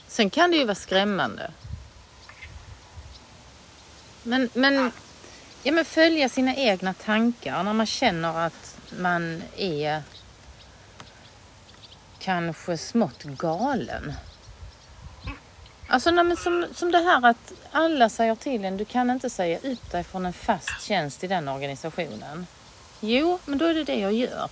Sen 0.08 0.30
kan 0.30 0.52
det 0.52 0.58
ju 0.58 0.66
vara 0.66 0.76
skrämmande. 0.76 1.52
Men, 4.24 4.50
men, 4.54 4.74
ja, 4.76 4.92
Ja, 5.64 5.72
men 5.72 5.86
följa 5.86 6.30
sina 6.30 6.56
egna 6.56 6.94
tankar 6.94 7.64
när 7.64 7.74
man 7.74 7.86
känner 7.86 8.46
att 8.46 8.78
man 9.00 9.44
är 9.58 10.02
kanske 12.20 12.78
smått 12.78 13.24
galen. 13.24 14.14
Alltså 15.88 16.12
nej, 16.12 16.24
men 16.24 16.38
som, 16.38 16.66
som 16.76 16.92
det 16.92 16.98
här 16.98 17.26
att 17.26 17.54
alla 17.72 18.10
säger 18.10 18.36
till 18.36 18.66
en, 18.66 18.78
du 18.78 18.86
kan 18.86 19.10
inte 19.10 19.30
säga 19.30 19.58
upp 19.58 19.92
dig 19.92 20.04
från 20.04 20.26
en 20.26 20.34
fast 20.34 20.82
tjänst 20.82 21.24
i 21.24 21.28
den 21.28 21.48
organisationen. 21.48 22.48
Jo, 23.00 23.40
men 23.46 23.58
då 23.58 23.66
är 23.66 23.74
det 23.74 23.84
det 23.84 24.00
jag 24.00 24.14
gör. 24.14 24.50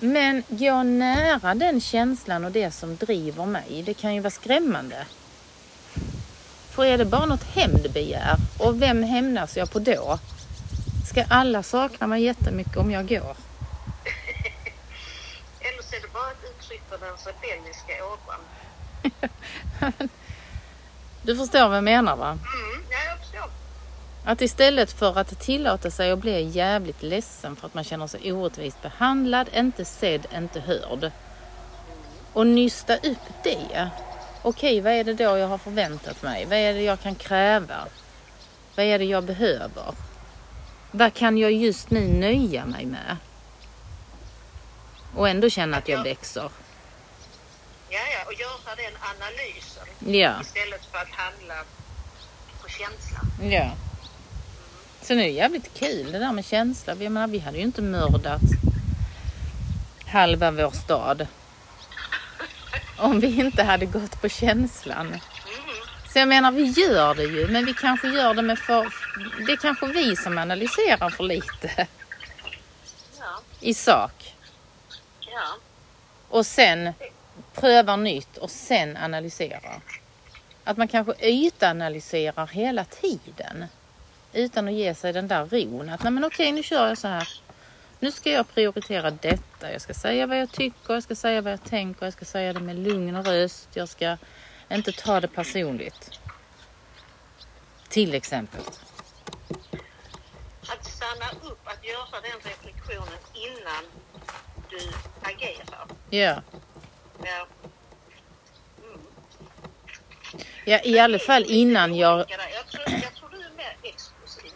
Men 0.00 0.42
gå 0.48 0.82
nära 0.82 1.54
den 1.54 1.80
känslan 1.80 2.44
och 2.44 2.52
det 2.52 2.70
som 2.70 2.96
driver 2.96 3.46
mig, 3.46 3.82
det 3.86 3.94
kan 3.94 4.14
ju 4.14 4.20
vara 4.20 4.30
skrämmande. 4.30 5.06
För 6.76 6.84
är 6.84 6.98
det 6.98 7.04
bara 7.04 7.26
något 7.26 7.44
hämndbegär 7.44 8.36
och 8.58 8.82
vem 8.82 9.02
hämnas 9.02 9.56
jag 9.56 9.70
på 9.70 9.78
då? 9.78 10.18
Ska 11.08 11.24
alla 11.28 11.62
sakna 11.62 12.06
mig 12.06 12.22
jättemycket 12.22 12.76
om 12.76 12.90
jag 12.90 13.08
går? 13.08 13.18
Eller 15.60 15.82
så 15.82 15.96
är 15.96 16.00
det 16.00 16.12
bara 16.12 16.30
ett 16.30 16.44
uttryck 16.50 16.82
för 16.88 16.98
den 16.98 17.16
rebelliska 17.26 17.92
ådran. 18.04 18.40
Du 21.22 21.36
förstår 21.36 21.68
vad 21.68 21.76
jag 21.76 21.84
menar 21.84 22.16
va? 22.16 22.28
Mm, 22.28 22.40
ja, 22.90 22.98
jag 23.10 23.18
förstår. 23.18 23.50
Att 24.24 24.40
istället 24.40 24.92
för 24.92 25.18
att 25.18 25.40
tillåta 25.40 25.90
sig 25.90 26.10
att 26.10 26.18
bli 26.18 26.42
jävligt 26.42 27.02
ledsen 27.02 27.56
för 27.56 27.66
att 27.66 27.74
man 27.74 27.84
känner 27.84 28.06
sig 28.06 28.32
orättvist 28.32 28.82
behandlad, 28.82 29.48
inte 29.54 29.84
sedd, 29.84 30.26
inte 30.34 30.60
hörd. 30.60 31.10
Och 32.32 32.46
nysta 32.46 32.96
upp 32.96 33.44
det. 33.44 33.90
Okej, 34.48 34.80
vad 34.80 34.92
är 34.92 35.04
det 35.04 35.14
då 35.14 35.38
jag 35.38 35.48
har 35.48 35.58
förväntat 35.58 36.22
mig? 36.22 36.44
Vad 36.44 36.58
är 36.58 36.74
det 36.74 36.82
jag 36.82 37.00
kan 37.00 37.14
kräva? 37.14 37.86
Vad 38.76 38.86
är 38.86 38.98
det 38.98 39.04
jag 39.04 39.24
behöver? 39.24 39.94
Vad 40.90 41.14
kan 41.14 41.38
jag 41.38 41.52
just 41.52 41.90
nu 41.90 42.08
nöja 42.08 42.66
mig 42.66 42.86
med? 42.86 43.16
Och 45.14 45.28
ändå 45.28 45.50
känna 45.50 45.76
att 45.76 45.88
jag 45.88 46.02
växer. 46.02 46.50
Ja, 47.88 47.98
ja, 48.12 48.26
och 48.26 48.32
göra 48.34 48.76
den 48.76 48.92
analysen 49.16 49.86
Ja, 50.22 50.40
istället 50.42 50.84
för 50.84 50.98
att 50.98 51.10
handla 51.10 51.54
på 52.62 52.68
känslan. 52.68 53.50
ja. 53.52 53.70
Sen 55.00 55.18
är 55.18 55.22
det 55.22 55.28
jävligt 55.30 55.74
kul 55.74 56.12
det 56.12 56.18
där 56.18 56.32
med 56.32 56.44
känsla. 56.44 56.94
Jag 56.94 57.12
menar, 57.12 57.28
vi 57.28 57.38
hade 57.38 57.58
ju 57.58 57.64
inte 57.64 57.82
mördat 57.82 58.40
halva 60.06 60.50
vår 60.50 60.70
stad 60.70 61.26
om 62.98 63.20
vi 63.20 63.40
inte 63.40 63.62
hade 63.62 63.86
gått 63.86 64.22
på 64.22 64.28
känslan. 64.28 65.06
Mm. 65.06 65.20
Så 66.12 66.18
jag 66.18 66.28
menar, 66.28 66.52
vi 66.52 66.62
gör 66.64 67.14
det 67.14 67.22
ju, 67.24 67.48
men 67.48 67.64
vi 67.66 67.74
kanske 67.74 68.08
gör 68.08 68.34
det 68.34 68.42
med 68.42 68.58
för... 68.58 68.92
Det 69.46 69.52
är 69.52 69.56
kanske 69.56 69.86
vi 69.86 70.16
som 70.16 70.38
analyserar 70.38 71.10
för 71.10 71.24
lite 71.24 71.86
Ja, 73.18 73.40
i 73.60 73.74
sak. 73.74 74.34
ja. 75.20 75.56
Och 76.28 76.46
sen 76.46 76.92
prövar 77.54 77.96
nytt 77.96 78.36
och 78.36 78.50
sen 78.50 78.96
analyserar. 78.96 79.80
Att 80.64 80.76
man 80.76 80.88
kanske 80.88 81.14
ytanalyserar 81.28 82.46
hela 82.46 82.84
tiden. 82.84 83.64
Utan 84.32 84.68
att 84.68 84.74
ge 84.74 84.94
sig 84.94 85.12
den 85.12 85.28
där 85.28 85.46
ron. 85.46 85.88
Att 85.90 86.02
nej 86.02 86.12
men 86.12 86.24
okej, 86.24 86.52
nu 86.52 86.62
kör 86.62 86.88
jag 86.88 86.98
så 86.98 87.08
här. 87.08 87.28
Nu 88.00 88.12
ska 88.12 88.30
jag 88.30 88.48
prioritera 88.54 89.10
detta. 89.10 89.72
Jag 89.72 89.80
ska 89.80 89.94
säga 89.94 90.26
vad 90.26 90.40
jag 90.40 90.52
tycker, 90.52 90.94
jag 90.94 91.02
ska 91.02 91.14
säga 91.14 91.40
vad 91.40 91.52
jag 91.52 91.64
tänker, 91.64 92.06
jag 92.06 92.12
ska 92.12 92.24
säga 92.24 92.52
det 92.52 92.60
med 92.60 92.76
lugn 92.76 93.16
och 93.16 93.26
röst. 93.26 93.68
Jag 93.72 93.88
ska 93.88 94.16
inte 94.70 94.92
ta 94.92 95.20
det 95.20 95.28
personligt. 95.28 96.10
Till 97.88 98.14
exempel. 98.14 98.60
Att 100.62 100.84
stanna 100.84 101.30
upp, 101.50 101.60
att 101.64 101.84
göra 101.84 102.20
den 102.22 102.50
reflektionen 102.50 103.18
innan 103.34 103.84
du 104.70 104.78
agerar. 105.22 105.86
Ja. 106.10 106.42
Ja. 107.24 107.46
ja, 110.64 110.80
i 110.84 110.98
alla 110.98 111.18
fall 111.18 111.44
innan 111.48 111.94
jag... 111.94 112.18
Jag 112.18 112.66
tror, 112.66 112.98
jag 113.02 113.14
tror 113.14 113.28
du 113.30 113.36
är 113.36 113.50
mer 113.56 113.76
exklusiv. 113.82 114.52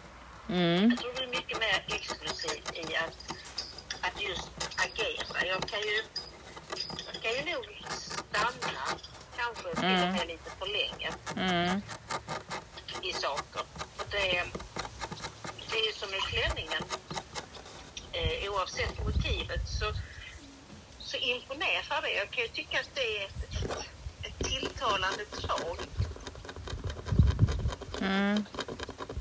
Mm. 0.49 0.91
Jag 0.91 0.99
tror 0.99 1.13
du 1.17 1.23
är 1.23 1.27
mycket 1.27 1.61
mer 1.61 1.85
exklusiv 1.97 2.63
i 2.75 2.97
att, 2.97 3.30
agera. 4.85 5.47
Jag 5.47 5.69
kan 5.69 5.81
ju, 5.81 6.03
jag 7.13 7.23
kan 7.23 7.33
ju 7.33 7.53
nog 7.55 7.65
stanna 7.91 8.83
kanske 9.37 9.75
till 9.75 10.09
och 10.09 10.15
med 10.17 10.27
lite 10.27 10.51
för 10.59 10.67
länge 10.67 11.11
Mm. 11.37 11.83
i 13.03 13.13
saker. 13.13 13.63
Och 13.99 14.05
det, 14.11 14.45
det 15.71 15.77
är 15.79 15.87
ju 15.87 15.93
som 15.93 16.09
i 16.15 16.21
klänningen. 16.21 16.83
Eh, 18.13 18.53
oavsett 18.53 19.05
motivet 19.05 19.69
så, 19.69 19.93
så 20.99 21.17
imponerar 21.17 22.03
det. 22.03 22.11
Jag 22.13 22.31
kan 22.31 22.43
ju 22.43 22.49
tycka 22.49 22.81
att 22.81 22.91
det 22.95 23.19
är 23.23 23.27
ett, 23.27 23.45
ett, 23.63 23.87
ett 24.23 24.47
tilltalande 24.49 25.25
drag. 25.41 25.79
Mm. 28.01 28.45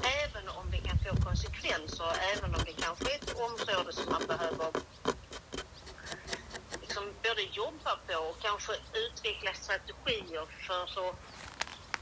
Även 0.03 0.49
om 0.49 0.71
det 0.71 0.77
kan 0.77 0.97
få 0.99 1.23
konsekvenser, 1.23 2.13
även 2.35 2.55
om 2.55 2.61
det 2.65 2.73
kanske 2.73 3.11
är 3.11 3.15
ett 3.15 3.35
område 3.39 3.93
som 3.93 4.11
man 4.11 4.27
behöver 4.27 4.67
liksom 6.89 7.03
både 7.23 7.41
jobba 7.41 7.91
på 8.07 8.15
och 8.29 8.37
kanske 8.41 8.71
utveckla 9.03 9.51
strategier 9.53 10.45
för 10.67 10.83
att, 10.83 11.15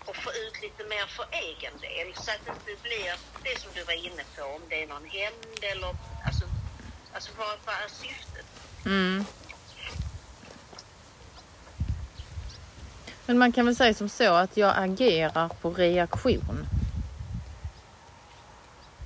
att 0.10 0.18
få 0.24 0.30
ut 0.32 0.62
lite 0.62 0.84
mer 0.90 1.06
för 1.08 1.26
egen 1.32 1.74
del. 1.82 2.14
Så 2.16 2.32
att 2.32 2.42
det 2.46 2.52
inte 2.52 2.82
blir 2.84 3.14
det 3.44 3.60
som 3.60 3.70
du 3.76 3.84
var 3.84 3.94
inne 3.94 4.24
på, 4.36 4.44
om 4.44 4.62
det 4.70 4.84
är 4.84 4.88
någon 4.88 5.06
hämnd 5.06 5.60
eller 5.62 5.88
alltså, 6.26 6.46
alltså 7.14 7.32
vad, 7.38 7.48
vad 7.66 7.76
är 7.76 7.90
syftet? 7.90 8.46
Mm. 8.86 9.26
Men 13.26 13.38
man 13.38 13.52
kan 13.52 13.66
väl 13.66 13.76
säga 13.76 13.94
som 13.94 14.10
så 14.10 14.34
att 14.34 14.58
jag 14.58 14.74
agerar 14.78 15.50
på 15.50 15.70
reaktion. 15.72 16.68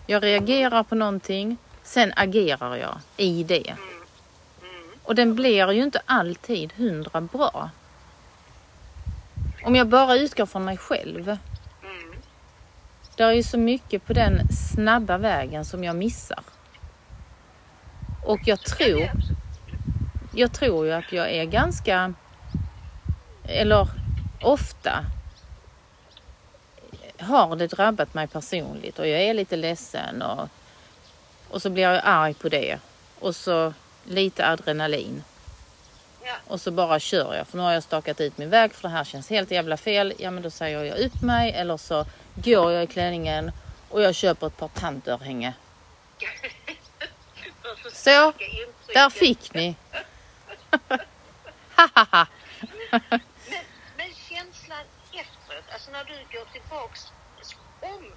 Jag 0.08 0.24
reagerar 0.24 0.84
på 0.84 0.96
någonting, 0.96 1.58
sen 1.84 2.14
agerar 2.16 2.76
jag 2.76 3.00
i 3.18 3.44
det. 3.44 3.70
Mm. 3.70 3.91
Och 5.04 5.16
den 5.16 5.36
blir 5.36 5.72
ju 5.72 5.84
inte 5.84 6.02
alltid 6.06 6.74
hundra 6.74 7.22
bra. 7.22 7.70
Om 9.64 9.76
jag 9.76 9.88
bara 9.88 10.16
utgår 10.16 10.46
från 10.46 10.66
mig 10.66 10.78
själv. 10.78 11.30
Mm. 11.30 12.16
Det 13.16 13.24
är 13.24 13.32
ju 13.32 13.44
så 13.44 13.58
mycket 13.58 14.06
på 14.06 14.14
den 14.14 14.48
snabba 14.52 15.18
vägen 15.18 15.66
som 15.66 15.84
jag 15.84 15.96
missar. 15.96 16.44
Och 18.26 18.40
jag 18.46 18.60
Ja, 18.60 18.76
tror, 18.76 19.12
jag 20.36 20.52
tror 20.52 20.86
ju 20.86 20.92
att 20.92 21.12
jag 21.12 21.32
är 21.32 21.46
ganska, 21.46 22.14
eller 23.44 23.88
ofta 24.42 25.06
har 27.20 27.56
det 27.56 27.68
drabbat 27.68 28.14
mig 28.14 28.28
personligt 28.28 29.00
och 29.00 29.08
jag 29.08 29.22
är 29.22 29.34
lite 29.34 29.56
ledsen 29.56 30.22
och, 30.22 30.50
och 31.50 31.62
så 31.62 31.70
blir 31.70 31.84
jag 31.84 32.02
arg 32.04 32.34
på 32.34 32.50
det 32.50 32.80
och 33.20 33.36
så 33.36 33.74
lite 34.04 34.48
adrenalin. 34.48 35.24
Ja. 36.24 36.34
Och 36.48 36.62
så 36.62 36.72
bara 36.72 37.00
kör 37.00 37.36
jag 37.36 37.48
för 37.48 37.58
nu 37.58 37.64
har 37.64 37.72
jag 37.72 37.84
stakat 37.84 38.22
ut 38.22 38.38
min 38.38 38.50
väg 38.50 38.74
för 38.74 38.82
det 38.82 38.90
här 38.90 39.04
känns 39.04 39.30
helt 39.30 39.52
jävla 39.52 39.78
fel. 39.78 40.14
Ja 40.18 40.32
men 40.32 40.44
då 40.44 40.50
säger 40.50 40.84
jag 40.84 40.98
upp 41.00 41.22
mig 41.22 41.52
eller 41.52 41.78
så 41.78 42.06
går 42.36 42.72
jag 42.72 42.84
i 42.84 42.88
klänningen 42.88 43.52
och 43.90 44.02
jag 44.02 44.16
köper 44.16 44.48
ett 44.48 44.58
par 44.58 44.68
tantörhänge. 44.68 45.54
Så. 47.94 48.34
Där 48.94 49.10
fick 49.10 49.54
ni! 49.54 49.76
Men, 52.92 53.20
men 53.98 54.14
känslan 54.30 54.86
efteråt, 55.14 55.64
alltså 55.74 55.92
när 55.92 56.04
du 56.04 56.14
går 56.38 56.46
tillbaks, 56.54 57.08
om 57.80 58.12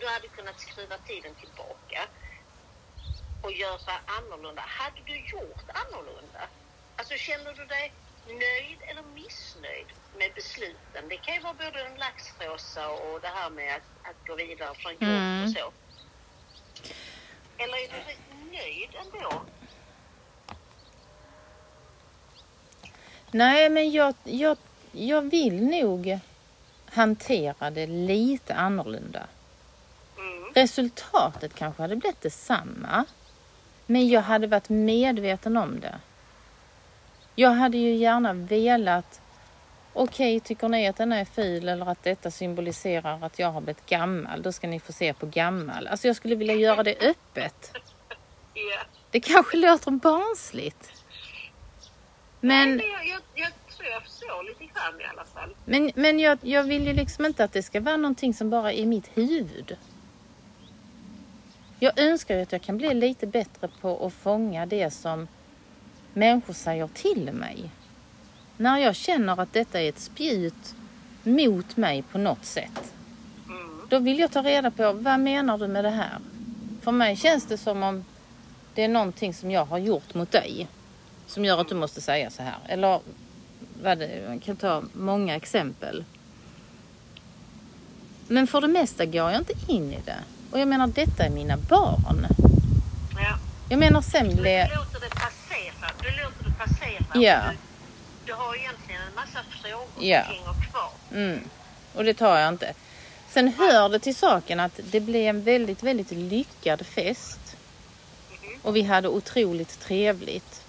du 0.00 0.06
hade 0.06 0.28
kunnat 0.28 0.60
skriva 0.60 0.96
tiden 0.98 1.34
tillbaka 1.34 2.00
och 3.42 3.52
göra 3.52 3.92
annorlunda, 4.06 4.62
hade 4.66 5.00
du 5.06 5.16
gjort 5.16 5.68
annorlunda? 5.68 6.42
Alltså 6.96 7.14
känner 7.14 7.52
du 7.54 7.64
dig 7.64 7.92
nöjd 8.26 8.78
eller 8.88 9.02
missnöjd 9.02 9.86
med 10.18 10.34
besluten? 10.34 11.08
Det 11.08 11.16
kan 11.16 11.34
ju 11.34 11.40
vara 11.40 11.54
både 11.54 11.80
en 11.86 11.96
laxrosa 11.96 12.88
och 12.88 13.20
det 13.20 13.28
här 13.28 13.50
med 13.50 13.74
att, 13.76 14.10
att 14.10 14.26
gå 14.26 14.34
vidare 14.36 14.74
från 14.74 14.92
jobb 14.92 15.02
Mm. 15.02 15.44
och 15.44 15.50
så. 15.50 15.72
Eller 17.58 17.76
är 17.84 17.88
du 17.88 18.16
nöjd 18.56 18.90
ändå? 19.04 19.42
Nej 23.30 23.68
men 23.70 23.90
jag, 23.90 24.14
jag, 24.24 24.56
jag 24.92 25.22
vill 25.22 25.64
nog 25.66 26.18
hantera 26.92 27.70
det 27.70 27.86
lite 27.86 28.54
annorlunda. 28.54 29.26
Mm. 30.18 30.52
Resultatet 30.54 31.54
kanske 31.54 31.82
hade 31.82 31.96
blivit 31.96 32.20
detsamma. 32.20 33.04
Men 33.86 34.08
jag 34.08 34.22
hade 34.22 34.46
varit 34.46 34.68
medveten 34.68 35.56
om 35.56 35.80
det. 35.80 35.94
Jag 37.34 37.50
hade 37.50 37.78
ju 37.78 37.94
gärna 37.94 38.32
velat 38.32 39.20
Okej, 39.98 40.40
tycker 40.40 40.68
ni 40.68 40.88
att 40.88 40.96
den 40.96 41.12
är 41.12 41.24
ful 41.24 41.68
eller 41.68 41.90
att 41.90 42.02
detta 42.02 42.30
symboliserar 42.30 43.24
att 43.24 43.38
jag 43.38 43.52
har 43.52 43.60
blivit 43.60 43.86
gammal, 43.86 44.42
då 44.42 44.52
ska 44.52 44.66
ni 44.66 44.80
få 44.80 44.92
se 44.92 45.12
på 45.12 45.26
gammal. 45.26 45.86
Alltså 45.86 46.06
jag 46.06 46.16
skulle 46.16 46.34
vilja 46.34 46.54
göra 46.54 46.82
det 46.82 46.96
öppet. 47.00 47.72
Ja. 48.54 48.80
Det 49.10 49.20
kanske 49.20 49.56
låter 49.56 49.90
barnsligt. 49.90 50.92
Men, 52.40 52.76
Nej, 52.76 52.86
jag, 52.86 53.06
jag, 53.06 53.20
jag 53.34 53.52
tror 53.76 53.88
jag 53.90 54.02
förstår 54.02 54.42
lite 54.48 54.64
grann 54.64 55.00
i 55.00 55.04
alla 55.04 55.24
fall. 55.24 55.56
men, 55.64 55.92
men 55.94 56.20
jag, 56.20 56.38
jag 56.42 56.64
vill 56.64 56.86
ju 56.86 56.92
liksom 56.92 57.26
inte 57.26 57.44
att 57.44 57.52
det 57.52 57.62
ska 57.62 57.80
vara 57.80 57.96
någonting 57.96 58.34
som 58.34 58.50
bara 58.50 58.72
är 58.72 58.76
i 58.76 58.86
mitt 58.86 59.10
huvud. 59.14 59.76
Jag 61.78 61.98
önskar 61.98 62.38
att 62.38 62.52
jag 62.52 62.62
kan 62.62 62.76
bli 62.76 62.94
lite 62.94 63.26
bättre 63.26 63.68
på 63.80 64.06
att 64.06 64.12
fånga 64.12 64.66
det 64.66 64.90
som 64.90 65.28
människor 66.14 66.54
säger 66.54 66.88
till 66.88 67.32
mig. 67.32 67.70
När 68.56 68.78
jag 68.78 68.96
känner 68.96 69.40
att 69.40 69.52
detta 69.52 69.80
är 69.80 69.88
ett 69.88 69.98
spjut 69.98 70.74
mot 71.22 71.76
mig 71.76 72.02
på 72.02 72.18
något 72.18 72.44
sätt. 72.44 72.92
Mm. 73.46 73.80
Då 73.88 73.98
vill 73.98 74.18
jag 74.18 74.32
ta 74.32 74.42
reda 74.42 74.70
på 74.70 74.92
vad 74.92 75.20
menar 75.20 75.58
du 75.58 75.68
med 75.68 75.84
det 75.84 75.90
här? 75.90 76.18
För 76.82 76.92
mig 76.92 77.16
känns 77.16 77.46
det 77.46 77.58
som 77.58 77.82
om 77.82 78.04
det 78.74 78.82
är 78.82 78.88
någonting 78.88 79.34
som 79.34 79.50
jag 79.50 79.64
har 79.64 79.78
gjort 79.78 80.14
mot 80.14 80.32
dig. 80.32 80.68
Som 81.26 81.44
gör 81.44 81.60
att 81.60 81.68
du 81.68 81.74
måste 81.74 82.00
säga 82.00 82.30
så 82.30 82.42
här. 82.42 82.58
Eller 82.68 83.00
vad 83.82 83.98
det, 83.98 84.16
jag 84.16 84.42
kan 84.42 84.56
ta 84.56 84.82
många 84.92 85.36
exempel. 85.36 86.04
Men 88.28 88.46
för 88.46 88.60
det 88.60 88.68
mesta 88.68 89.06
går 89.06 89.30
jag 89.30 89.40
inte 89.40 89.72
in 89.72 89.92
i 89.92 89.98
det. 90.04 90.18
Och 90.50 90.58
jag 90.60 90.68
menar 90.68 90.86
detta 90.86 91.24
är 91.24 91.30
mina 91.30 91.56
barn. 91.56 92.26
Ja. 93.16 93.38
Jag 93.68 93.78
menar 93.78 94.00
sen 94.02 94.36
blev... 94.36 94.68
du 94.68 94.74
låter 94.74 95.00
det 95.00 95.10
passera. 95.14 95.90
Du 96.02 96.22
låter 96.22 96.44
det 96.44 96.54
passera. 96.58 97.22
Ja. 97.24 97.42
Du, 97.50 97.56
du 98.26 98.32
har 98.32 98.56
egentligen 98.56 99.00
en 99.08 99.14
massa 99.14 99.38
frågor 99.62 99.86
Ja. 100.08 100.22
som 100.24 100.32
hänger 100.34 100.70
kvar. 100.70 100.90
Mm. 101.14 101.40
Och 101.94 102.04
det 102.04 102.14
tar 102.14 102.38
jag 102.38 102.48
inte. 102.48 102.72
Sen 103.30 103.52
hör 103.58 103.88
det 103.88 103.98
till 103.98 104.16
saken 104.16 104.60
att 104.60 104.80
det 104.90 105.00
blev 105.00 105.28
en 105.36 105.42
väldigt, 105.42 105.82
väldigt 105.82 106.10
lyckad 106.10 106.86
fest. 106.86 107.56
Mhm. 108.30 108.60
Och 108.62 108.76
vi 108.76 108.82
hade 108.82 109.08
otroligt 109.08 109.80
trevligt. 109.80 110.62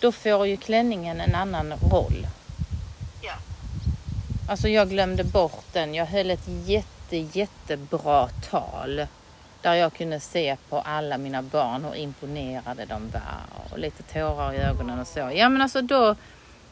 Då 0.00 0.12
får 0.12 0.46
ju 0.46 0.56
klänningen 0.56 1.20
en 1.20 1.34
annan 1.34 1.72
roll. 1.90 2.26
Ja. 3.20 3.32
Alltså 4.48 4.68
jag 4.68 4.88
glömde 4.90 5.24
bort 5.24 5.64
den. 5.72 5.94
Jag 5.94 6.06
höll 6.06 6.30
ett 6.30 6.48
jätte, 6.66 6.86
jättebra 7.16 8.28
tal. 8.50 9.06
Där 9.62 9.74
jag 9.74 9.92
kunde 9.94 10.20
se 10.20 10.56
på 10.68 10.78
alla 10.80 11.18
mina 11.18 11.42
barn 11.42 11.84
hur 11.84 11.94
imponerade 11.96 12.84
de 12.84 13.10
var. 13.10 13.70
Och 13.72 13.78
lite 13.78 14.02
tårar 14.02 14.52
i 14.52 14.56
ögonen 14.56 14.98
och 15.00 15.06
så. 15.06 15.30
Ja 15.34 15.48
men 15.48 15.62
alltså 15.62 15.82
då, 15.82 16.16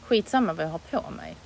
skitsamma 0.07 0.53
vad 0.53 0.66
jag 0.66 0.70
har 0.70 0.78
på 0.78 1.11
mig. 1.11 1.36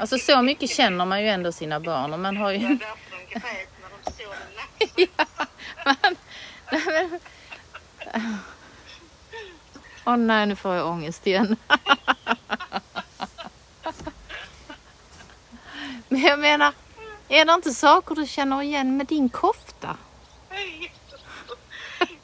Alltså 0.00 0.18
så 0.18 0.42
mycket 0.42 0.70
känner 0.70 1.04
man 1.04 1.22
ju 1.22 1.28
ändå 1.28 1.52
sina 1.52 1.80
barn. 1.80 2.12
Och 2.12 2.18
man 2.20 2.36
har 2.36 2.52
Det 2.52 2.58
ju... 2.58 2.62
var 2.68 2.74
därför 2.74 3.10
de 3.10 3.32
grät 3.32 3.68
när 3.80 3.88
de 4.04 4.10
såg 4.12 4.32
den 4.32 4.54
laxen. 4.56 5.08
Man, 5.84 5.96
nej, 6.72 6.82
men... 7.10 7.18
Åh 10.06 10.16
nej, 10.16 10.46
nu 10.46 10.56
får 10.56 10.74
jag 10.74 10.86
ångest 10.86 11.26
igen. 11.26 11.56
Men 16.08 16.20
jag 16.20 16.38
menar, 16.38 16.72
är 17.28 17.44
det 17.44 17.52
inte 17.52 17.74
saker 17.74 18.14
du 18.14 18.26
känner 18.26 18.62
igen 18.62 18.96
med 18.96 19.06
din 19.06 19.28
kofta? 19.28 19.96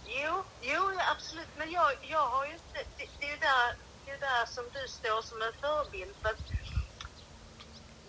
jo, 0.07 0.43
jo, 0.63 0.83
absolut. 1.15 1.49
Men 1.59 1.71
jag, 1.71 1.93
jag 2.03 2.27
har 2.29 2.47
ju 2.47 2.53
inte... 2.53 2.79
Det, 2.97 3.07
det 3.21 3.27
är 3.27 3.31
ju 3.31 3.37
där, 3.37 3.77
det 4.05 4.11
är 4.11 4.21
där 4.21 4.47
som 4.47 4.65
du 4.73 4.89
står 4.89 5.23
som 5.23 5.43
en 5.43 5.53
förebild. 5.61 6.15
För 6.23 6.29
att 6.29 6.41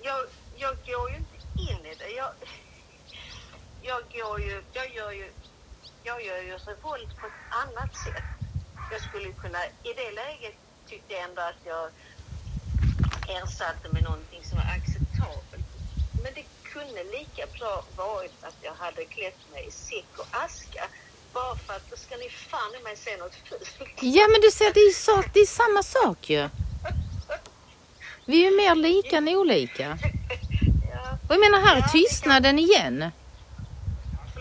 jag, 0.02 0.20
jag 0.58 0.76
går 0.86 1.10
ju 1.10 1.18
inte 1.18 1.38
in 1.72 1.86
i 1.86 1.96
det. 1.96 2.10
Jag, 2.10 2.32
jag 3.82 4.02
går 4.14 4.42
ju... 4.42 4.64
Jag 4.74 4.96
gör 4.96 5.12
ju... 5.12 5.32
Jag 6.04 6.26
gör 6.26 6.42
ju 6.42 6.58
revolt 6.58 7.20
på 7.20 7.28
ett 7.28 7.44
annat 7.50 7.96
sätt. 7.96 8.24
Jag 8.92 9.02
skulle 9.02 9.32
kunna... 9.34 9.66
I 9.66 9.94
det 9.96 10.12
läget 10.12 10.56
tyckte 10.88 11.14
jag 11.14 11.24
ändå 11.24 11.42
att 11.42 11.66
jag 11.66 11.90
ersatte 13.28 13.90
med 13.92 14.04
någonting 14.04 14.44
som 14.44 14.58
var 14.58 14.66
acceptabelt. 14.66 15.53
Men 16.24 16.32
det 16.36 16.44
kunde 16.74 17.04
lika 17.04 17.46
bra 17.60 17.84
varit 17.98 18.44
att 18.44 18.56
jag 18.62 18.74
hade 18.74 19.06
klätt 19.06 19.38
mig 19.54 19.66
i 19.68 19.72
säck 19.72 20.06
och 20.18 20.28
aska. 20.32 20.84
Bara 21.34 21.56
för 21.56 21.74
att 21.74 21.90
då 21.90 21.96
ska 21.98 22.16
ni 22.18 22.30
fan 22.30 22.76
i 22.80 22.84
mig 22.84 22.98
se 22.98 23.18
något 23.18 23.36
fult. 23.36 23.80
Ja 24.02 24.28
men 24.32 24.42
du 24.42 24.52
ser, 24.52 24.74
det 24.74 24.80
är, 24.80 24.94
sak, 24.94 25.26
det 25.34 25.40
är 25.40 25.46
samma 25.46 25.84
sak 25.84 26.30
ju. 26.30 26.50
Vi 28.26 28.46
är 28.46 28.52
ju 28.52 28.58
mer 28.58 28.76
lika 28.76 29.18
än 29.18 29.28
olika. 29.30 29.98
Ja, 30.92 31.18
Och 31.28 31.34
jag 31.34 31.40
menar 31.40 31.60
här 31.68 31.78
är 31.78 31.82
tystnaden 31.82 32.60
igen. 32.60 33.12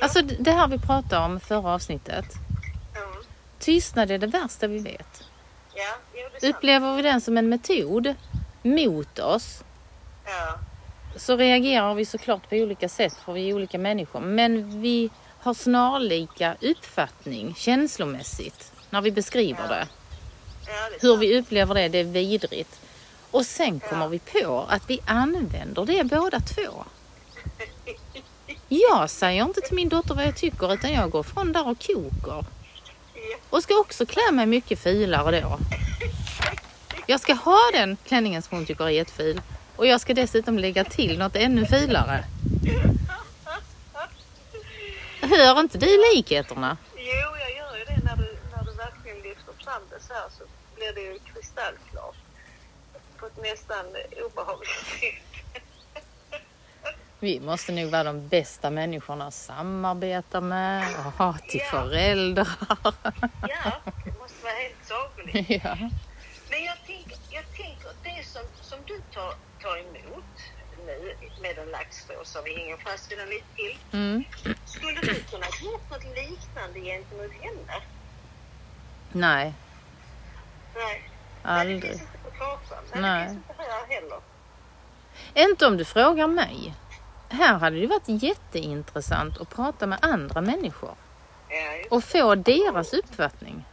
Alltså 0.01 0.23
det 0.23 0.51
här 0.53 0.69
vi 0.69 0.79
pratade 0.79 1.25
om 1.25 1.41
förra 1.41 1.71
avsnittet. 1.75 2.25
mm, 2.97 3.25
Tystnad 3.59 4.11
är 4.11 4.19
det 4.19 4.27
värsta 4.27 4.67
vi 4.67 4.79
vet. 4.79 5.23
ja. 5.75 5.95
Upplever 6.49 6.97
vi 6.97 7.03
den 7.03 7.21
som 7.21 7.39
en 7.39 7.49
metod 7.49 8.15
mot 8.63 9.19
oss 9.19 9.65
Ja, 10.25 10.59
så 11.17 11.37
reagerar 11.37 11.95
vi 11.95 12.05
såklart 12.05 12.51
på 12.51 12.57
olika 12.57 12.89
sätt 12.89 13.15
för 13.25 13.33
vi 13.33 13.51
är 13.51 13.55
olika 13.55 13.79
människor. 13.79 14.21
Men 14.21 14.83
vi 14.83 15.11
har 15.41 15.55
snarlika 15.55 16.57
uppfattning 16.61 17.55
känslomässigt 17.55 18.73
när 18.91 19.01
vi 19.01 19.11
beskriver 19.11 19.69
det. 19.69 19.89
Hur 21.01 21.17
vi 21.17 21.39
upplever 21.39 21.75
det, 21.75 21.89
det 21.89 21.99
är 21.99 22.05
vidrigt. 22.05 22.81
Och 23.31 23.47
sen 23.47 23.81
kommer 23.81 24.09
vi 24.09 24.19
på 24.19 24.67
att 24.69 24.83
vi 24.91 25.01
använder 25.07 25.85
det 25.85 26.05
båda 26.05 26.41
två. 26.41 26.85
Jag 28.69 29.11
säger 29.11 29.45
inte 29.45 29.61
till 29.61 29.77
min 29.77 29.89
dotter 29.89 30.15
vad 30.15 30.25
jag 30.25 30.37
tycker 30.37 30.75
utan 30.75 30.93
jag 30.93 31.11
går 31.11 31.23
från 31.23 31.53
där 31.53 31.69
och 31.69 31.87
kokar. 31.87 32.45
Och 33.51 33.63
ska 33.63 33.79
också 33.79 34.07
klä 34.07 34.33
mig 34.33 34.47
mycket 34.47 34.79
filare 34.79 35.41
då. 35.41 35.59
Jag 37.07 37.21
ska 37.21 37.35
ha 37.35 37.71
den 37.73 37.97
klänningen 38.07 38.43
som 38.43 38.57
hon 38.57 38.67
tycker 38.67 38.85
är 38.85 38.89
jättefil. 38.89 39.41
Och 39.77 39.87
jag 39.87 40.01
ska 40.01 40.15
dessutom 40.15 40.59
lägga 40.59 40.85
till 40.85 41.19
något 41.19 41.37
ännu 41.37 41.67
filare. 41.67 42.25
Hör 45.21 45.61
inte 45.61 45.79
du 45.79 45.87
likheterna? 46.15 46.77
Jo, 46.97 47.37
jag 47.41 47.57
gör 47.57 47.77
ju 47.79 47.85
det 47.85 48.01
när 48.05 48.17
du, 48.17 48.37
när 48.57 48.65
du 48.65 48.73
verkligen 48.77 49.19
lyfter 49.19 49.53
fram 49.65 49.83
det 49.91 50.01
så 50.07 50.13
här 50.13 50.29
så 50.39 50.45
blir 50.77 50.93
det 50.95 51.01
ju 51.01 51.19
kristallklart. 51.35 52.17
På 53.17 53.27
ett 53.27 53.37
nästan 53.43 53.85
obehagligt 54.27 54.71
sätt. 54.71 55.63
Vi 57.21 57.41
måste 57.41 57.73
nog 57.73 57.91
vara 57.91 58.05
de 58.05 58.29
bästa 58.29 58.71
människorna 58.71 59.27
att 59.27 59.35
samarbeta 59.35 60.41
med 60.41 60.87
och 61.07 61.13
ha 61.25 61.39
till 61.49 61.61
Ja. 61.61 61.71
föräldrar. 61.71 62.49
Ja, 63.49 63.73
det 64.05 64.19
måste 64.21 64.43
vara 64.43 64.53
helt 64.55 64.85
sagolikt. 64.87 65.51
ja. 65.65 65.77
Men 66.51 66.65
jag 66.65 66.77
tänker, 66.87 67.17
jag 67.31 67.45
tänker 67.57 67.89
det 68.03 68.25
som, 68.27 68.43
som 68.61 68.79
du 68.87 69.01
tar, 69.15 69.35
tar 69.63 69.77
emot 69.79 70.25
nu 70.87 71.15
med 71.43 71.59
en 71.59 71.69
laxrosa, 71.69 72.43
vi 72.43 72.55
hänger 72.57 72.77
fast 72.77 73.13
vid 73.13 73.19
den 73.19 73.29
lite 73.29 73.47
till. 73.57 73.79
Mm. 73.93 74.25
Skulle 74.65 75.01
du 75.01 75.23
kunna 75.23 75.47
ha 75.47 75.53
gjort 75.73 75.91
något 75.91 76.05
liknande 76.05 76.81
gentemot 76.81 77.33
henne? 77.33 77.83
Nej, 79.13 79.55
Nej. 80.75 80.85
Nej, 80.85 81.11
det 81.43 81.49
aldrig. 81.49 81.83
finns 81.83 82.01
inte 82.03 82.39
på. 82.39 82.59
Men 82.93 83.03
Nej. 83.03 83.21
det 83.25 83.31
finns 83.31 83.37
inte 83.51 83.63
här 83.63 83.87
heller. 83.95 84.21
Inte 85.35 85.67
om 85.67 85.77
du 85.77 85.85
frågar 85.85 86.27
mig. 86.27 86.75
Här 87.29 87.59
hade 87.59 87.81
det 87.81 87.87
varit 87.87 88.23
jätteintressant 88.23 89.41
att 89.41 89.51
prata 89.51 89.87
med 89.87 89.99
andra 90.03 90.41
människor 90.41 90.95
Ja, 91.49 91.85
och 91.91 92.05
få 92.05 92.35
deras 92.35 92.93
uppfattning. 92.93 93.65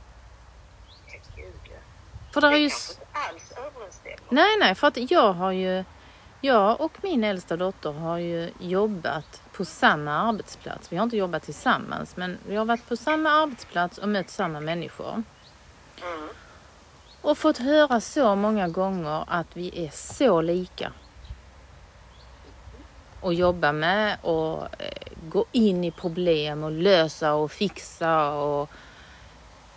För 2.33 2.41
där 2.41 2.49
Det 2.51 2.57
är 2.57 2.59
ju... 2.59 2.69
alls 3.29 3.51
överensstämmer. 3.51 4.17
Nej, 4.29 4.57
nej, 4.59 4.75
för 4.75 4.87
att 4.87 5.11
jag 5.11 5.33
har 5.33 5.51
ju... 5.51 5.83
Jag 6.41 6.81
och 6.81 6.97
min 7.03 7.23
äldsta 7.23 7.57
dotter 7.57 7.91
har 7.91 8.17
ju 8.17 8.51
jobbat 8.59 9.41
på 9.53 9.65
samma 9.65 10.29
arbetsplats. 10.29 10.91
Vi 10.91 10.97
har 10.97 11.03
inte 11.03 11.17
jobbat 11.17 11.43
tillsammans, 11.43 12.17
men 12.17 12.37
vi 12.47 12.55
har 12.55 12.65
varit 12.65 12.89
på 12.89 12.95
samma 12.95 13.29
arbetsplats 13.29 13.97
och 13.97 14.09
mött 14.09 14.29
samma 14.29 14.59
människor. 14.59 15.23
Mm. 16.01 16.29
Och 17.21 17.37
fått 17.37 17.57
höra 17.57 18.01
så 18.01 18.35
många 18.35 18.67
gånger 18.67 19.23
att 19.27 19.47
vi 19.53 19.85
är 19.85 19.89
så 19.89 20.41
lika. 20.41 20.91
Och 23.21 23.33
jobba 23.33 23.71
med 23.71 24.17
och 24.21 24.63
eh, 24.63 25.13
gå 25.29 25.45
in 25.51 25.83
i 25.83 25.91
problem 25.91 26.63
och 26.63 26.71
lösa 26.71 27.33
och 27.33 27.51
fixa 27.51 28.31
och 28.31 28.69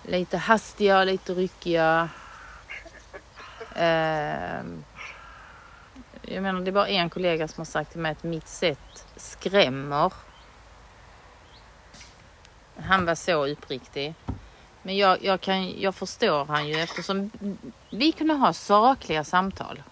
lite 0.02 0.36
hastiga, 0.36 1.04
lite 1.04 1.34
ryckiga. 1.34 2.08
Ehm, 3.76 4.84
jag 6.22 6.42
menar, 6.42 6.60
det 6.60 6.70
är 6.70 6.72
bara 6.72 6.88
en 6.88 7.10
kollega 7.10 7.48
som 7.48 7.60
har 7.60 7.64
sagt 7.64 7.90
till 7.90 8.00
mig 8.00 8.12
att 8.12 8.22
mitt 8.22 8.48
sätt 8.48 9.06
skrämmer. 9.16 10.12
Han 12.76 13.06
var 13.06 13.14
så 13.14 13.46
uppriktig. 13.46 14.14
Men 14.82 14.96
jag, 14.96 15.24
jag, 15.24 15.40
kan, 15.40 15.80
jag 15.80 15.94
förstår 15.94 16.44
han 16.44 16.68
ju 16.68 16.74
eftersom 16.74 17.30
vi 17.90 18.12
kunde 18.12 18.34
ha 18.34 18.52
sakliga 18.52 19.24
samtal. 19.24 19.82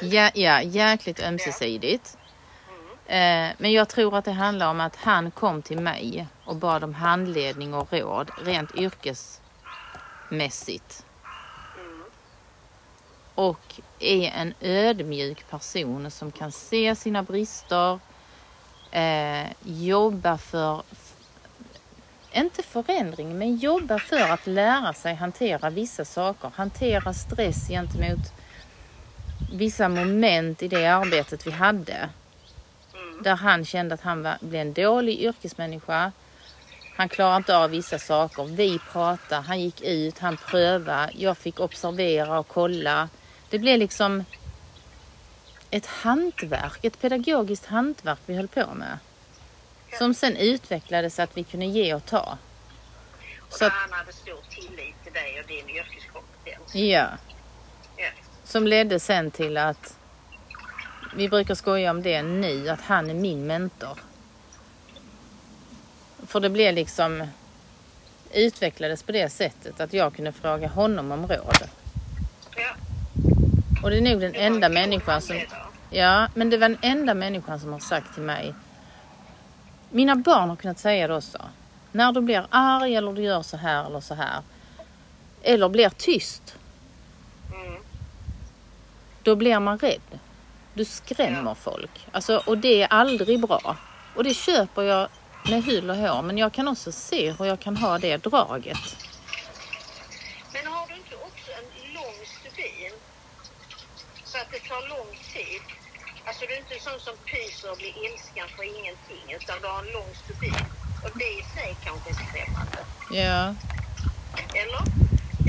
Ja, 0.00 0.30
ja 0.34 0.62
jäkligt 0.62 1.22
ömsesidigt. 1.22 2.18
Mm. 3.06 3.50
Eh, 3.50 3.56
men 3.58 3.72
jag 3.72 3.88
tror 3.88 4.16
att 4.16 4.24
det 4.24 4.32
handlar 4.32 4.70
om 4.70 4.80
att 4.80 4.96
han 4.96 5.30
kom 5.30 5.62
till 5.62 5.80
mig 5.80 6.26
och 6.44 6.56
bad 6.56 6.84
om 6.84 6.94
handledning 6.94 7.74
och 7.74 7.92
råd 7.92 8.30
rent 8.44 8.74
yrkesmässigt. 8.74 11.06
Och 13.34 13.80
är 13.98 14.30
en 14.30 14.54
ödmjuk 14.60 15.50
person 15.50 16.10
som 16.10 16.30
kan 16.30 16.52
se 16.52 16.96
sina 16.96 17.22
brister, 17.22 17.98
eh, 18.90 19.46
jobba 19.64 20.38
för, 20.38 20.82
inte 22.32 22.62
förändring, 22.62 23.38
men 23.38 23.56
jobba 23.56 23.98
för 23.98 24.30
att 24.30 24.46
lära 24.46 24.92
sig 24.92 25.14
hantera 25.14 25.70
vissa 25.70 26.04
saker. 26.04 26.50
Hantera 26.54 27.14
stress 27.14 27.68
gentemot 27.68 28.32
vissa 29.52 29.88
moment 29.88 30.62
i 30.62 30.68
det 30.68 30.86
arbetet 30.86 31.46
vi 31.46 31.50
hade. 31.50 32.08
Mm. 32.94 33.22
Där 33.22 33.36
han 33.36 33.64
kände 33.64 33.94
att 33.94 34.00
han 34.00 34.22
var, 34.22 34.36
blev 34.40 34.60
en 34.60 34.72
dålig 34.72 35.20
yrkesmänniska. 35.20 36.12
Han 36.96 37.08
klarade 37.08 37.36
inte 37.36 37.56
av 37.56 37.70
vissa 37.70 37.98
saker. 37.98 38.44
Vi 38.44 38.78
pratade, 38.92 39.42
han 39.42 39.60
gick 39.60 39.80
ut, 39.80 40.18
han 40.18 40.36
prövade. 40.36 41.12
Jag 41.16 41.38
fick 41.38 41.60
observera 41.60 42.38
och 42.38 42.48
kolla. 42.48 43.08
Det 43.52 43.58
blev 43.58 43.78
liksom 43.78 44.24
ett 45.70 45.86
hantverk, 45.86 46.84
ett 46.84 47.00
pedagogiskt 47.00 47.66
hantverk 47.66 48.18
vi 48.26 48.34
höll 48.36 48.48
på 48.48 48.74
med. 48.74 48.98
Som 49.98 50.14
sen 50.14 50.36
utvecklades 50.36 51.18
att 51.18 51.36
vi 51.36 51.44
kunde 51.44 51.66
ge 51.66 51.94
och 51.94 52.04
ta. 52.06 52.38
Och 53.40 53.52
Så 53.52 53.64
att, 53.64 53.72
han 53.72 53.92
hade 53.92 54.12
stor 54.12 54.38
tillit 54.50 54.94
till 55.04 55.12
dig 55.12 55.40
och 55.40 55.46
din 55.46 55.68
yrkeskompetens. 55.76 56.74
ja, 56.74 57.08
Ja. 57.96 58.08
som 58.44 58.66
ledde 58.66 59.00
sen 59.00 59.30
till 59.30 59.56
att 59.56 59.96
vi 61.16 61.28
brukar 61.28 61.54
skoja 61.54 61.90
om 61.90 62.02
det 62.02 62.22
nu, 62.22 62.68
att 62.68 62.80
han 62.80 63.10
är 63.10 63.14
min 63.14 63.46
mentor. 63.46 63.98
För 66.26 66.40
det 66.40 66.48
blev 66.50 66.74
liksom 66.74 67.26
utvecklades 68.32 69.02
på 69.02 69.12
det 69.12 69.30
sättet 69.30 69.80
att 69.80 69.92
jag 69.92 70.14
kunde 70.14 70.32
fråga 70.32 70.68
honom 70.68 71.12
om 71.12 71.26
råd. 71.28 71.68
Och 73.82 73.90
det 73.90 73.96
är 73.96 74.00
nog 74.00 74.20
den 74.20 74.34
enda 74.34 74.68
människan 74.68 75.22
som... 75.22 75.40
Ja, 75.90 76.28
men 76.34 76.50
det 76.50 76.56
var 76.58 76.68
den 76.68 76.78
enda 76.82 77.14
människan 77.14 77.60
som 77.60 77.72
har 77.72 77.80
sagt 77.80 78.14
till 78.14 78.22
mig. 78.22 78.54
Mina 79.90 80.16
barn 80.16 80.48
har 80.48 80.56
kunnat 80.56 80.78
säga 80.78 81.08
det 81.08 81.16
också. 81.16 81.38
När 81.92 82.12
du 82.12 82.20
blir 82.20 82.46
arg 82.50 82.94
eller 82.96 83.12
du 83.12 83.22
gör 83.22 83.42
så 83.42 83.56
här 83.56 83.86
eller 83.86 84.00
så 84.00 84.14
här. 84.14 84.42
Eller 85.42 85.68
blir 85.68 85.88
tyst. 85.88 86.56
Mm. 87.54 87.82
Då 89.22 89.36
blir 89.36 89.58
man 89.58 89.78
rädd. 89.78 90.18
Du 90.74 90.84
skrämmer 90.84 91.50
Ja. 91.50 91.54
folk. 91.54 92.06
Alltså, 92.12 92.42
och 92.46 92.58
det 92.58 92.82
är 92.82 92.86
aldrig 92.88 93.40
bra. 93.40 93.76
Och 94.16 94.24
det 94.24 94.34
köper 94.34 94.82
jag 94.82 95.08
med 95.50 95.64
hull 95.64 95.90
och 95.90 95.96
hår. 95.96 96.22
Men 96.22 96.38
jag 96.38 96.52
kan 96.52 96.68
också 96.68 96.92
se 96.92 97.32
hur 97.32 97.44
jag 97.46 97.60
kan 97.60 97.76
ha 97.76 97.98
det 97.98 98.16
draget. 98.16 98.78
Men 100.52 100.72
har 100.72 100.86
du 100.88 100.94
inte 100.94 101.14
också 101.16 101.50
en 101.50 101.94
lång 101.94 102.14
stubin? 102.40 102.92
Så 104.24 104.38
att 104.38 104.41
det 104.52 104.58
tar 104.68 104.88
lång 104.88 105.10
tid. 105.34 105.62
Alltså 106.26 106.40
du 106.46 106.54
är 106.54 106.58
inte 106.58 106.74
en 106.74 106.80
sån 106.80 107.00
som 107.00 107.14
pyser 107.30 107.70
och 107.70 107.76
blir 107.76 107.94
ilsken 108.06 108.48
för 108.56 108.64
ingenting. 108.78 109.24
Utan 109.38 109.56
du 109.62 109.66
har 109.68 109.78
en 109.84 109.92
lång 109.92 110.10
stubin. 110.24 110.64
Och 111.04 111.10
det 111.18 111.30
i 111.40 111.42
sig 111.54 111.76
kanske 111.84 112.10
är 112.10 112.14
skrämmande. 112.14 112.78
Ja. 113.22 113.54
Eller? 114.62 114.82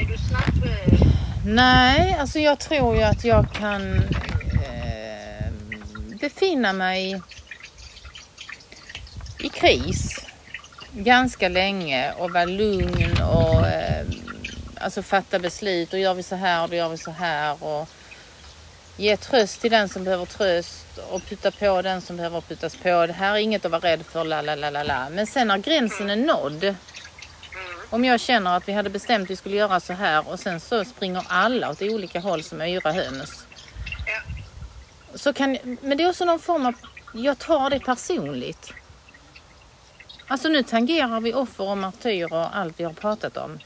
Är 0.01 0.05
du 0.11 0.17
snabb? 0.17 0.63
eh, 0.65 1.07
Nej, 1.45 2.15
alltså 2.19 2.39
jag 2.39 2.59
tror 2.59 2.95
ju 2.95 3.01
att 3.03 3.23
jag 3.23 3.53
kan 3.53 3.97
eh, 4.63 5.51
befinna 6.21 6.73
mig 6.73 7.21
i 9.39 9.49
kris 9.49 10.25
ganska 10.91 11.49
länge 11.49 12.11
och 12.11 12.31
vara 12.31 12.45
lugn 12.45 13.21
och 13.21 13.67
eh, 13.67 14.05
alltså 14.81 15.03
fatta 15.03 15.39
beslut. 15.39 15.93
Och 15.93 15.99
gör 15.99 16.13
vi 16.13 16.23
så 16.23 16.35
här, 16.35 16.67
då 16.67 16.75
gör 16.75 16.89
vi 16.89 16.97
så 16.97 17.11
här. 17.11 17.63
Och 17.63 17.89
ge 18.97 19.17
tröst 19.17 19.61
till 19.61 19.71
den 19.71 19.89
som 19.89 20.03
behöver 20.03 20.25
tröst 20.25 20.97
och 21.09 21.21
putta 21.29 21.51
på 21.51 21.81
den 21.81 22.01
som 22.01 22.17
behöver 22.17 22.41
puttas 22.41 22.75
på. 22.75 23.05
Det 23.07 23.13
här 23.13 23.33
är 23.33 23.37
inget 23.37 23.65
att 23.65 23.71
vara 23.71 23.81
rädd 23.81 24.05
för, 24.05 24.23
la 24.23 24.41
la 24.41 24.55
la 24.55 24.69
la 24.69 24.83
la. 24.83 25.09
Men 25.09 25.27
sen 25.27 25.47
när 25.47 25.57
gränsen 25.57 26.09
är 26.09 26.15
nådd 26.15 26.75
om 27.89 28.05
jag 28.05 28.19
känner 28.19 28.57
att 28.57 28.67
vi 28.67 28.73
hade 28.73 28.89
bestämt 28.89 29.23
att 29.23 29.29
vi 29.29 29.35
skulle 29.35 29.55
göra 29.55 29.79
så 29.79 29.93
här 29.93 30.29
och 30.29 30.39
sen 30.39 30.59
så 30.59 30.85
springer 30.85 31.23
alla 31.27 31.69
åt 31.69 31.81
olika 31.81 32.19
håll 32.19 32.43
som 32.43 32.61
yra 32.61 32.91
höns. 32.91 33.45
Ja. 34.07 34.21
Så 35.15 35.33
kan, 35.33 35.57
men 35.81 35.97
det 35.97 36.03
är 36.03 36.09
också 36.09 36.25
någon 36.25 36.39
form 36.39 36.65
av, 36.65 36.73
jag 37.13 37.39
tar 37.39 37.69
det 37.69 37.79
personligt. 37.79 38.73
Alltså 40.27 40.47
nu 40.47 40.63
tangerar 40.63 41.19
vi 41.19 41.33
offer 41.33 41.63
och 41.63 41.77
martyrer 41.77 42.33
och 42.33 42.57
allt 42.57 42.79
vi 42.79 42.83
har 42.83 42.93
pratat 42.93 43.37
om. 43.37 43.59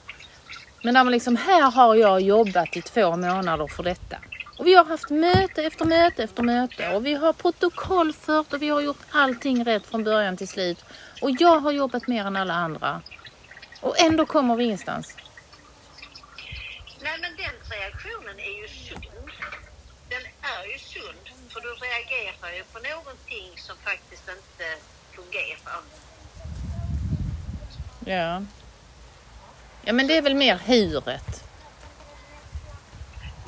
Men 0.84 0.94
där 0.94 1.04
man 1.04 1.14
liksom, 1.14 1.36
här 1.36 1.72
har 1.72 1.96
jag 1.96 2.22
jobbat 2.22 2.78
i 2.78 2.82
två 2.82 3.18
månader 3.18 3.68
för 3.68 3.84
detta. 3.84 4.18
Och 4.58 4.68
vi 4.68 4.74
har 4.74 4.86
haft 4.86 5.10
möte 5.10 5.64
efter 5.64 5.86
möte 5.86 6.24
efter 6.24 6.44
möte 6.44 6.96
och 6.96 7.06
vi 7.06 7.14
har 7.14 7.34
protokollfört 7.34 8.54
och 8.54 8.62
vi 8.62 8.70
har 8.70 8.82
gjort 8.82 9.02
allting 9.12 9.66
rätt 9.66 9.88
från 9.88 10.04
början 10.04 10.38
till 10.38 10.48
slut. 10.48 10.86
Och 11.22 11.32
jag 11.40 11.60
har 11.60 11.72
jobbat 11.72 12.08
mer 12.08 12.26
än 12.26 12.36
alla 12.36 12.54
andra. 12.54 13.02
Och 13.82 14.00
ändå 14.00 14.26
kommer 14.26 14.56
vi 14.56 14.64
ingenstans. 14.64 15.16
Nej 17.02 17.18
men 17.22 17.32
den 17.38 17.80
reaktionen 17.80 18.40
är 18.40 18.62
ju 18.62 18.68
sund. 18.68 19.06
Den 20.10 20.22
är 20.42 20.72
ju 20.74 20.80
sund. 20.80 21.26
För 21.50 21.62
du 21.62 21.68
reagerar 21.68 22.54
ju 22.58 22.64
på 22.64 22.80
någonting 22.80 23.52
som 23.58 23.76
faktiskt 23.78 24.30
inte 24.30 24.66
fungerar. 25.16 25.82
Ja. 28.06 28.44
Ja 29.82 29.94
men 29.94 30.08
det 30.08 30.18
är 30.18 30.22
väl 30.22 30.36
mer 30.36 30.58
huret. 30.58 31.47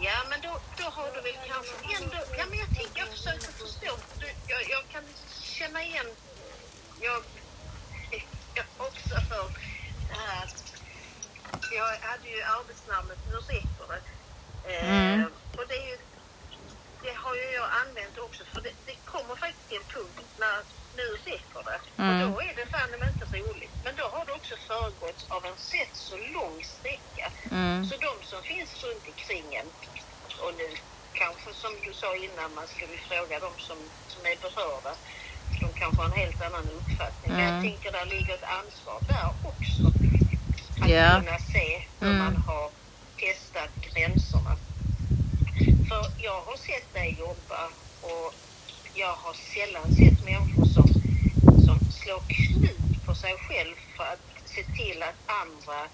Ja, 0.02 0.24
men 0.30 0.42
då, 0.42 0.60
då 0.78 0.84
har 0.84 1.12
du 1.16 1.22
väl 1.22 1.38
kanske 1.48 1.76
ändå... 1.98 2.18
Ja, 2.38 2.46
men 2.50 2.60
jag 2.60 2.68
tänker, 2.68 3.00
jag 3.00 3.08
försöker 3.08 3.52
förstå. 3.52 3.98
Du, 4.20 4.28
jag, 4.48 4.70
jag 4.70 4.84
kan 4.92 5.04
känna 5.42 5.84
igen... 5.84 6.06
Jag, 7.02 7.24
jag 8.54 8.66
också 8.78 9.16
för 9.30 9.46
det 10.10 10.20
här... 10.20 10.50
Jag 11.72 11.98
hade 12.10 12.30
ju 12.30 12.42
arbetsnamnet 12.42 13.18
Nu 13.32 13.38
räcker 13.38 13.88
det. 13.88 14.76
Eh. 14.76 15.26
Och 15.58 15.68
det 15.68 15.78
är 15.78 15.88
ju... 15.88 15.98
Det 17.04 17.14
har 17.14 17.36
ju 17.36 17.52
jag 17.52 17.70
använt 17.88 18.18
också, 18.18 18.44
för 18.54 18.62
det, 18.62 18.74
det 18.86 18.96
kommer 19.06 19.36
faktiskt 19.36 19.68
till 19.70 19.78
en 19.78 19.84
punkt 19.84 20.26
när 20.40 20.64
nu 20.96 21.08
räcker 21.26 21.64
det. 21.70 21.80
Mm. 22.04 22.10
Och 22.22 22.32
då 22.32 22.42
är 22.42 22.54
det 22.56 22.66
fan 22.66 22.90
inte 22.94 23.38
roligt. 23.38 23.72
Men 23.84 23.96
då 23.96 24.04
har 24.04 24.26
det 24.26 24.32
också 24.32 24.56
föregåtts 24.68 25.26
av 25.30 25.46
en 25.46 25.52
rätt 25.74 25.96
så 25.96 26.18
lång 26.18 26.64
sträcka. 26.64 27.32
Mm. 27.52 27.86
Så 27.86 27.96
de 27.98 28.14
som 28.24 28.44
finns 28.44 28.84
runt 28.84 29.08
omkring 29.08 29.56
en 29.56 29.68
och 30.46 30.54
nu 30.58 30.70
kanske 31.14 31.54
som 31.54 31.72
du 31.86 31.94
sa 31.94 32.16
innan 32.16 32.54
man 32.54 32.68
skulle 32.68 32.98
fråga 32.98 33.40
de 33.40 33.52
som, 33.68 33.78
som 34.08 34.26
är 34.26 34.36
berörda. 34.42 34.94
De 35.62 35.74
kanske 35.74 36.02
har 36.02 36.10
en 36.10 36.18
helt 36.18 36.42
annan 36.42 36.70
uppfattning. 36.70 37.32
Men 37.32 37.40
jag 37.40 37.50
Mm. 37.50 37.64
tänker 37.64 37.92
där 37.92 38.06
ligger 38.06 38.34
ett 38.34 38.44
ansvar 38.44 39.02
där 39.08 39.28
också. 39.44 39.84
Att 40.82 40.90
Ja. 40.90 41.22
kunna 41.26 41.40
se 41.40 41.84
hur 42.00 42.08
Mm. 42.08 42.18
man 42.18 42.36
har 42.48 42.72
testat 43.18 43.70
gränserna. 43.82 44.56
För 45.90 46.06
jag 46.18 46.42
har 46.42 46.58
sett 46.58 46.94
dig 46.94 47.16
jobba 47.20 47.70
och 48.02 48.34
jag 48.94 49.16
har 49.16 49.34
sällan 49.34 49.92
sett 49.92 50.26
människor 50.26 50.66
som, 50.66 50.86
som 51.66 51.78
slår 51.90 52.22
knut 52.28 53.06
på 53.06 53.16
sig 53.16 53.36
själv 53.38 53.76
för 53.98 54.04
att 54.04 54.20
se 54.46 54.64
till 54.64 55.04
att 55.04 55.20
andra 55.26 55.88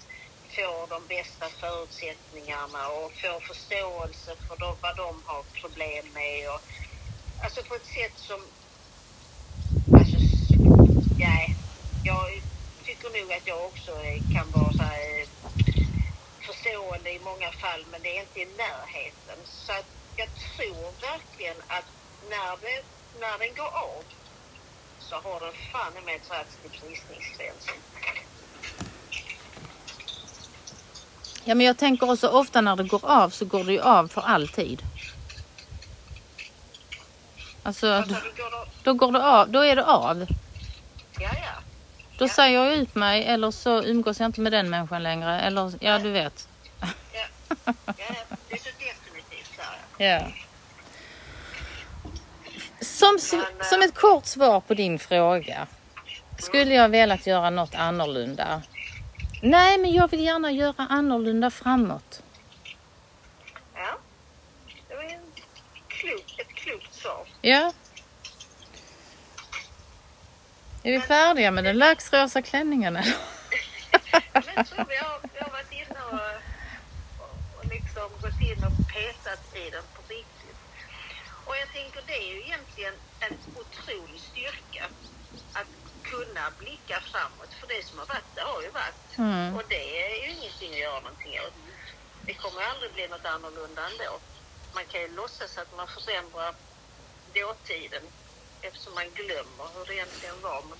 får 0.54 0.86
de 0.88 1.06
bästa 1.06 1.48
förutsättningarna 1.48 2.88
och 2.88 3.12
får 3.12 3.40
förståelse 3.40 4.36
för 4.48 4.56
de, 4.56 4.76
vad 4.80 4.96
de 4.96 5.22
har 5.26 5.42
problem 5.60 6.06
med. 6.14 6.50
Och, 6.50 6.60
alltså 7.44 7.62
på 7.62 7.74
ett 7.74 7.86
sätt 7.86 8.18
som... 8.18 8.40
Alltså, 9.98 10.16
ja, 11.16 11.50
jag 12.02 12.42
tycker 12.84 13.10
nog 13.20 13.32
att 13.32 13.46
jag 13.46 13.64
också 13.64 13.92
kan 14.28 14.50
vara 14.50 14.72
så 14.72 14.82
här, 14.82 15.20
eh, 15.20 15.28
förstående 16.46 17.10
i 17.12 17.18
många 17.18 17.52
fall, 17.52 17.84
men 17.90 18.02
det 18.02 18.16
är 18.16 18.20
inte 18.20 18.40
i 18.40 18.46
närheten. 18.46 19.38
Så 19.44 19.72
att 19.72 19.86
jag 20.16 20.28
tror 20.56 21.00
verkligen 21.00 21.56
att 21.66 21.84
när, 22.30 22.56
det, 22.62 22.82
när 23.20 23.38
den 23.38 23.54
går 23.56 23.66
av 23.78 24.04
så 24.98 25.14
har 25.14 25.40
den 25.40 25.52
fan 25.72 25.92
i 26.02 26.04
mig 26.06 26.20
dragits 26.28 26.56
till 26.62 26.70
bristningsgränsen. 26.70 27.74
Ja, 31.44 31.54
men 31.54 31.66
jag 31.66 31.78
tänker 31.78 32.10
också 32.10 32.28
ofta 32.28 32.60
när 32.60 32.76
det 32.76 32.82
går 32.84 33.04
av 33.10 33.30
så 33.30 33.44
går 33.44 33.64
det 33.64 33.72
ju 33.72 33.80
av 33.80 34.08
för 34.08 34.20
alltid. 34.20 34.82
Alltså, 37.62 37.92
Alltså, 37.92 38.14
då, 38.36 38.66
då, 38.82 38.94
går 38.94 39.12
det 39.12 39.24
av, 39.24 39.50
då 39.50 39.60
är 39.64 39.76
det 39.76 39.84
av. 39.84 40.26
ja, 41.20 41.30
ja. 41.32 41.52
Då 42.18 42.24
Ja. 42.24 42.28
säger 42.28 42.64
jag 42.64 42.74
ut 42.74 42.94
mig 42.94 43.24
eller 43.24 43.50
så 43.50 43.82
umgås 43.82 44.20
jag 44.20 44.28
inte 44.28 44.40
med 44.40 44.52
den 44.52 44.70
människan 44.70 45.02
längre. 45.02 45.40
Eller 45.40 45.72
ja, 45.80 45.98
du 45.98 46.10
vet. 46.10 46.48
Ja, 46.80 46.88
ja, 47.86 47.94
det 48.48 48.54
är 48.54 48.58
så 48.58 48.68
definitivt. 48.78 49.60
Ja. 49.98 50.20
Som, 52.96 53.18
Men, 53.32 53.66
som 53.70 53.82
ett 53.82 53.94
kort 53.94 54.26
svar 54.26 54.60
på 54.60 54.74
din 54.74 54.98
fråga. 54.98 55.66
Skulle 56.38 56.74
jag 56.74 56.88
velat 56.88 57.26
göra 57.26 57.50
något 57.50 57.74
annorlunda? 57.74 58.62
Nej, 59.42 59.78
men 59.78 59.92
jag 59.92 60.10
vill 60.10 60.24
gärna 60.24 60.50
göra 60.50 60.86
annorlunda 60.90 61.50
framåt. 61.50 62.22
Ja, 63.74 63.98
det 64.88 64.94
var 64.94 65.02
en 65.02 65.20
klok, 65.88 66.34
ett 66.38 66.54
klokt 66.54 66.94
svar. 66.94 67.26
Ja. 67.40 67.72
Är 70.82 70.92
vi 70.92 71.00
färdiga 71.00 71.50
med 71.50 71.64
den 71.64 71.78
laxrosa 71.78 72.42
klänningen 72.42 72.96
eller? 72.96 73.16
Jag 74.32 74.66
tror 74.66 74.84
vi 74.88 74.96
har, 74.96 75.20
vi 75.34 75.40
har 75.40 75.50
varit 75.50 75.72
inne 75.72 76.00
och, 76.10 77.58
och, 77.58 77.66
liksom 77.66 78.08
gått 78.22 78.40
in 78.40 78.64
och 78.64 78.94
petat 78.94 79.56
i 79.56 79.70
den. 79.70 79.82
Och 81.56 81.62
jag 81.66 81.72
tänker 81.80 82.00
det 82.06 82.18
är 82.26 82.28
ju 82.34 82.40
egentligen 82.48 82.94
en 83.24 83.34
otrolig 83.60 84.20
styrka 84.30 84.84
att 85.58 85.72
kunna 86.10 86.44
blicka 86.58 86.96
framåt. 87.10 87.52
För 87.60 87.66
det 87.74 87.82
som 87.88 87.98
har 87.98 88.06
varit, 88.14 88.30
det 88.34 88.44
har 88.52 88.62
ju 88.66 88.70
varit. 88.82 89.08
Mm. 89.18 89.54
Och 89.56 89.64
det 89.74 89.84
är 90.04 90.14
ju 90.22 90.26
ingenting 90.36 90.70
att 90.72 90.84
göra 90.86 91.00
någonting 91.06 91.34
åt. 91.46 91.56
Det 92.26 92.34
kommer 92.42 92.60
aldrig 92.70 92.90
bli 92.96 93.08
något 93.08 93.26
annorlunda 93.34 93.80
ändå. 93.90 94.12
Man 94.76 94.84
kan 94.90 95.00
ju 95.00 95.08
låtsas 95.20 95.58
att 95.58 95.76
man 95.76 95.88
förändrar 95.96 96.52
dåtiden 97.40 98.04
eftersom 98.66 98.94
man 98.94 99.08
glömmer 99.20 99.64
hur 99.74 99.84
det 99.88 99.94
egentligen 99.94 100.40
var. 100.48 100.62
Men, 100.70 100.78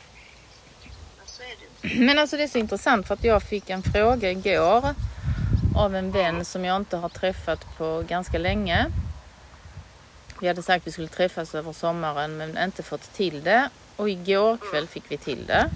men 2.06 2.18
alltså 2.18 2.36
det 2.36 2.42
är 2.42 2.48
så 2.56 2.58
intressant 2.58 3.06
för 3.06 3.14
att 3.14 3.24
jag 3.24 3.42
fick 3.42 3.70
en 3.70 3.82
fråga 3.82 4.30
igår 4.30 4.94
av 5.76 5.96
en 5.96 6.12
vän 6.12 6.44
som 6.44 6.64
jag 6.64 6.76
inte 6.76 6.96
har 6.96 7.08
träffat 7.08 7.76
på 7.76 8.04
ganska 8.08 8.38
länge. 8.38 8.90
Vi 10.40 10.48
hade 10.48 10.62
sagt 10.62 10.82
att 10.82 10.86
vi 10.86 10.92
skulle 10.92 11.08
träffas 11.08 11.54
över 11.54 11.72
sommaren 11.72 12.36
men 12.36 12.58
inte 12.58 12.82
fått 12.82 13.12
till 13.12 13.42
det. 13.42 13.70
Och 13.96 14.10
igår 14.10 14.56
kväll 14.56 14.86
fick 14.86 15.04
vi 15.08 15.16
till 15.16 15.46
det. 15.46 15.70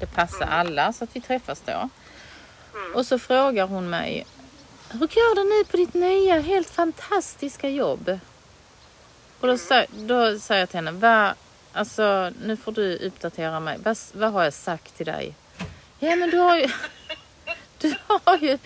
Det 0.00 0.06
passar 0.06 0.46
alla 0.46 0.92
så 0.92 1.04
att 1.04 1.16
vi 1.16 1.20
träffas 1.20 1.62
då. 1.66 1.88
Och 2.94 3.06
så 3.06 3.18
frågar 3.18 3.66
hon 3.66 3.90
mig 3.90 4.26
Hur 4.90 4.98
går 4.98 5.34
det 5.34 5.44
nu 5.44 5.64
på 5.70 5.76
ditt 5.76 5.94
nya 5.94 6.40
helt 6.40 6.70
fantastiska 6.70 7.68
jobb? 7.68 8.18
Och 9.40 9.48
då, 9.48 9.56
då 9.92 10.38
säger 10.38 10.60
jag 10.60 10.68
till 10.68 10.76
henne, 10.78 10.90
Va, 10.90 11.34
alltså 11.72 12.32
nu 12.42 12.56
får 12.56 12.72
du 12.72 12.96
uppdatera 12.96 13.60
mig. 13.60 13.78
Vad, 13.82 13.98
vad 14.12 14.32
har 14.32 14.44
jag 14.44 14.52
sagt 14.52 14.96
till 14.96 15.06
dig? 15.06 15.34
Ja 15.98 16.16
men 16.16 16.30
du 16.30 16.38
har 16.38 16.56
ju, 16.56 16.68
du 17.78 17.94
har 18.08 18.38
ju 18.38 18.58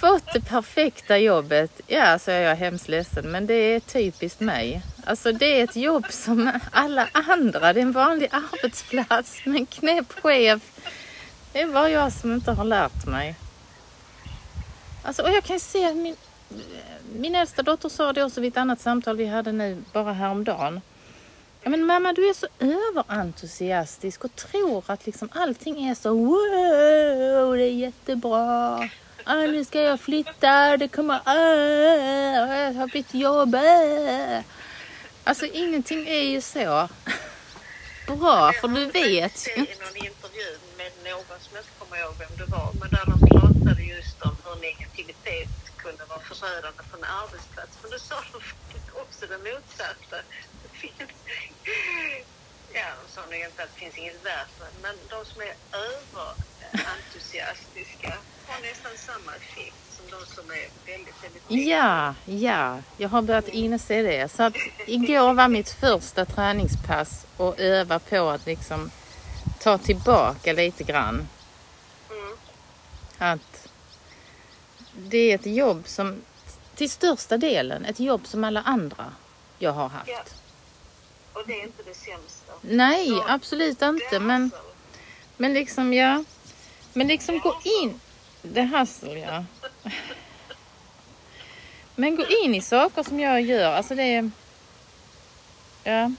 fått 0.00 0.32
det 0.32 0.40
perfekta 0.40 1.18
jobbet. 1.18 1.80
Ja, 1.86 2.18
så 2.18 2.30
är 2.30 2.40
jag 2.40 2.56
hemskt 2.56 2.88
ledsen 2.88 3.30
men 3.30 3.46
det 3.46 3.54
är 3.54 3.80
typiskt 3.80 4.40
mig. 4.40 4.82
Alltså 5.04 5.32
det 5.32 5.60
är 5.60 5.64
ett 5.64 5.76
jobb 5.76 6.06
som 6.10 6.52
alla 6.72 7.08
andra. 7.12 7.72
Det 7.72 7.80
är 7.80 7.82
en 7.82 7.92
vanlig 7.92 8.28
arbetsplats 8.32 9.46
med 9.46 9.56
en 9.56 9.66
knäpp 9.66 10.12
chef. 10.12 10.62
Det 11.52 11.60
är 11.60 11.66
bara 11.66 11.90
jag 11.90 12.12
som 12.12 12.32
inte 12.32 12.52
har 12.52 12.64
lärt 12.64 13.06
mig. 13.06 13.34
Alltså, 15.02 15.22
och 15.22 15.30
jag 15.30 15.44
kan 15.44 15.60
se 15.60 15.84
att 15.84 15.96
min, 15.96 16.16
min 17.16 17.34
äldsta 17.34 17.62
dotter 17.62 17.88
sa 17.88 18.12
det 18.12 18.24
också 18.24 18.40
vid 18.40 18.52
ett 18.52 18.56
annat 18.56 18.80
samtal 18.80 19.16
vi 19.16 19.26
hade 19.26 19.52
nu 19.52 19.82
bara 19.92 20.12
häromdagen. 20.12 20.80
Ja, 21.62 21.70
men 21.70 21.86
mamma, 21.86 22.12
du 22.12 22.28
är 22.28 22.34
så 22.34 22.46
överentusiastisk 22.58 24.24
och 24.24 24.36
tror 24.36 24.84
att 24.86 25.06
liksom 25.06 25.28
allting 25.32 25.88
är 25.88 25.94
så 25.94 26.10
wow, 26.10 27.56
det 27.56 27.64
är 27.64 27.74
jättebra. 27.74 28.90
Ah, 29.32 29.46
nu 29.46 29.64
ska 29.64 29.80
jag 29.80 30.00
flytta, 30.00 30.76
det 30.76 30.88
kommer, 30.88 31.20
ah, 31.24 32.54
jag 32.64 32.72
har 32.72 32.86
bytt 32.86 33.14
jobb. 33.14 33.54
Ah. 33.54 34.42
Alltså 35.24 35.46
ingenting 35.46 36.08
är 36.08 36.22
ju 36.22 36.40
så 36.40 36.88
bra, 38.06 38.52
för 38.52 38.68
du 38.68 38.86
vet 38.86 39.02
ju 39.02 39.20
läste 39.20 39.50
i 39.50 39.56
någon 39.56 39.96
intervju 39.96 40.58
med 40.78 40.92
någon 41.04 41.40
som 41.40 41.50
jag 41.54 41.60
inte 41.62 41.70
kommer 41.78 42.00
ihåg 42.02 42.14
vem 42.18 42.36
det 42.38 42.44
var, 42.56 42.72
men 42.80 42.90
där 42.90 43.04
de 43.10 43.18
pratade 43.28 43.82
just 43.82 44.22
om 44.22 44.36
hur 44.44 44.56
negativitet 44.60 45.48
kunde 45.76 46.04
vara 46.04 46.20
förödande 46.20 46.82
på 46.90 46.96
en 46.96 47.04
arbetsplats. 47.04 47.78
Men 47.82 47.90
då 47.90 47.98
sa 47.98 48.14
de 48.32 48.38
också 49.02 49.26
det 49.26 49.38
motsatta. 49.38 50.16
Det 50.62 50.68
finns, 50.82 51.10
ja, 52.72 52.86
de 53.00 53.04
sa 53.14 53.20
nog 53.30 53.40
inte 53.48 53.62
att 53.62 53.70
det 53.74 53.80
finns 53.80 53.98
inget 53.98 54.24
värt, 54.24 54.54
men 54.82 54.94
de 55.10 55.24
som 55.24 55.40
är 55.48 55.54
överentusiastiska 55.86 58.12
har 58.50 58.60
nästan 58.60 58.92
samma 58.96 59.32
effekt 59.36 59.76
som 59.96 60.04
de 60.10 60.26
som 60.34 60.50
är 60.50 60.92
väldigt, 60.92 61.24
väldigt 61.24 61.68
Ja, 61.68 62.14
ja, 62.24 62.78
jag 62.96 63.08
har 63.08 63.22
börjat 63.22 63.48
inse 63.48 64.02
det. 64.02 64.32
Så 64.32 64.42
att 64.42 64.54
igår 64.86 65.32
var 65.34 65.48
mitt 65.48 65.70
första 65.70 66.24
träningspass 66.24 67.26
och 67.36 67.60
öva 67.60 67.98
på 67.98 68.28
att 68.28 68.46
liksom 68.46 68.90
ta 69.60 69.78
tillbaka 69.78 70.52
lite 70.52 70.84
grann. 70.84 71.28
Mm. 72.10 72.36
Att 73.18 73.68
det 74.96 75.18
är 75.18 75.34
ett 75.34 75.46
jobb 75.46 75.88
som 75.88 76.22
till 76.74 76.90
största 76.90 77.36
delen 77.36 77.84
ett 77.84 78.00
jobb 78.00 78.26
som 78.26 78.44
alla 78.44 78.62
andra 78.62 79.12
jag 79.58 79.72
har 79.72 79.88
haft. 79.88 80.08
Ja. 80.08 80.22
Och 81.32 81.42
det 81.46 81.60
är 81.60 81.62
inte 81.62 81.82
det 81.82 81.94
sämsta. 81.94 82.52
Nej, 82.60 83.08
Så, 83.08 83.24
absolut 83.28 83.82
inte. 83.82 84.20
Men, 84.20 84.42
alltså- 84.42 84.58
men 85.36 85.54
liksom 85.54 85.94
ja. 85.94 86.24
Men 86.92 87.06
liksom 87.06 87.38
gå 87.38 87.60
in. 87.82 88.00
Det 88.42 88.62
hassel 88.62 89.16
ja. 89.16 89.44
Men 91.94 92.16
gå 92.16 92.26
in 92.44 92.54
i 92.54 92.60
saker 92.60 93.02
som 93.02 93.20
jag 93.20 93.40
gör. 93.40 93.72
Alltså 93.72 93.94
det 93.94 94.02
är... 94.02 94.30
Ja. 95.84 96.12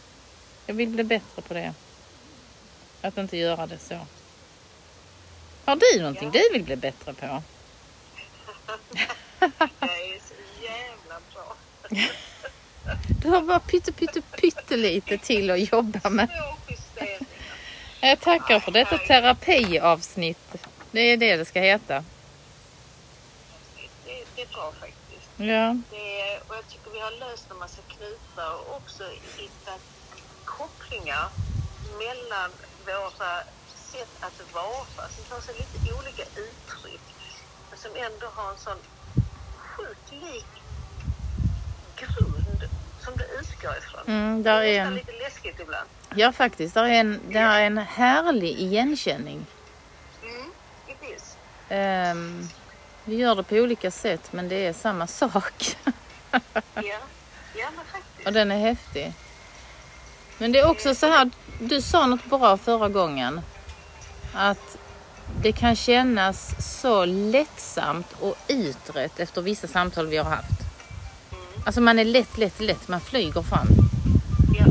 Jag 0.66 0.74
vill 0.74 0.90
bli 0.90 1.04
bättre 1.04 1.42
på 1.42 1.54
det. 1.54 1.74
Att 3.02 3.18
inte 3.18 3.38
göra 3.38 3.68
det 3.68 3.78
så. 3.78 4.00
Har 5.66 5.76
du 5.76 6.00
någonting 6.00 6.32
Ja. 6.34 6.40
du 6.40 6.54
vill 6.54 6.64
bli 6.64 6.76
bättre 6.76 7.14
på? 7.14 7.26
Det 9.40 9.46
är 9.86 10.20
så 10.20 10.34
jävla 10.64 11.20
bra. 11.34 11.56
Du 13.22 13.30
har 13.30 13.42
bara 13.42 13.60
pytte, 13.60 13.92
pytte, 13.92 14.22
pyttelite 14.22 15.18
till 15.18 15.52
att 15.52 15.72
jobba 15.72 16.10
med. 16.10 16.30
Jag 18.02 18.20
tackar 18.20 18.60
för 18.60 18.72
detta 18.72 18.98
terapiavsnitt. 18.98 20.56
Det 20.92 21.00
är 21.00 21.18
det 21.18 21.38
det 21.38 21.46
ska 21.46 21.60
heta. 21.60 22.04
Det, 24.06 24.26
det 24.36 24.42
är 24.42 24.48
bra 24.48 24.72
faktiskt. 24.80 25.30
Ja. 25.38 25.78
Det 25.90 26.22
är, 26.22 26.40
och 26.48 26.56
jag 26.56 26.68
tycker 26.68 26.92
vi 26.92 27.00
har 27.00 27.12
löst 27.12 27.52
en 27.52 27.58
massa 27.58 27.82
knutar 27.82 28.54
och 28.54 28.76
också 28.76 29.04
hittat 29.38 29.82
kopplingar 30.46 31.30
mellan 31.98 32.52
våra 32.86 33.44
sätt 33.92 34.16
att 34.20 34.54
vara 34.54 35.10
som 35.10 35.24
tar 35.30 35.42
sig 35.42 35.56
lite 35.56 35.94
olika 35.94 36.24
uttryck 36.24 37.02
men 37.70 37.80
som 37.80 37.92
ändå 37.96 38.28
har 38.36 38.52
en 38.52 38.58
sån 38.58 38.78
sjukt 39.58 40.12
lik 40.12 40.46
grund 41.96 42.70
som 43.00 43.14
det 43.18 43.26
utgår 43.40 43.78
ifrån. 43.78 44.02
Mm, 44.08 44.44
det 44.44 44.50
där 44.50 44.62
är 44.62 44.64
är 44.64 44.82
en... 44.82 44.96
lite 44.96 45.12
läskigt 45.12 45.60
ibland. 45.60 45.90
Ja 46.16 46.32
faktiskt, 46.32 46.74
där 46.74 46.84
är 46.84 46.90
en, 46.94 47.20
där 47.30 47.60
är 47.60 47.62
en 47.62 47.78
härlig 47.78 48.60
igenkänning. 48.60 49.46
Ehm, 51.72 52.48
Vi 53.06 53.16
gör 53.16 53.36
det 53.36 53.44
på 53.44 53.56
olika 53.56 53.92
sätt 53.92 54.34
men 54.34 54.50
det 54.50 54.68
är 54.68 54.74
samma 54.74 55.08
sak. 55.08 55.78
Ja, 56.32 56.42
ja 57.56 57.68
men 57.76 57.86
faktiskt. 57.92 58.28
Och 58.28 58.34
den 58.34 58.52
är 58.52 58.60
häftig. 58.60 59.14
Men 60.38 60.52
det 60.52 60.60
är 60.60 60.70
också 60.70 60.96
så 60.96 61.06
här, 61.06 61.30
du 61.60 61.82
sa 61.82 62.06
något 62.08 62.26
bra 62.26 62.58
förra 62.58 62.90
gången. 62.90 63.42
Att 64.34 64.78
det 65.42 65.52
kan 65.52 65.76
kännas 65.76 66.56
så 66.82 67.06
lättsamt 67.06 68.08
och 68.20 68.36
utrett 68.48 69.20
efter 69.20 69.42
vissa 69.42 69.68
samtal 69.68 70.08
vi 70.08 70.18
har 70.18 70.30
haft. 70.30 70.62
Mm. 71.32 71.44
Alltså 71.66 71.82
man 71.82 72.00
är 72.00 72.06
lätt, 72.06 72.38
lätt, 72.38 72.60
lätt, 72.60 72.88
man 72.88 73.02
flyger 73.02 73.42
fram. 73.42 73.68
Ja, 74.60 74.66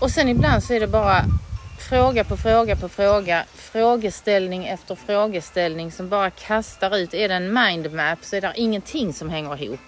Och 0.00 0.10
sen 0.10 0.28
ibland 0.28 0.64
så 0.64 0.72
är 0.74 0.80
det 0.80 0.86
bara 0.88 1.24
fråga 1.88 2.24
på 2.24 2.36
fråga 2.36 2.76
på 2.76 2.88
fråga, 2.88 3.44
frågeställning 3.54 4.66
efter 4.66 4.94
frågeställning 4.94 5.92
som 5.92 6.08
bara 6.08 6.30
kastar 6.30 6.96
ut. 6.96 7.14
Är 7.14 7.28
det 7.28 7.34
en 7.34 7.52
mindmap 7.52 8.18
så 8.24 8.36
är 8.36 8.40
det 8.40 8.52
ingenting 8.56 9.12
som 9.12 9.30
hänger 9.30 9.62
ihop. 9.62 9.80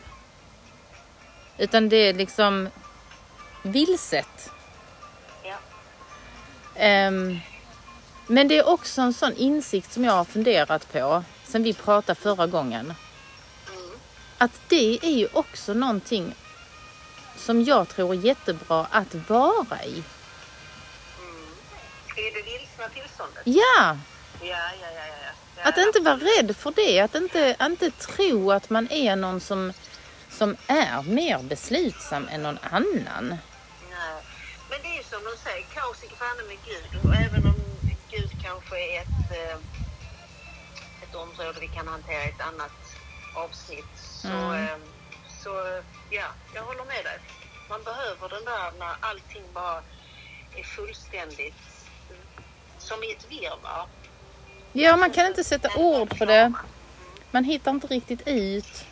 Utan 1.59 1.89
det 1.89 1.97
är 1.97 2.15
liksom 2.15 2.69
vilset. 3.63 4.51
ja, 5.45 5.57
Ehm, 6.75 7.39
men 8.27 8.49
det 8.49 8.59
är 8.59 8.69
också 8.69 9.01
en 9.03 9.13
sån 9.13 9.33
insikt 9.37 9.93
som 9.93 10.05
jag 10.05 10.13
har 10.13 10.25
funderat 10.25 10.93
på 10.93 11.25
sen 11.45 11.63
vi 11.63 11.75
pratade 11.75 12.21
förra 12.21 12.47
gången. 12.47 12.95
mm. 13.73 13.91
Att 14.39 14.61
det 14.69 14.99
är 15.03 15.17
ju 15.17 15.29
också 15.33 15.75
någonting 15.75 16.35
som 17.37 17.65
jag 17.65 17.89
tror 17.89 18.15
är 18.15 18.19
jättebra 18.19 18.87
att 18.91 19.15
vara 19.29 19.85
i. 19.85 20.03
Är 22.17 22.35
det 22.35 22.43
vilsna 22.43 22.89
tillståndet? 22.95 23.43
Ja, 23.45 23.97
Ja, 24.41 24.47
ja, 24.83 24.89
ja, 24.95 25.07
ja. 25.57 25.63
att 25.69 25.77
inte 25.79 26.01
vara 26.01 26.17
rädd 26.17 26.57
för 26.57 26.71
det. 26.77 27.01
Att 27.01 27.15
inte, 27.15 27.57
inte 27.63 27.91
tro 27.91 28.51
att 28.53 28.71
man 28.71 28.91
är 28.93 29.17
någon 29.17 29.41
som, 29.41 29.73
som 30.31 30.57
är 30.67 31.03
mer 31.03 31.39
beslutsam 31.43 32.29
än 32.29 32.43
någon 32.43 32.59
annan. 32.71 33.29
Nej. 33.91 34.23
Men 34.71 34.83
det 34.83 34.89
är 34.89 34.97
ju 34.97 35.03
som 35.03 35.21
de 35.25 35.37
säger, 35.51 35.67
kaos 35.75 36.03
är 36.03 36.07
granne 36.09 36.43
med 36.49 36.59
Gud. 36.65 37.05
Och 37.05 37.15
även 37.15 37.47
om 37.47 37.61
Gud 38.11 38.31
kanske 38.45 38.77
är 38.97 39.01
ett, 39.03 39.31
eh, 39.51 39.57
ett 41.03 41.15
område 41.15 41.59
vi 41.61 41.69
kan 41.69 41.89
hantera 41.89 42.25
i 42.25 42.29
ett 42.29 42.41
annat 42.41 42.73
avsnitt. 43.35 43.95
Så, 44.23 44.29
Mm. 44.29 44.65
eh, 44.65 44.77
så 45.43 45.83
ja, 46.11 46.27
jag 46.55 46.63
håller 46.63 46.85
med 46.85 47.05
dig. 47.05 47.19
Man 47.69 47.83
behöver 47.83 48.29
den 48.29 48.45
där 48.45 48.73
när 48.79 48.97
allting 49.01 49.43
bara 49.53 49.83
är 50.57 50.63
fullständigt 50.63 51.55
som 52.87 53.03
i 53.03 53.13
ett 53.13 53.27
virrvarr. 53.31 53.87
Ja, 54.73 54.97
man 54.97 55.11
kan 55.11 55.27
inte 55.27 55.45
sätta 55.45 55.79
ord 55.79 56.19
på 56.19 56.25
det. 56.25 56.53
Man 57.31 57.45
hittar 57.45 57.71
inte 57.71 57.87
riktigt 57.87 58.23
ut. 58.27 58.85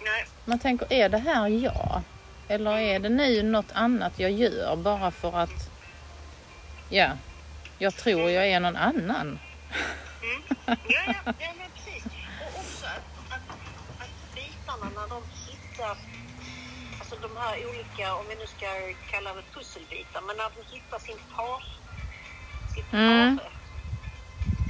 Nej, 0.00 0.26
Man 0.44 0.58
tänker, 0.58 0.92
är 0.92 1.08
det 1.08 1.18
här 1.18 1.48
jag? 1.48 2.02
Eller 2.48 2.78
är 2.78 2.98
det 2.98 3.08
nu 3.08 3.42
något 3.42 3.72
annat 3.72 4.12
jag 4.16 4.30
gör 4.30 4.76
bara 4.76 5.10
för 5.10 5.38
att, 5.38 5.70
ja, 6.88 7.10
jag 7.78 7.96
tror 7.96 8.30
jag 8.30 8.46
är 8.48 8.60
någon 8.60 8.76
annan. 8.76 9.38
Mm. 10.22 10.42
Ja, 10.66 10.76
ja, 11.06 11.14
ja 11.26 11.52
men 11.58 11.70
precis. 11.74 12.04
Och 12.40 12.60
också 12.60 12.86
att, 12.86 13.34
att, 13.34 13.48
att 14.02 14.34
bitarna 14.34 14.90
när 14.94 15.08
de 15.08 15.22
hittar, 15.46 15.96
alltså 16.98 17.16
de 17.22 17.36
här 17.36 17.68
olika, 17.68 18.14
om 18.14 18.24
vi 18.28 18.34
nu 18.34 18.46
ska 18.46 18.66
kalla 19.10 19.34
det 19.34 19.42
pusselbitar, 19.54 20.20
men 20.26 20.36
när 20.36 20.50
de 20.56 20.76
hittar 20.76 20.98
sin 20.98 21.18
par, 21.36 21.62
sitt 22.74 22.92
Mm. 22.92 23.38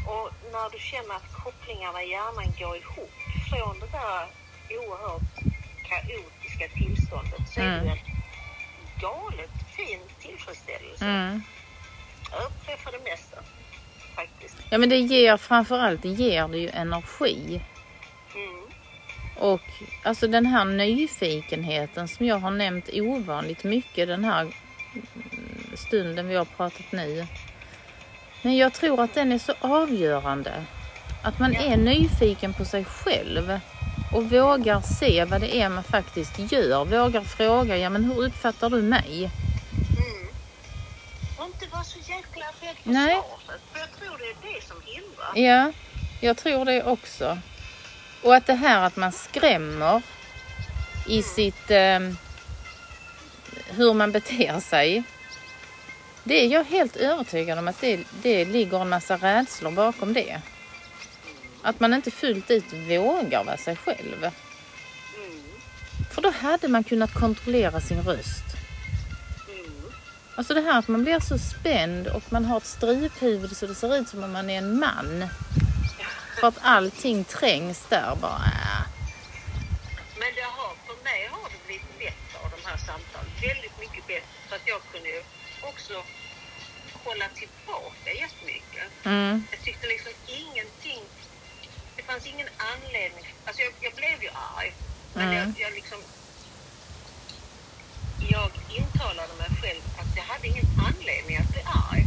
Och 0.06 0.30
när 0.52 0.70
du 0.72 0.78
känner 0.78 1.14
att 1.14 1.32
kopplingarna 1.44 2.02
i 2.02 2.10
hjärnan 2.10 2.52
går 2.58 2.76
ihop 2.76 3.10
från 3.50 3.80
det 3.80 3.86
där 3.98 4.26
oerhört 4.78 5.30
kaotiska 5.88 6.68
tillståndet 6.68 7.48
så 7.54 7.60
är 7.60 7.64
det 7.64 7.70
Mm. 7.70 7.88
en 7.88 7.98
galet 9.00 9.50
fin 9.76 10.00
tillfredsställelse. 10.20 11.04
Mm. 11.04 11.42
Jag 12.30 12.42
uppträffar 12.44 12.92
det 12.92 13.10
mesta 13.10 13.36
faktiskt. 14.14 14.56
Ja, 14.70 14.78
men 14.78 14.88
det 14.88 14.96
ger 14.98 15.36
framförallt, 15.36 16.02
det 16.02 16.08
ger 16.08 16.48
det 16.48 16.58
ju 16.58 16.68
energi. 16.68 17.60
Mm. 18.34 18.60
Och 19.36 19.60
alltså 20.04 20.26
den 20.28 20.46
här 20.46 20.64
nyfikenheten 20.64 22.08
som 22.08 22.26
jag 22.26 22.36
har 22.38 22.50
nämnt 22.50 22.88
ovanligt 22.92 23.64
mycket 23.64 24.08
den 24.08 24.24
här 24.24 24.40
mm, 24.40 24.56
stunden 25.74 26.28
vi 26.28 26.36
har 26.36 26.44
pratat 26.44 26.92
nu. 26.92 27.26
Men 28.42 28.56
jag 28.56 28.72
tror 28.72 29.02
att 29.02 29.14
den 29.14 29.32
är 29.32 29.38
så 29.38 29.52
avgörande. 29.60 30.64
Att 31.22 31.38
man 31.38 31.52
Ja. 31.52 31.60
är 31.60 31.76
nyfiken 31.76 32.52
på 32.54 32.64
sig 32.64 32.84
själv 32.84 33.60
och 34.12 34.24
vågar 34.30 34.80
se 34.80 35.24
vad 35.24 35.40
det 35.40 35.56
är 35.56 35.68
man 35.68 35.84
faktiskt 35.84 36.52
gör. 36.52 36.84
Vågar 36.84 37.20
fråga, 37.20 37.76
ja 37.76 37.90
men 37.90 38.04
hur 38.04 38.22
uppfattar 38.24 38.70
du 38.70 38.82
mig? 38.82 39.30
Mm. 39.98 40.28
Och 41.38 41.44
inte 41.46 41.66
vara 41.72 41.84
så 41.84 41.98
jäkla 41.98 42.44
rädd 42.60 42.76
för 42.84 42.90
Nej. 42.90 43.14
svaret. 43.14 43.60
För 43.72 43.78
jag 43.80 43.88
tror 44.00 44.18
det 44.18 44.48
är 44.48 44.54
det 44.54 44.64
som 44.66 44.76
hindrar. 44.84 45.32
Ja, 45.48 45.72
jag 46.20 46.36
tror 46.36 46.64
det 46.64 46.82
också. 46.84 47.38
Och 48.22 48.34
att 48.36 48.46
det 48.46 48.54
här 48.54 48.86
att 48.86 48.96
man 48.96 49.12
skrämmer 49.12 50.02
i 51.08 51.22
sitt 51.22 51.70
eh, 51.70 51.98
hur 53.70 53.94
man 53.94 54.12
beter 54.12 54.60
sig. 54.60 55.02
Det 56.30 56.44
är 56.44 56.48
jag 56.48 56.64
helt 56.64 56.96
övertygad 56.96 57.58
om 57.58 57.68
att 57.68 57.80
det, 57.80 58.04
det 58.22 58.44
ligger 58.44 58.82
en 58.82 58.88
massa 58.88 59.16
rädslor 59.16 59.70
bakom 59.70 60.12
det. 60.12 60.40
Att 61.62 61.80
man 61.80 61.94
inte 61.94 62.10
fullt 62.10 62.50
ut 62.50 62.72
vågar 62.72 63.44
vara 63.44 63.56
sig 63.56 63.76
själv. 63.76 64.30
För 66.10 66.22
då 66.22 66.30
hade 66.30 66.68
man 66.68 66.84
kunnat 66.84 67.14
kontrollera 67.14 67.80
sin 67.80 68.02
röst. 68.02 68.44
Alltså 70.34 70.54
det 70.54 70.60
här 70.60 70.78
att 70.78 70.88
man 70.88 71.04
blir 71.04 71.20
så 71.20 71.38
spänd 71.38 72.06
och 72.06 72.32
man 72.32 72.44
har 72.44 72.56
ett 72.56 72.66
striphuvud 72.66 73.56
så 73.56 73.66
det 73.66 73.74
ser 73.74 73.96
ut 73.96 74.08
som 74.08 74.24
om 74.24 74.32
man 74.32 74.50
är 74.50 74.58
en 74.58 74.78
man. 74.78 75.28
För 76.40 76.48
att 76.48 76.58
allting 76.62 77.24
trängs 77.24 77.86
där 77.88 78.16
bara. 78.20 78.52
Men 80.18 80.30
det 80.34 80.46
har, 80.56 80.72
för 80.86 81.04
mig 81.04 81.28
har 81.30 81.50
det 81.50 81.66
blivit 81.66 81.98
bättre 81.98 82.38
av 82.44 82.50
de 82.50 82.68
här 82.68 82.76
samtalen. 82.76 83.30
Väldigt 83.48 83.80
mycket 83.80 84.06
bättre. 84.06 84.48
Så 84.48 84.54
att 84.54 84.62
jag 84.66 84.80
kunde 84.92 85.08
ju 85.08 85.22
också 85.72 85.94
hålla 87.04 87.28
tillbaka 87.40 88.08
jättemycket. 88.24 88.86
Mm, 89.04 89.44
Jag 89.52 89.60
tyckte 89.64 89.86
liksom 89.86 90.12
ingenting... 90.26 91.02
Det 91.96 92.02
fanns 92.02 92.26
ingen 92.26 92.48
anledning. 92.72 93.24
Alltså 93.44 93.62
jag, 93.62 93.72
jag 93.80 93.94
blev 94.00 94.22
ju 94.22 94.30
arg. 94.58 94.72
Men 95.14 95.24
Mm. 95.28 95.36
jag, 95.38 95.46
jag 95.66 95.72
liksom... 95.74 95.98
Jag 98.34 98.50
intalade 98.80 99.32
mig 99.42 99.50
själv 99.62 99.82
att 100.00 100.16
jag 100.16 100.24
hade 100.24 100.46
ingen 100.48 100.66
anledning 100.88 101.36
att 101.36 101.48
bli 101.54 101.62
arg. 101.90 102.06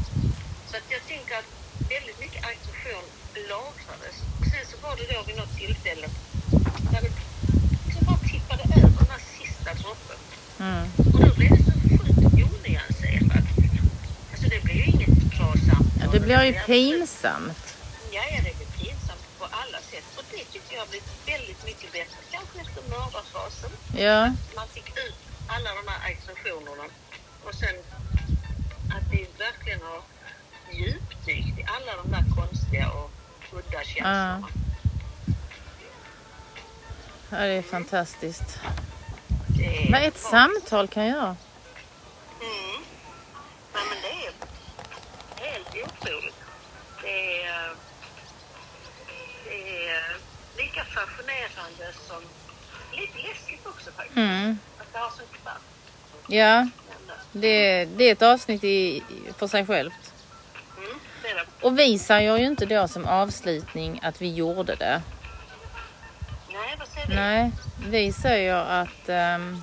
Så 0.70 0.78
att 0.78 0.88
jag 0.96 1.02
tänker 1.08 1.34
att 1.38 1.50
väldigt 1.90 2.20
mycket 2.20 2.46
aggression 2.52 3.06
lagrades. 3.52 4.16
Och 4.40 4.46
sen 4.52 4.66
så 4.72 4.76
var 4.88 4.96
det 4.98 5.06
då 5.14 5.24
vid 5.28 5.38
något 5.38 5.56
tillfälle 5.58 6.08
där 6.92 7.02
det 7.02 7.12
liksom 7.86 8.04
bara 8.10 8.18
tippade 8.32 8.64
över 8.64 8.90
den 9.00 9.10
här 9.14 9.24
sista 9.38 9.74
droppen. 9.82 10.20
mm. 10.60 10.86
Och 11.14 11.20
då 11.26 11.34
blev 11.36 11.50
det 11.58 11.64
så 11.70 11.72
sjukt 11.90 12.20
onyanserat. 12.48 13.46
Alltså 14.32 14.48
det 14.54 14.64
blir 14.64 14.76
ju 14.76 14.84
inget 14.94 15.16
bra 15.38 15.50
samtal. 15.68 16.00
Ja, 16.02 16.03
det 16.14 16.20
blir 16.20 16.44
ju 16.44 16.54
pinsamt. 16.54 17.76
Ja, 18.12 18.22
ja, 18.32 18.38
det 18.38 18.54
blir 18.58 18.72
pinsamt 18.80 19.26
på 19.40 19.46
alla 19.46 19.78
sätt. 19.92 20.08
Och 20.18 20.24
det 20.32 20.44
tycker 20.54 20.74
jag 20.76 20.82
har 20.82 20.88
blivit 20.88 21.28
väldigt 21.28 21.66
mycket 21.66 21.92
bättre. 21.92 22.18
Kanske 22.32 22.60
efter 22.62 22.82
mördarfasen. 22.90 23.70
Ja, 23.98 24.22
Man 24.56 24.68
fick 24.68 24.90
ut 24.90 25.16
alla 25.48 25.70
de 25.80 25.92
här 25.92 26.12
aggressionerna. 26.12 26.84
Och 27.44 27.56
sen 27.56 27.76
att 28.96 29.12
vi 29.12 29.28
verkligen 29.38 29.82
har 29.82 30.02
djupdykt 30.72 31.60
i 31.60 31.66
alla 31.76 31.92
de 32.04 32.12
där 32.12 32.26
konstiga 32.42 32.90
och 32.92 33.12
udda 33.58 33.84
känslorna. 33.84 34.48
ja, 37.30 37.38
det 37.38 37.54
är 37.54 37.62
fantastiskt. 37.62 38.60
Det 39.58 39.66
är 39.66 39.92
Vad 39.92 40.04
ett 40.04 40.18
samtal 40.18 40.88
kan 40.88 41.08
göra. 41.08 41.36
Mm. 42.42 42.82
Nej, 43.74 43.84
men 43.90 43.98
det 44.02 44.13
lika 50.74 50.86
fascinerande 50.86 51.94
som 52.08 52.22
lite 52.92 53.28
läskigt 53.28 53.66
också 53.68 53.92
faktiskt. 53.92 54.18
Mm. 54.18 54.58
Att 54.78 54.94
det 54.94 55.00
har 55.00 55.10
sån 55.10 55.26
kraft. 55.44 55.66
Ja, 56.28 56.68
det, 57.32 57.86
det 57.86 58.04
är 58.04 58.12
ett 58.12 58.22
avsnitt 58.22 58.64
i, 58.64 59.04
för 59.38 59.48
sig 59.48 59.66
självt. 59.66 60.14
Mm, 60.78 61.00
det 61.22 61.28
är 61.30 61.36
det. 61.36 61.46
Och 61.62 61.80
vi 61.80 62.00
säger 62.00 62.38
ju 62.38 62.46
inte 62.46 62.66
då 62.66 62.88
som 62.88 63.06
avslutning 63.06 64.00
att 64.04 64.22
vi 64.22 64.34
gjorde 64.34 64.76
det. 64.76 65.02
Nej, 66.50 66.76
vad 66.80 66.88
säger 66.88 67.08
du? 67.08 67.16
Nej, 67.16 67.52
vi 67.88 68.14
säger 68.14 68.56
att 68.56 69.10
ehm, 69.10 69.62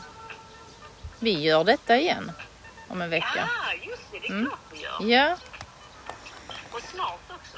vi 1.18 1.40
gör 1.40 1.64
detta 1.64 1.96
igen 1.96 2.32
om 2.88 3.02
en 3.02 3.11
vecka. 3.11 3.28
Ja, 3.48 3.72
just 3.90 4.02
det. 4.12 4.18
Det 4.18 4.26
är 4.26 4.30
Mm. 4.32 4.46
klart 4.46 4.61
vi 4.72 4.80
gör. 4.82 5.16
Ja, 5.16 5.36
Och 6.72 6.80
snart 6.94 7.20
också. 7.30 7.56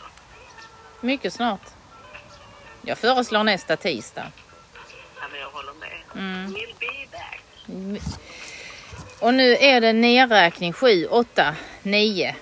mycket 1.01 1.33
snart. 1.35 1.61
Jag 2.83 2.99
föreslår 2.99 3.45
nästa 3.45 3.77
tisdag. 3.77 4.33
Ja, 5.21 5.23
men 5.33 5.41
jag 5.41 5.51
håller 5.51 5.73
med. 5.73 6.25
Mm. 6.25 6.55
We'll 6.55 6.75
be 6.79 6.87
back. 7.13 8.03
Och 9.19 9.35
nu 9.35 9.57
är 9.57 9.81
det 9.81 9.93
nedräkning 9.93 10.73
7, 10.73 11.07
8, 11.07 11.57
9. 11.83 12.37